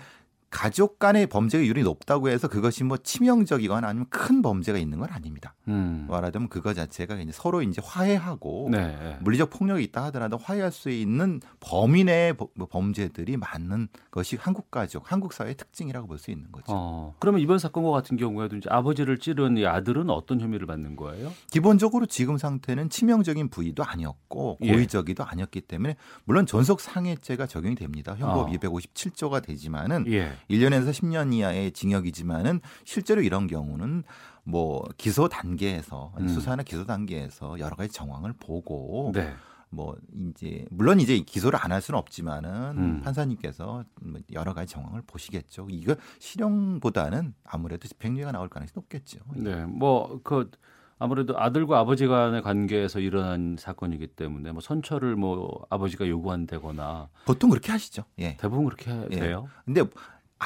[0.55, 5.53] 가족 간의 범죄율이 높다고 해서 그것이 뭐 치명적이거나 아니면 큰 범죄가 있는 건 아닙니다.
[5.67, 6.07] 음.
[6.09, 9.17] 말하자면 그거 자체가 이제 서로 이제 화해하고 네.
[9.19, 15.11] 물리적 폭력이 있다 하더라도 화해할 수 있는 범위 내의 뭐 범죄들이 많은 것이 한국 가족,
[15.11, 16.67] 한국 사회의 특징이라고 볼 수 있는 거죠.
[16.69, 17.13] 어.
[17.19, 21.33] 그러면 이번 사건과 같은 경우에도 이제 아버지를 찌른 이 아들은 어떤 혐의를 받는 거예요?
[21.51, 24.71] 기본적으로 지금 상태는 치명적인 부위도 아니었고 예.
[24.71, 25.27] 고의적이도 예.
[25.29, 28.15] 아니었기 때문에 물론 전속 상해죄가 적용이 됩니다.
[28.17, 28.51] 형법 어.
[28.53, 30.31] 257조가 되지만은 예.
[30.49, 34.03] 1년에서 10년 이하의 징역이지만은 실제로 이런 경우는
[34.43, 36.27] 뭐 기소 단계에서 음.
[36.27, 39.33] 수사나 기소 단계에서 여러 가지 정황을 보고 네.
[39.71, 43.01] 뭐 이제 물론 이제 기소를 안 할 수는 없지만은 음.
[43.01, 45.67] 판사님께서 뭐 여러 가지 정황을 보시겠죠.
[45.69, 49.19] 이거 실형보다는 아무래도 집행유예가 나올 가능성이 높겠죠.
[49.35, 50.51] 네, 뭐그
[50.97, 57.71] 아무래도 아들과 아버지 간의 관계에서 일어난 사건이기 때문에 뭐 선처를 뭐 아버지가 요구한다거나 보통 그렇게
[57.73, 58.03] 하시죠.
[58.19, 58.37] 예.
[58.37, 59.19] 대부분 그렇게 예.
[59.19, 59.49] 돼요.
[59.65, 59.83] 근데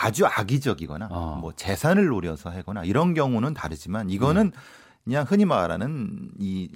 [0.02, 1.38] 아주 악의적이거나 어.
[1.42, 4.52] 뭐 재산을 노려서 하거나 이런 경우는 다르지만 이거는 음.
[5.04, 6.70] 그냥 흔히 말하는 이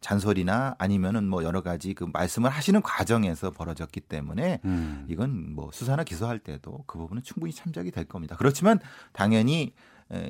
[0.00, 5.06] 잔소리나 아니면은 뭐 여러 가지 그 말씀을 하시는 과정에서 벌어졌기 때문에 음.
[5.08, 8.36] 이건 뭐 수사나 기소할 때도 그 부분은 충분히 참작이 될 겁니다.
[8.38, 8.78] 그렇지만
[9.12, 9.74] 당연히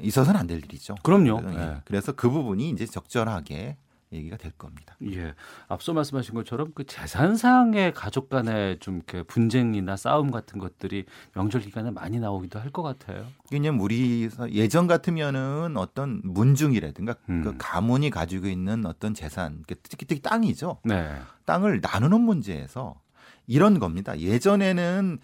[0.02, 0.96] 있어서는 안 될 일이죠.
[1.02, 1.40] 그럼요.
[1.40, 1.76] 네.
[1.84, 3.76] 그래서 그 부분이 이제 적절하게
[4.12, 4.96] 얘기가 될 겁니다.
[5.04, 5.34] 예.
[5.68, 11.04] 앞서 말씀하신 것처럼 그 재산상의 가족 간의 좀 이렇게 분쟁이나 싸움 같은 것들이
[11.34, 13.26] 명절 기간에 많이 나오기도 할 것 같아요.
[13.50, 17.42] 왜냐면 우리 예전 같으면은 어떤 문중이라든가 음.
[17.42, 20.78] 그 가문이 가지고 있는 어떤 재산, 특히 특히 땅이죠.
[20.84, 21.16] 네.
[21.46, 23.00] 땅을 나누는 문제에서
[23.48, 24.18] 이런 겁니다.
[24.20, 25.18] 예전에는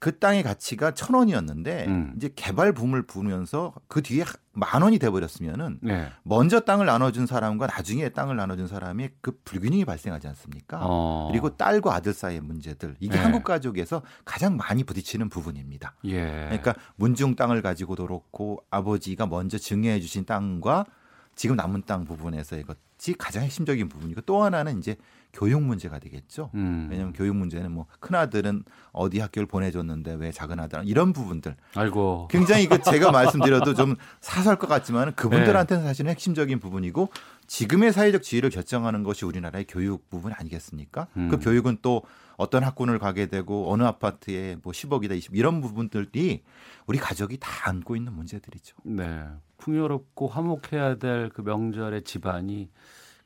[0.00, 2.12] 그 땅의 가치가 천 원이었는데 음.
[2.16, 6.08] 이제 개발 붐을 부면서 그 뒤에 만 원이 돼버렸으면은 네.
[6.22, 10.80] 먼저 땅을 나눠준 사람과 나중에 땅을 나눠준 사람이 그 불균형이 발생하지 않습니까?
[10.82, 11.28] 어.
[11.30, 13.22] 그리고 딸과 아들 사이의 문제들 이게 네.
[13.22, 15.94] 한국 가족에서 가장 많이 부딪히는 부분입니다.
[16.04, 16.46] 예.
[16.46, 20.86] 그러니까 문중 땅을 가지고도 그렇고 아버지가 먼저 증여해 주신 땅과
[21.34, 24.96] 지금 남은 땅 부분에서 이것이 가장 핵심적인 부분이고 또 하나는 이제
[25.32, 26.50] 교육 문제가 되겠죠.
[26.54, 26.88] 음.
[26.90, 31.56] 왜냐하면 교육 문제는 뭐 큰 아들은 어디 학교를 보내줬는데 왜 작은 아들은 이런 부분들.
[31.74, 32.28] 아이고.
[32.30, 35.88] 굉장히 그 제가 말씀드려도 좀 사소할 것 같지만 그분들한테는 네.
[35.88, 37.10] 사실은 핵심적인 부분이고
[37.46, 41.06] 지금의 사회적 지위를 결정하는 것이 우리나라의 교육 부분 아니겠습니까?
[41.16, 41.28] 음.
[41.28, 42.02] 그 교육은 또
[42.36, 46.42] 어떤 학군을 가게 되고 어느 아파트에 뭐 10억이다 20 이런 부분들이
[46.86, 48.76] 우리 가족이 다 안고 있는 문제들이죠.
[48.84, 49.24] 네.
[49.58, 52.70] 풍요롭고 화목해야 될 그 명절의 집안이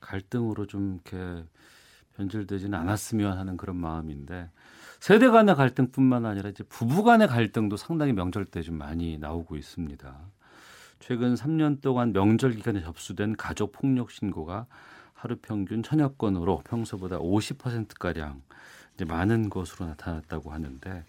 [0.01, 1.45] 갈등으로 좀 이렇게
[2.17, 4.51] 변질되지는 않았으면 하는 그런 마음인데
[5.01, 10.17] 세대 간의 갈등뿐만 아니라 이제 부부 간의 갈등도 상당히 명절 때 좀 많이 나오고 있습니다.
[11.01, 14.67] 최근 3년 동안 명절 기간에 접수된 가족 폭력 신고가
[15.15, 18.43] 하루 평균 천여 건으로 평소보다 50% 가량
[18.95, 21.05] 이제 많은 것으로 나타났다고 하는데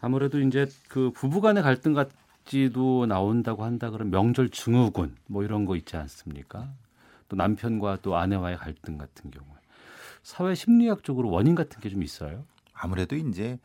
[0.00, 5.74] 아무래도 이제 그 부부 간의 갈등 같지도 나온다고 한다 그러면 명절 증후군 뭐 이런 거
[5.76, 6.68] 있지 않습니까?
[7.28, 9.61] 또 남편과 또 아내와의 갈등 같은 경우에
[10.22, 12.44] 사회 심리학 적으로 원인 같은 게 좀 있어요?
[12.72, 13.58] 아무래도 이제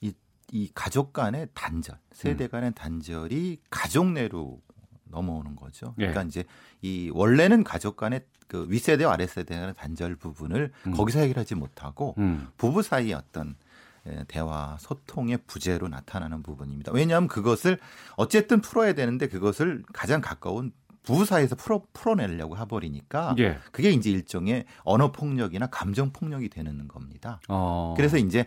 [0.00, 0.12] 이,
[0.52, 2.48] 이 가족 간의 단절, 세대 음.
[2.50, 4.60] 간의 단절이 가족 내로
[5.04, 5.94] 넘어오는 거죠.
[5.98, 6.08] 예.
[6.08, 6.26] 그러니까 예.
[6.26, 6.44] 이제
[6.82, 10.92] 이 원래는 가족 간의 그 윗세대와 아랫세대 간의 단절 부분을 음.
[10.92, 12.48] 거기서 해결하지 못하고 음.
[12.56, 13.56] 부부 사이의 어떤
[14.26, 16.92] 대화 소통의 부재로 나타나는 부분입니다.
[16.92, 17.78] 왜냐하면 그것을
[18.16, 20.72] 어쨌든 풀어야 되는데 그것을 가장 가까운
[21.08, 23.58] 부부 사이에서 풀어 풀어내려고 해버리니까 예.
[23.72, 27.40] 그게 이제 일종의 언어 폭력이나 감정 폭력이 되는 겁니다.
[27.48, 27.94] 어.
[27.96, 28.44] 그래서 이제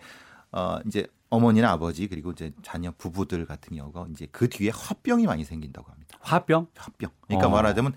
[0.52, 5.44] 어 이제 어머니나 아버지 그리고 이제 자녀 부부들 같은 경우가 이제 그 뒤에 화병이 많이
[5.44, 6.20] 생긴다고 합니다.
[6.22, 6.68] 화병?
[6.76, 7.10] 화병.
[7.26, 7.50] 그러니까 어.
[7.50, 7.94] 말하자면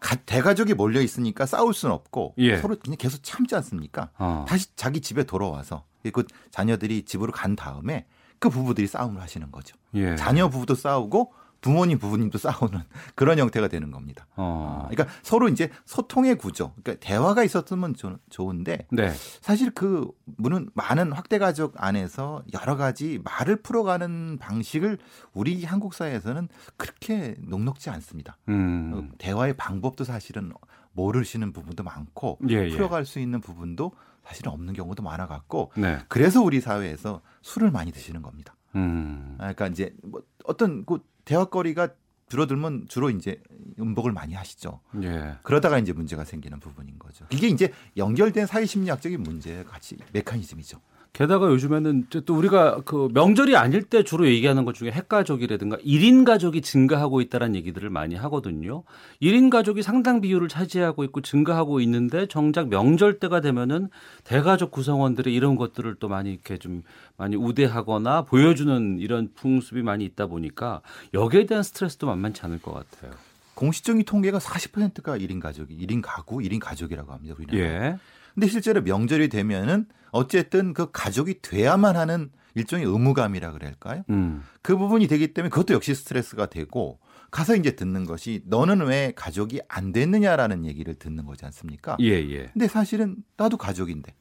[0.00, 2.58] 가, 대가족이 몰려 있으니까 싸울 수는 없고 예.
[2.58, 4.10] 서로 그냥 계속 참지 않습니까?
[4.18, 4.44] 어.
[4.46, 8.04] 다시 자기 집에 돌아와서 그 자녀들이 집으로 간 다음에
[8.38, 9.74] 그 부부들이 싸움을 하시는 거죠.
[9.94, 10.14] 예.
[10.16, 11.32] 자녀 부부도 싸우고
[11.64, 12.78] 부모님 부부님도 싸우는
[13.16, 14.26] 그런 형태가 되는 겁니다.
[14.36, 14.86] 어.
[14.90, 17.94] 그러니까 서로 이제 소통의 구조, 그러니까 대화가 있었으면
[18.28, 19.10] 좋은데 네.
[19.40, 24.98] 사실 그 문은 많은 확대 가족 안에서 여러 가지 말을 풀어가는 방식을
[25.32, 28.36] 우리 한국 사회에서는 그렇게 녹록지 않습니다.
[28.50, 28.92] 음.
[28.92, 30.52] 어, 대화의 방법도 사실은
[30.92, 32.68] 모르시는 부분도 많고 예, 예.
[32.68, 33.92] 풀어갈 수 있는 부분도
[34.22, 35.98] 사실은 없는 경우도 많아 갖고 네.
[36.08, 38.54] 그래서 우리 사회에서 술을 많이 드시는 겁니다.
[38.76, 39.36] 음.
[39.38, 41.88] 아, 그러니까 이제 뭐 어떤 그 대화거리가
[42.28, 43.40] 줄어들면 주로 이제
[43.78, 44.80] 음복을 많이 하시죠.
[45.02, 45.34] 예.
[45.42, 47.26] 그러다가 이제 문제가 생기는 부분인 거죠.
[47.30, 50.80] 이게 이제 연결된 사회 심리학적인 문제의 같이 메커니즘이죠.
[51.14, 56.60] 게다가 요즘에는 또 우리가 그 명절이 아닐 때 주로 얘기하는 것 중에 핵가족이라든가 1인 가족이
[56.60, 58.82] 증가하고 있다는 얘기들을 많이 하거든요.
[59.22, 63.90] 1인 가족이 상당 비율을 차지하고 있고 증가하고 있는데 정작 명절 때가 되면은
[64.24, 66.82] 대가족 구성원들의 이런 것들을 또 많이 이렇게 좀
[67.16, 70.80] 많이 우대하거나 보여주는 이런 풍습이 많이 있다 보니까
[71.14, 73.12] 여기에 대한 스트레스도 만만치 않을 것 같아요.
[73.54, 77.36] 공식적인 통계가 40%가 1인 가족이 1인 가구, 1인 가족이라고 합니다.
[77.38, 77.60] 우리나라.
[77.60, 77.98] 예.
[78.34, 84.04] 근데 실제로 명절이 되면은 어쨌든 그 가족이 돼야만 하는 일종의 의무감이라 그럴까요?
[84.10, 84.44] 음.
[84.62, 87.00] 그 부분이 되기 때문에 그것도 역시 스트레스가 되고
[87.32, 91.96] 가서 이제 듣는 것이 너는 왜 가족이 안 됐느냐라는 얘기를 듣는 거지 않습니까?
[92.00, 92.46] 예, 예.
[92.52, 94.14] 근데 사실은 나도 가족인데.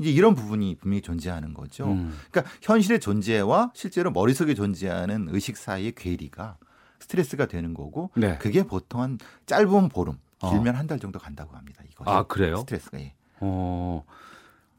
[0.00, 1.86] 이제 이런 부분이 분명히 존재하는 거죠.
[1.86, 2.16] 음.
[2.30, 6.58] 그러니까 현실의 존재와 실제로 머릿속에 존재하는 의식 사이의 괴리가
[7.00, 8.38] 스트레스가 되는 거고 네.
[8.38, 10.78] 그게 보통 한 짧은 보름, 길면 어.
[10.78, 11.82] 한달 정도 간다고 합니다.
[11.90, 12.04] 이거.
[12.06, 12.58] 아, 그래요?
[12.58, 13.14] 스트레스가 예.
[13.40, 14.04] 어.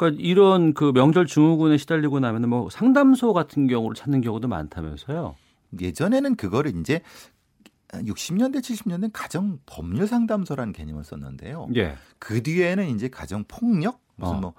[0.01, 5.35] 그러니까 이런 그 명절 증후군에 시달리고 나면 뭐 상담소 같은 경우를 찾는 경우도 많다면서요.
[5.79, 7.01] 예전에는 그거를 이제
[7.89, 11.69] 60년대 70년대 가정 법률 상담소라는 개념을 썼는데요.
[11.75, 11.97] 예.
[12.17, 14.39] 그 뒤에는 이제 가정 폭력 무슨 어.
[14.39, 14.53] 뭐 어,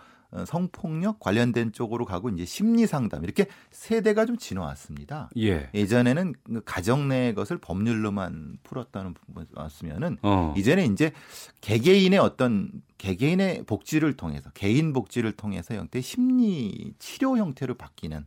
[0.47, 5.31] 성폭력 관련된 쪽으로 가고 이제 심리 상담 이렇게 세대가 좀 지나왔습니다.
[5.39, 5.69] 예.
[5.75, 10.55] 예전에는 그 가정 내 것을 법률로만 풀었다는 부분 왔으면은 어.
[10.57, 11.13] 이제는 이제
[11.61, 18.25] 개개인의 어떤 개개인의 복지를 통해서 개인 복지를 통해서 형태 심리 치료 형태로 바뀌는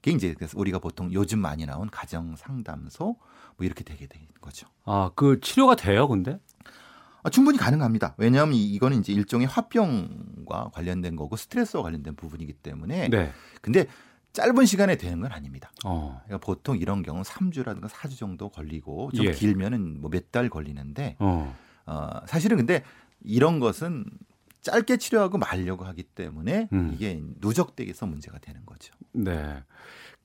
[0.00, 4.66] 게 이제 그래서 우리가 보통 요즘 많이 나온 가정 상담소 뭐 이렇게 되게 된 거죠.
[4.84, 6.38] 아, 그 치료가 돼요, 근데?
[7.24, 8.14] 아, 충분히 가능합니다.
[8.18, 13.08] 왜냐하면 이거는 이제 일종의 화병과 관련된 거고 스트레스와 관련된 부분이기 때문에.
[13.08, 13.32] 네.
[13.60, 13.86] 근데
[14.32, 15.70] 짧은 시간에 되는 건 아닙니다.
[15.84, 16.20] 어.
[16.24, 19.32] 그러니까 보통 이런 경우 3주라든가 4주 정도 걸리고 좀 예.
[19.32, 21.54] 길면은 뭐 몇 달 걸리는데 어.
[21.86, 22.08] 어.
[22.26, 22.82] 사실은 근데
[23.22, 24.06] 이런 것은
[24.62, 26.92] 짧게 치료하고 말려고 하기 때문에 음.
[26.94, 28.94] 이게 누적되게서 문제가 되는 거죠.
[29.12, 29.62] 네.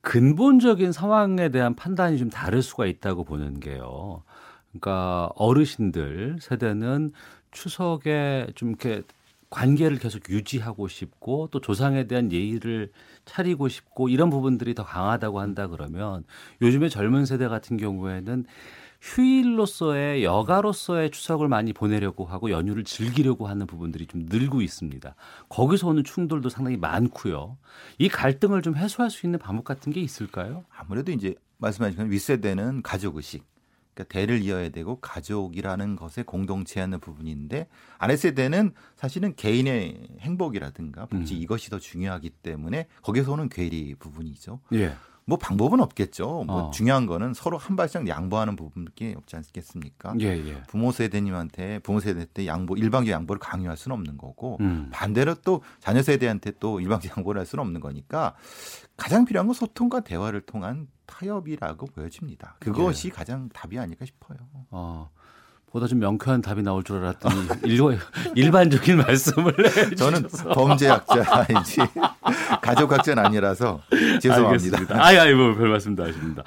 [0.01, 4.23] 근본적인 상황에 대한 판단이 좀 다를 수가 있다고 보는 게요.
[4.71, 7.13] 그러니까 어르신들 세대는
[7.51, 9.03] 추석에 좀 이렇게
[9.49, 12.91] 관계를 계속 유지하고 싶고 또 조상에 대한 예의를
[13.25, 16.25] 차리고 싶고 이런 부분들이 더 강하다고 한다 그러면
[16.61, 18.45] 요즘에 젊은 세대 같은 경우에는
[18.99, 25.15] 휴일로서의 여가로서의 추석을 많이 보내려고 하고 연휴를 즐기려고 하는 부분들이 좀 늘고 있습니다.
[25.49, 27.57] 거기서 오는 충돌도 상당히 많고요.
[27.99, 30.65] 이 갈등을 좀 해소할 수 있는 방법 같은 게 있을까요?
[30.75, 33.45] 아무래도 이제 말씀하신 윗세대는 가족 의식
[33.97, 37.67] 그러니까 대를 이어야 되고 가족이라는 것에 공동체 하는 부분인데
[37.97, 41.41] 아랫세대는 사실은 개인의 행복이라든가 복지 음.
[41.41, 44.59] 이것이 더 중요하기 때문에 거기서 오는 괴리 부분이죠.
[44.73, 44.93] 예.
[45.27, 46.45] 뭐 방법은 없겠죠.
[46.47, 46.71] 뭐 어.
[46.71, 50.15] 중요한 거는 서로 한 발씩 양보하는 부분밖에 없지 않겠습니까?
[50.21, 50.63] 예, 예.
[50.69, 54.87] 부모 세대님한테 부모 세대 때 양보 일방적 양보를 강요할 수는 없는 거고 음.
[54.89, 58.35] 반대로 또 자녀 세대한테 또 일방적 양보를 할 수는 없는 거니까
[58.95, 62.55] 가장 필요한 건 소통과 대화를 통한 타협이라고 보여집니다.
[62.59, 63.11] 그것이 예.
[63.11, 64.37] 가장 답이 아닐까 싶어요.
[64.71, 65.09] 어.
[65.71, 67.35] 보다 좀 명쾌한 답이 나올 줄 알았더니
[68.35, 69.53] 일반적인 말씀을
[69.95, 71.81] 저는 범죄학자인지
[72.61, 73.81] 가족학자는 아니라서
[74.21, 74.79] 죄송합니다.
[75.03, 76.43] 아이, 아이, 뭐, 별 말씀도 하십니다.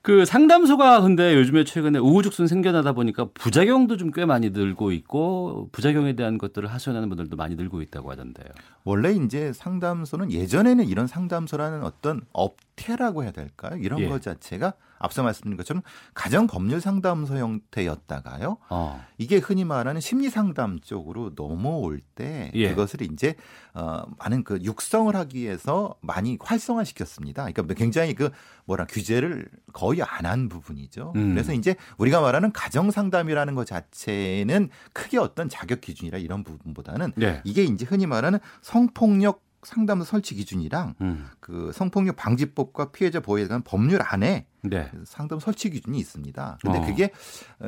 [0.00, 6.14] 그 상담소가 근데 요즘에 최근에 우후죽순 생겨나다 보니까 부작용도 좀 꽤 많이 늘고 있고 부작용에
[6.16, 8.48] 대한 것들을 하소연하는 분들도 많이 늘고 있다고 하던데요.
[8.84, 13.76] 원래 이제 상담소는 예전에는 이런 상담소라는 어떤 업태라고 해야 될까요?
[13.80, 14.08] 이런 예.
[14.08, 15.82] 것 자체가 앞서 말씀드린 것처럼
[16.14, 18.56] 가정 법률 상담소 형태였다가요.
[18.70, 19.04] 어.
[19.18, 22.70] 이게 흔히 말하는 심리 상담 쪽으로 넘어올 때 예.
[22.70, 23.34] 그것을 이제
[23.74, 27.44] 어 많은 그 육성을 하기 위해서 많이 활성화시켰습니다.
[27.52, 28.30] 그러니까 굉장히 그
[28.64, 31.12] 뭐라 규제를 거의 안 한 부분이죠.
[31.16, 31.34] 음.
[31.34, 37.40] 그래서 이제 우리가 말하는 가정 상담이라는 것 자체는 크게 어떤 자격 기준이라 이런 부분보다는 네.
[37.44, 41.26] 이게 이제 흔히 말하는 성폭력 상담소 설치 기준이랑 음.
[41.40, 44.90] 그 성폭력 방지법과 피해자 보호에 대한 법률 안에 네.
[45.04, 46.58] 상담 설치 기준이 있습니다.
[46.62, 46.84] 근데 어.
[46.86, 47.10] 그게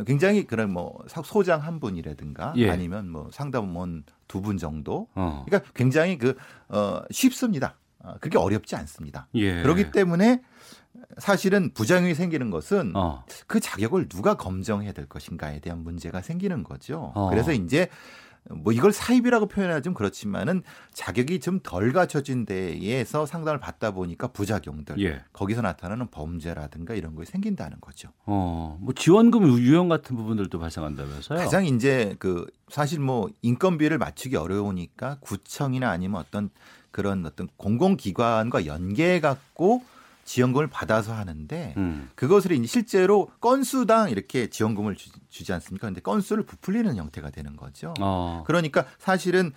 [0.07, 2.71] 굉장히 그런 뭐 소장 한 분이라든가 예.
[2.71, 5.09] 아니면 뭐 상담원 두 분 정도.
[5.15, 5.45] 어.
[5.47, 6.37] 그러니까 굉장히 그
[6.69, 7.77] 어, 쉽습니다.
[8.01, 9.29] 어, 그게 어렵지 않습니다.
[9.35, 9.63] 예.
[9.63, 10.43] 그렇기 때문에
[11.19, 13.25] 사실은 부작용이 생기는 것은 어.
[13.47, 17.13] 그 자격을 누가 검정해야 될 것인가에 대한 문제가 생기는 거죠.
[17.15, 17.31] 어.
[17.31, 17.89] 그래서 이제
[18.51, 20.63] 뭐 이걸 사입이라고 표현하기 좀 그렇지만은
[20.93, 25.23] 자격이 좀 덜 갖춰진 데에서 상담을 받다 보니까 부작용들 예.
[25.33, 28.11] 거기서 나타나는 범죄라든가 이런 것이 생긴다는 거죠.
[28.27, 31.39] 어, 뭐 지원금 유형 같은 부분들도 발생한다면서요?
[31.39, 36.51] 가장 이제 그 사실 뭐 인건비를 맞추기 어려우니까 구청이나 아니면 어떤
[36.91, 39.83] 그런 어떤 공공기관과 연계해 갖고
[40.25, 42.11] 지원금을 받아서 하는데 음.
[42.15, 45.11] 그것을 실제로 건수당 이렇게 지원금을 주,
[45.45, 45.87] 지 않습니까?
[45.87, 47.95] 근데 건수를 부풀리는 형태가 되는 거죠.
[48.01, 48.45] 어.
[48.47, 49.53] 그러니까 사실은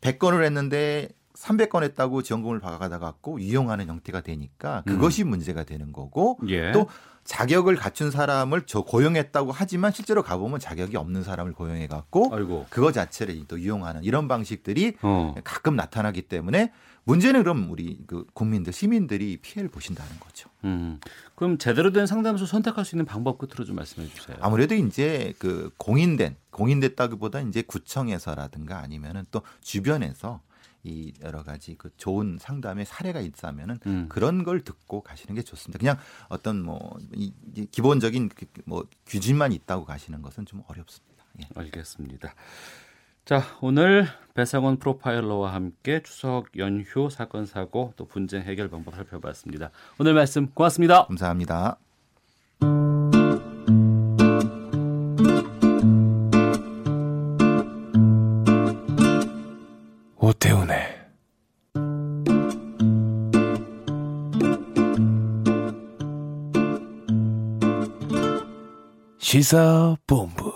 [0.00, 5.30] 100건을 했는데 300건 했다고 지원금을 받아가 갖고 이용하는 형태가 되니까 그것이 음.
[5.30, 6.70] 문제가 되는 거고 예.
[6.72, 6.88] 또
[7.24, 12.30] 자격을 갖춘 사람을 저 고용했다고 하지만 실제로 가보면 자격이 없는 사람을 고용해 갖고
[12.70, 15.34] 그거 자체를 또 이용하는 이런 방식들이 어.
[15.42, 16.70] 가끔 나타나기 때문에
[17.04, 20.48] 문제는 그럼 우리 그 국민들 시민들이 피해를 보신다는 거죠.
[20.64, 20.98] 음.
[21.34, 24.36] 그럼 제대로 된 상담소 선택할 수 있는 방법 끝으로 좀 말씀해 주세요.
[24.40, 30.40] 아무래도 이제 그 공인된 공인됐다기보다 이제 구청에서라든가 아니면은 또 주변에서
[30.84, 34.06] 이 여러 가지 그 좋은 상담의 사례가 있다면은 음.
[34.08, 35.78] 그런 걸 듣고 가시는 게 좋습니다.
[35.78, 35.98] 그냥
[36.28, 37.32] 어떤 뭐 이,
[37.70, 41.24] 기본적인 그, 뭐 규칙만 있다고 가시는 것은 좀 어렵습니다.
[41.40, 41.48] 예.
[41.54, 42.34] 알겠습니다.
[43.24, 49.70] 자, 오늘 배상원 프로파일러와 함께 추석 연휴 사건 사고 또 분쟁 해결 방법 살펴봤습니다.
[49.98, 51.06] 오늘 말씀 고맙습니다.
[51.06, 51.78] 감사합니다.
[60.18, 60.82] 오태훈의
[69.18, 70.53] 시사본부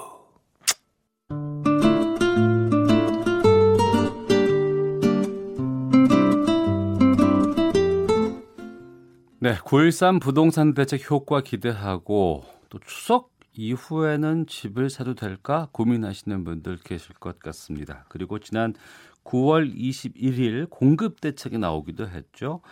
[9.41, 17.15] 네, 9.13 부동산 대책 효과 기대하고 또 추석 이후에는 집을 사도 될까 고민하시는 분들 계실
[17.15, 18.05] 것 같습니다.
[18.09, 18.75] 그리고 지난
[19.23, 22.63] 9월 21일 공급 대책이 나오기도 했죠.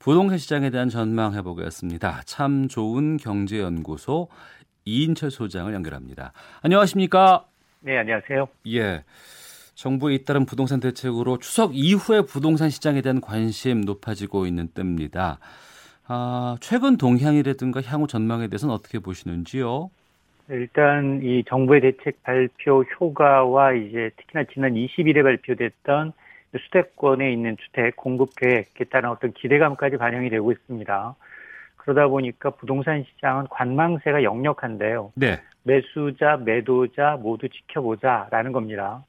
[0.00, 2.22] 부동산 시장에 대한 전망 해 보겠습니다.
[2.26, 4.30] 참 좋은 경제연구소
[4.86, 6.32] 이인철 소장을 연결합니다.
[6.62, 7.46] 안녕하십니까?
[7.82, 8.48] 네, 안녕하세요.
[8.66, 9.04] 예.
[9.76, 15.38] 정부에 잇따른 부동산 대책으로 추석 이후에 부동산 시장에 대한 관심 높아지고 있는 때입니다.
[16.12, 19.90] 아, 최근 동향이라든가 향후 전망에 대해서는 어떻게 보시는지요?
[20.48, 26.12] 일단 이 정부의 대책 발표 효과와 이제 특히나 지난 20일에 발표됐던
[26.66, 31.14] 수도권에 있는 주택 공급 계획에 따른 어떤 기대감까지 반영이 되고 있습니다.
[31.76, 35.12] 그러다 보니까 부동산 시장은 관망세가 역력한데요.
[35.14, 35.40] 네.
[35.62, 39.04] 매수자, 매도자 모두 지켜보자라는 겁니다.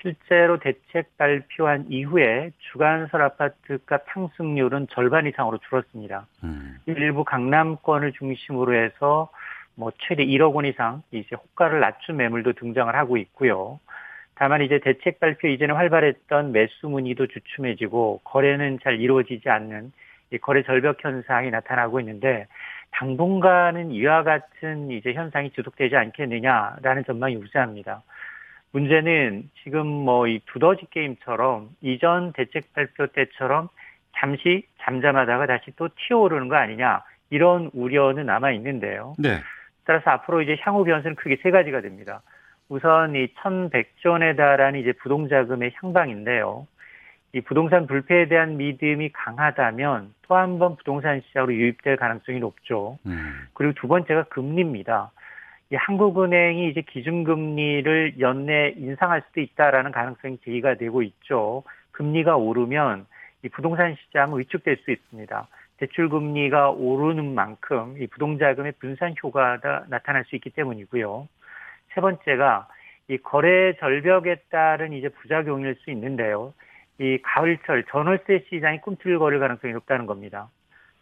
[0.00, 6.26] 실제로 대책 발표한 이후에 주간설 아파트값 상승률은 절반 이상으로 줄었습니다.
[6.44, 6.78] 음.
[6.86, 9.30] 일부 강남권을 중심으로 해서
[9.74, 13.80] 뭐 최대 1억 원 이상 이제 호가를 낮춘 매물도 등장을 하고 있고요.
[14.34, 19.92] 다만 이제 대책 발표 이전에 활발했던 매수 문의도 주춤해지고 거래는 잘 이루어지지 않는
[20.42, 22.46] 거래 절벽 현상이 나타나고 있는데
[22.92, 28.02] 당분간은 이와 같은 이제 현상이 지속되지 않겠느냐라는 전망이 우세합니다.
[28.76, 33.68] 문제는 지금 뭐 이 두더지 게임처럼 이전 대책 발표 때처럼
[34.18, 39.14] 잠시 잠잠하다가 다시 또 튀어오르는 거 아니냐 이런 우려는 남아 있는데요.
[39.18, 39.40] 네.
[39.86, 42.20] 따라서 앞으로 이제 향후 변수는 크게 세 가지가 됩니다.
[42.68, 46.66] 우선 이 1,100조 원에 달하는 이제 부동자금의 향방인데요.
[47.32, 52.98] 이 부동산 불패에 대한 믿음이 강하다면 또 한 번 부동산 시장으로 유입될 가능성이 높죠.
[53.06, 53.46] 음.
[53.54, 55.12] 그리고 두 번째가 금리입니다.
[55.70, 61.64] 이 한국은행이 이제 기준금리를 연내 인상할 수도 있다라는 가능성이 제기가 되고 있죠.
[61.90, 63.06] 금리가 오르면
[63.42, 65.48] 이 부동산 시장은 위축될 수 있습니다.
[65.78, 71.28] 대출 금리가 오르는 만큼 이 부동자금의 분산 효과가 나타날 수 있기 때문이고요.
[71.94, 72.68] 세 번째가
[73.08, 76.54] 이 거래 절벽에 따른 이제 부작용일 수 있는데요.
[76.98, 80.48] 이 가을철 전월세 시장이 꿈틀거릴 가능성이 높다는 겁니다.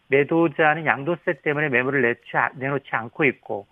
[0.09, 2.17] 매도자는 양도세 때문에 매물을
[2.57, 3.67] 내놓지 않고 있고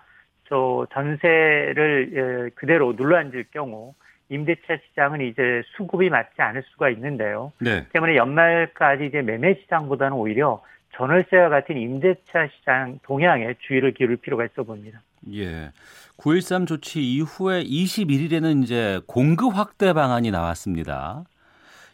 [0.49, 3.95] 또 전세를 예, 그대로 눌러앉을 경우
[4.29, 7.53] 임대차 시장은 이제 수급이 맞지 않을 수가 있는데요.
[7.61, 7.87] 네.
[7.93, 10.63] 때문에 연말까지 이제 매매 시장보다는 오히려
[10.97, 15.01] 전월세와 같은 임대차 시장 동향에 주의를 기울일 필요가 있어 보입니다.
[15.33, 15.71] 예.
[16.17, 21.25] 9.13 조치 이후에 21일에는 이제 공급 확대 방안이 나왔습니다.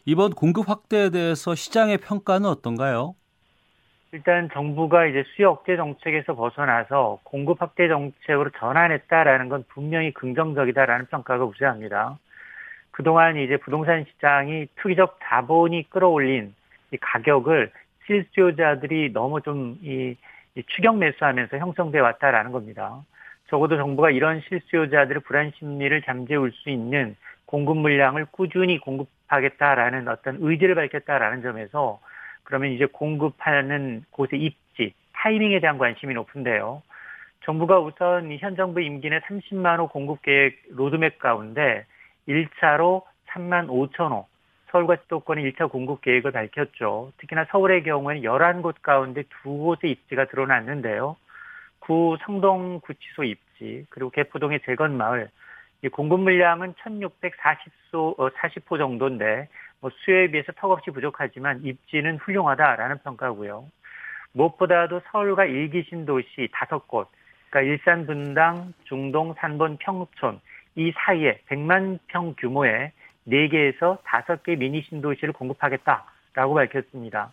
[0.05, 3.15] 이번 공급 확대에 대해서 시장의 평가는 어떤가요?
[4.11, 11.45] 일단 정부가 이제 수요 억제 정책에서 벗어나서 공급 확대 정책으로 전환했다라는 건 분명히 긍정적이다라는 평가가
[11.45, 12.17] 우세합니다.
[12.91, 16.55] 그동안 이제 부동산 시장이 투기적 자본이 끌어올린
[16.91, 17.71] 이 가격을
[18.07, 20.15] 실수요자들이 너무 좀 이,
[20.67, 23.03] 추경 매수하면서 형성돼 왔다라는 겁니다.
[23.47, 27.15] 적어도 정부가 이런 실수요자들의 불안 심리를 잠재울 수 있는
[27.45, 31.99] 공급 물량을 꾸준히 공급하겠다라는 어떤 의지를 밝혔다라는 점에서
[32.49, 36.81] 그러면 이제 공급하는 곳의 입지, 타이밍에 대한 관심이 높은데요.
[37.41, 41.85] 정부가 우선 현 정부 임기 내 30만 호 공급 계획 로드맵 가운데
[42.27, 44.27] 1차로 3만 5천 호,
[44.71, 47.11] 서울과 수도권의 1차 공급 계획을 밝혔죠.
[47.17, 51.17] 특히나 서울의 경우에는 11곳 가운데 두 곳의 입지가 드러났는데요.
[51.77, 55.29] 구 성동 구치소 입지, 그리고 개포동의 재건마을,
[55.87, 59.47] 공급 물량은 1640소, 40호 어, 정도인데,
[59.79, 63.65] 뭐 수요에 비해서 턱없이 부족하지만 입지는 훌륭하다라는 평가고요.
[64.33, 67.09] 무엇보다도 서울과 일기 신도시 다섯 곳,
[67.49, 70.39] 그러니까 일산 분당, 중동, 산본, 평촌
[70.75, 72.91] 이 사이에 100만 평 규모의
[73.27, 77.31] 4개에서 5개 미니 신도시를 공급하겠다라고 밝혔습니다.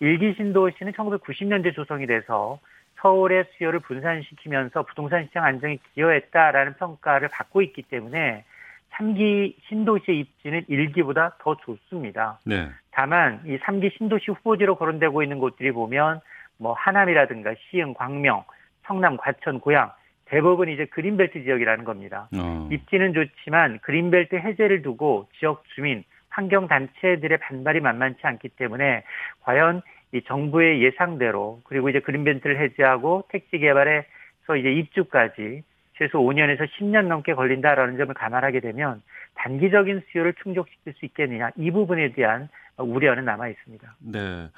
[0.00, 2.58] 일기 신도시는 1990년대 조성이 돼서
[3.00, 8.44] 서울의 수요를 분산시키면서 부동산 시장 안정에 기여했다라는 평가를 받고 있기 때문에
[8.92, 12.38] 3기 신도시의 입지는 1기보다 더 좋습니다.
[12.44, 12.68] 네.
[12.90, 16.20] 다만 이 3기 신도시 후보지로 거론되고 있는 곳들이 보면
[16.58, 18.44] 뭐 하남이라든가 시흥, 광명,
[18.84, 19.92] 성남, 과천, 고양
[20.26, 22.28] 대부분 이제 그린벨트 지역이라는 겁니다.
[22.36, 22.68] 어.
[22.70, 29.02] 입지는 좋지만 그린벨트 해제를 두고 지역 주민, 환경 단체들의 반발이 만만치 않기 때문에
[29.42, 29.82] 과연
[30.12, 35.62] 이 정부의 예상대로 그리고 이제 그린벨트를 해제하고 택지 개발에서 이제 입주까지
[35.96, 39.02] 최소 5년에서 10년 넘게 걸린다라는 점을 감안하게 되면
[39.34, 43.96] 단기적인 수요를 충족시킬 수 있겠느냐 이 부분에 대한 우려는 남아 있습니다.
[44.00, 44.48] 네.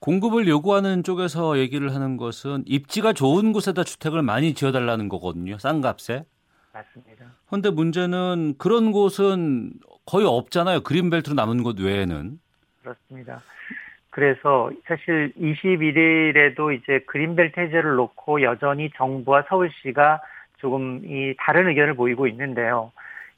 [0.00, 5.58] 공급을 요구하는 쪽에서 얘기를 하는 것은 입지가 좋은 곳에다 주택을 많이 지어달라는 거거든요.
[5.58, 6.24] 싼 값에.
[6.72, 7.26] 맞습니다.
[7.46, 9.72] 그런데 문제는 그런 곳은
[10.04, 10.80] 거의 없잖아요.
[10.80, 12.38] 그린벨트로 남은 곳 외에는.
[12.82, 13.42] 그렇습니다.
[14.16, 20.22] 그래서 사실 21일에도 이제 그린벨트 해제를 놓고 여전히 정부와 서울시가
[20.56, 22.92] 조금 이 다른 의견을 보이고 있는데요.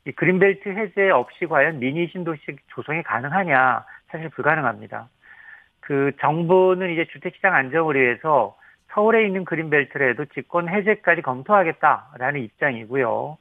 [0.04, 5.08] 이 그린벨트 해제 없이 과연 미니 신도시 조성이 가능하냐 사실 불가능합니다.
[5.80, 8.56] 그 정부는 이제 주택시장 안정을 위해서
[8.92, 13.36] 서울에 있는 그린벨트라도 집권 해제까지 검토하겠다라는 입장이고요.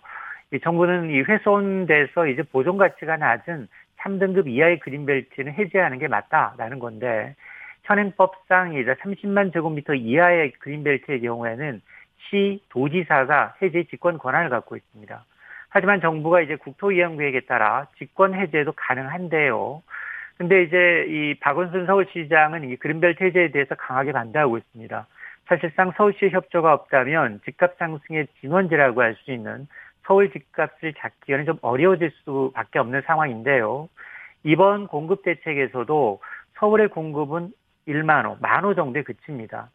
[0.53, 3.67] 이 정부는 이 훼손돼서 이제 보존 가치가 낮은
[4.07, 7.35] 3등급 이하의 그린벨트는 해제하는 게 맞다라는 건데
[7.83, 11.81] 현행법상 이제 30만 제곱미터 이하의 그린벨트의 경우에는
[12.29, 15.23] 시 도지사가 해제 직권 권한을 갖고 있습니다.
[15.69, 19.81] 하지만 정부가 이제 국토이양구획에 따라 직권 해제도 가능한데요.
[20.37, 25.07] 근데 이제 이 박원순 서울시장은 이 그린벨트 해제에 대해서 강하게 반대하고 있습니다.
[25.47, 29.67] 사실상 서울시 협조가 없다면 집값 상승의 진원지라고 할 수 있는
[30.07, 33.89] 서울 집값을 잡기에는 좀 어려워질 수밖에 없는 상황인데요.
[34.43, 36.21] 이번 공급 대책에서도
[36.55, 37.51] 서울의 공급은
[37.87, 39.69] 1만 호, 만호 정도에 그칩니다.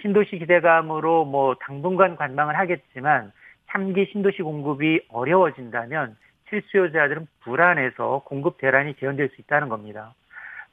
[0.00, 3.32] 신도시 기대감으로 뭐 당분간 관망을 하겠지만
[3.68, 6.16] 3기 신도시 공급이 어려워진다면
[6.48, 10.14] 실수요자들은 불안해서 공급 대란이 재현될 수 있다는 겁니다.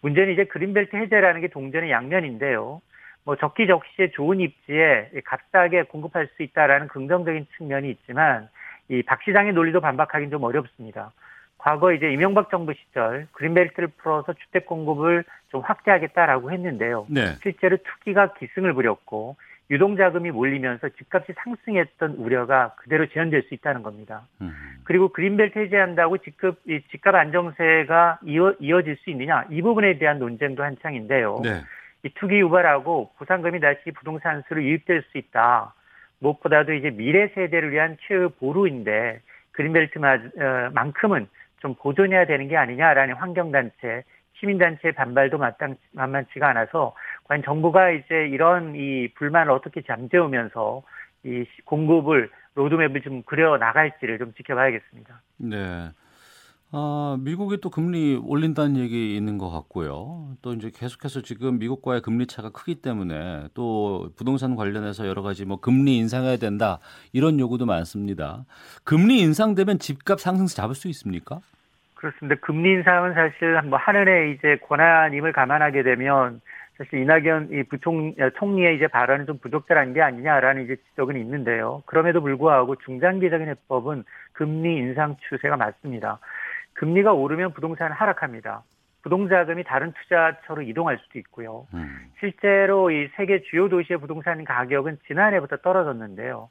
[0.01, 2.81] 문제는 이제 그린벨트 해제라는 게 동전의 양면인데요.
[3.23, 8.49] 뭐 적기적시에 좋은 입지에 값싸게 공급할 수 있다라는 긍정적인 측면이 있지만
[8.91, 11.11] 이 박 시장의 논리도 반박하기는 좀 어렵습니다.
[11.57, 17.05] 과거 이제 이명박 정부 시절 그린벨트를 풀어서 주택 공급을 좀 확대하겠다라고 했는데요.
[17.09, 17.35] 네.
[17.41, 19.37] 실제로 투기가 기승을 부렸고
[19.69, 24.23] 유동 자금이 몰리면서 집값이 상승했던 우려가 그대로 재현될 수 있다는 겁니다.
[24.41, 24.51] 음.
[24.83, 26.55] 그리고 그린벨트 해제한다고 집값,
[26.91, 31.39] 집값 안정세가 이어, 이어질 수 있느냐 이 부분에 대한 논쟁도 한창인데요.
[31.43, 31.61] 네.
[32.03, 35.73] 이 투기 유발하고 부상금이 다시 부동산 수로 유입될 수 있다.
[36.21, 39.19] 무엇보다도 이제 미래 세대를 위한 최후 보루인데
[39.51, 41.27] 그린벨트만큼은
[41.59, 44.03] 좀 보존해야 되는 게 아니냐라는 환경단체,
[44.35, 46.95] 시민단체의 반발도 마땅, 만만치가 않아서
[47.25, 50.81] 과연 정부가 이제 이런 이 불만을 어떻게 잠재우면서
[51.23, 55.21] 이 공급을 로드맵을 좀 그려 나갈지를 좀 지켜봐야겠습니다.
[55.37, 55.89] 네.
[56.73, 60.37] 아, 미국이 또 금리 올린다는 얘기 있는 것 같고요.
[60.41, 65.59] 또 이제 계속해서 지금 미국과의 금리 차가 크기 때문에 또 부동산 관련해서 여러 가지 뭐
[65.59, 66.79] 금리 인상해야 된다
[67.11, 68.45] 이런 요구도 많습니다.
[68.85, 71.41] 금리 인상되면 집값 상승세 잡을 수 있습니까?
[71.95, 72.39] 그렇습니다.
[72.39, 76.39] 금리 인상은 사실 뭐 하늘의 이제 권한임을 감안하게 되면
[76.77, 81.83] 사실 이낙연 이 부총 총리의 이제 발언은 좀 부적절한 게 아니냐라는 이제 지적은 있는데요.
[81.85, 86.19] 그럼에도 불구하고 중장기적인 해법은 금리 인상 추세가 맞습니다.
[86.81, 88.63] 금리가 오르면 부동산은 하락합니다.
[89.03, 91.67] 부동자금이 다른 투자처로 이동할 수도 있고요.
[91.75, 92.11] 음.
[92.19, 96.49] 실제로 이 세계 주요 도시의 부동산 가격은 지난해부터 떨어졌는데요.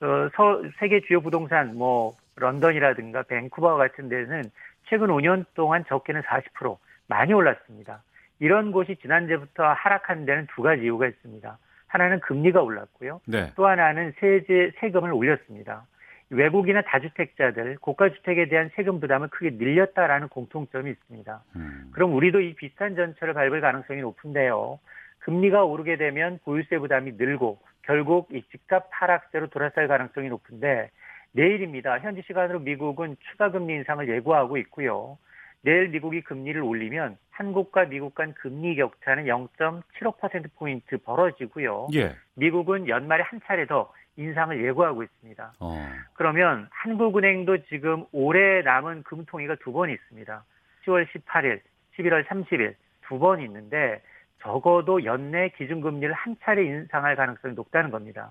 [0.00, 4.44] 어, 서, 세계 주요 부동산 뭐 런던이라든가 밴쿠버 같은 데는
[4.84, 6.76] 최근 5년 동안 적게는 40%
[7.08, 8.00] 많이 올랐습니다.
[8.38, 11.58] 이런 곳이 지난주부터 하락한 데는 두 가지 이유가 있습니다.
[11.88, 13.20] 하나는 금리가 올랐고요.
[13.26, 13.50] 네.
[13.56, 15.84] 또 하나는 세제 세금을 올렸습니다.
[16.30, 21.42] 외국이나 다주택자들 고가주택에 대한 세금 부담을 크게 늘렸다라는 공통점이 있습니다.
[21.56, 21.90] 음.
[21.92, 24.78] 그럼 우리도 이 비슷한 전철을 밟을 가능성이 높은데요.
[25.20, 30.90] 금리가 오르게 되면 보유세 부담이 늘고 결국 이 집값 하락세로 돌아설 가능성이 높은데
[31.32, 31.98] 내일입니다.
[31.98, 35.18] 현지 시간으로 미국은 추가 금리 인상을 예고하고 있고요.
[35.62, 41.88] 내일 미국이 금리를 올리면 한국과 미국 간 금리 격차는 0.75%포인트 벌어지고요.
[41.94, 42.14] 예.
[42.34, 45.52] 미국은 연말에 한 차례 더 인상을 예고하고 있습니다.
[45.60, 45.88] 어.
[46.14, 50.44] 그러면 한국은행도 지금 올해 남은 금통위가 두 번 있습니다.
[50.86, 51.60] 10월 18일,
[51.98, 52.74] 11월 30일
[53.08, 54.02] 두 번 있는데
[54.40, 58.30] 적어도 연내 기준금리를 한 차례 인상할 가능성이 높다는 겁니다.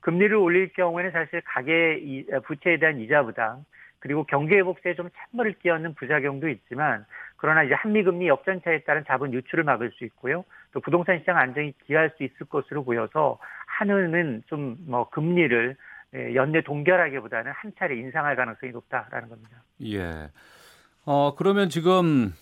[0.00, 3.64] 금리를 올릴 경우에는 사실 가계 부채에 대한 이자 부담
[4.00, 7.06] 그리고 경기 회복세에 좀 찬물을 끼얹는 부작용도 있지만
[7.42, 10.44] 그러나 이제 한미 금리 역전차에 따른 자본 유출을 막을 수 있고요.
[10.70, 15.76] 또 부동산 시장 안정이 기할 수 있을 것으로 보여서 한은은 좀 뭐 금리를
[16.14, 19.64] 예, 연내 동결하기보다는 한 차례 인상할 가능성이 높다라는 겁니다.
[19.82, 20.30] 예.
[21.04, 22.32] 어 그러면 지금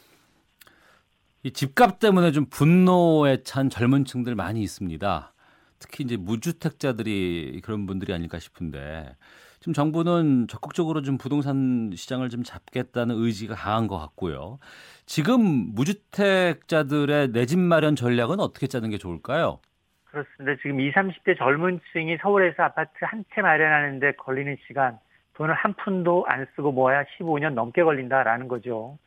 [1.44, 5.32] 이 집값 때문에 좀 분노에 찬 젊은 층들 많이 있습니다.
[5.78, 9.16] 특히 이제 무주택자들이 그런 분들이 아닐까 싶은데
[9.60, 14.58] 지금 정부는 적극적으로 좀 부동산 시장을 좀 잡겠다는 의지가 강한 것 같고요.
[15.04, 15.40] 지금
[15.74, 19.60] 무주택자들의 내 집 마련 전략은 어떻게 짜는 게 좋을까요?
[20.06, 20.56] 그렇습니다.
[20.62, 24.98] 지금 20, 30대 젊은 층이 서울에서 아파트 한 채 마련하는데 걸리는 시간,
[25.34, 28.98] 돈을 한 푼도 안 쓰고 모아야 15년 넘게 걸린다라는 거죠.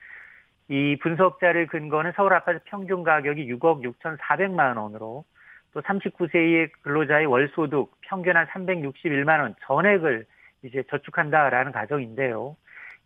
[0.69, 5.25] 이 분석자를 근거는 서울 아파트 평균 가격이 6억 6,400만 원으로
[5.73, 10.25] 또 39세 이의 근로자의 월소득 평균 한 361만 원 전액을
[10.63, 12.55] 이제 저축한다라는 가정인데요.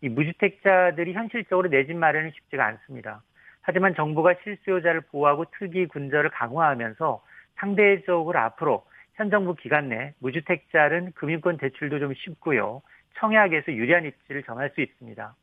[0.01, 3.21] 이 무주택자들이 현실적으로 내 집 마련이 쉽지가 않습니다.
[3.61, 7.21] 하지만 정부가 실수요자를 보호하고 특이 군절을 강화하면서
[7.55, 8.85] 상대적으로 앞으로
[9.15, 12.81] 현 정부 기간 내 무주택자는 금융권 대출도 좀 쉽고요.
[13.15, 15.35] 청약에서 유리한 입지를 정할 수 있습니다.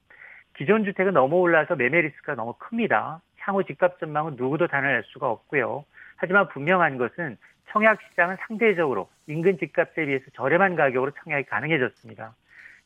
[0.56, 3.20] 기존 주택은 너무 올라서 매매 리스크가 너무 큽니다.
[3.38, 5.84] 향후 집값 전망은 누구도 단언할 수가 없고요.
[6.16, 7.36] 하지만 분명한 것은
[7.70, 12.34] 청약 시장은 상대적으로 인근 집값에 비해서 저렴한 가격으로 청약이 가능해졌습니다.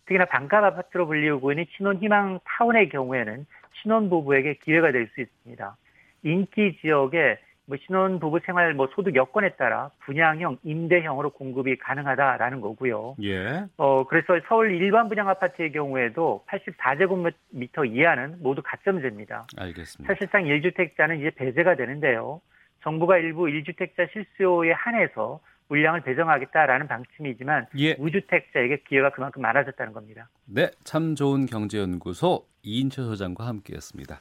[0.07, 3.47] 특히나 반값 아파트로 불리우고 있는 신혼 희망 타운의 경우에는
[3.83, 5.77] 신혼 부부에게 기회가 될 수 있습니다.
[6.25, 13.17] 인기 지역에 뭐 신혼 부부 생활 뭐 소득 여건에 따라 분양형, 임대형으로 공급이 가능하다라는 거고요.
[13.23, 13.67] 예.
[13.77, 19.49] 어, 그래서 서울 일반 분양 아파트의 경우에도 84제곱미터 이하는 모두 가점제입니다.
[19.59, 20.13] 알겠습니다.
[20.15, 22.41] 사실상 1주택자는 이제 배제가 되는데요.
[22.83, 27.95] 정부가 일부 1주택자 실수요에 한해서 물량을 배정하겠다라는 방침이지만 예.
[27.95, 30.29] 무주택자에게 기회가 그만큼 많아졌다는 겁니다.
[30.47, 34.21] 네, 참 좋은 경제연구소 이인철 소장과 함께했습니다.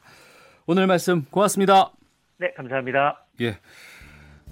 [0.66, 1.92] 오늘 말씀 고맙습니다.
[2.38, 3.24] 네, 감사합니다.
[3.40, 3.58] 예.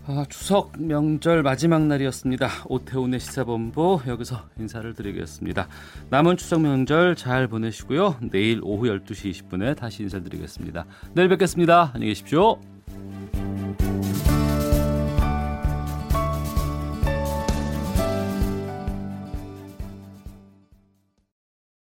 [0.08, 2.48] 아, 추석 명절 마지막 날이었습니다.
[2.68, 5.66] 오태훈의 시사본부 여기서 인사를 드리겠습니다.
[6.10, 8.20] 남은 추석 명절 잘 보내시고요.
[8.30, 10.86] 내일 오후 12시 20분에 다시 인사드리겠습니다.
[11.14, 11.90] 내일 뵙겠습니다.
[11.92, 12.75] 안녕히 계십시오.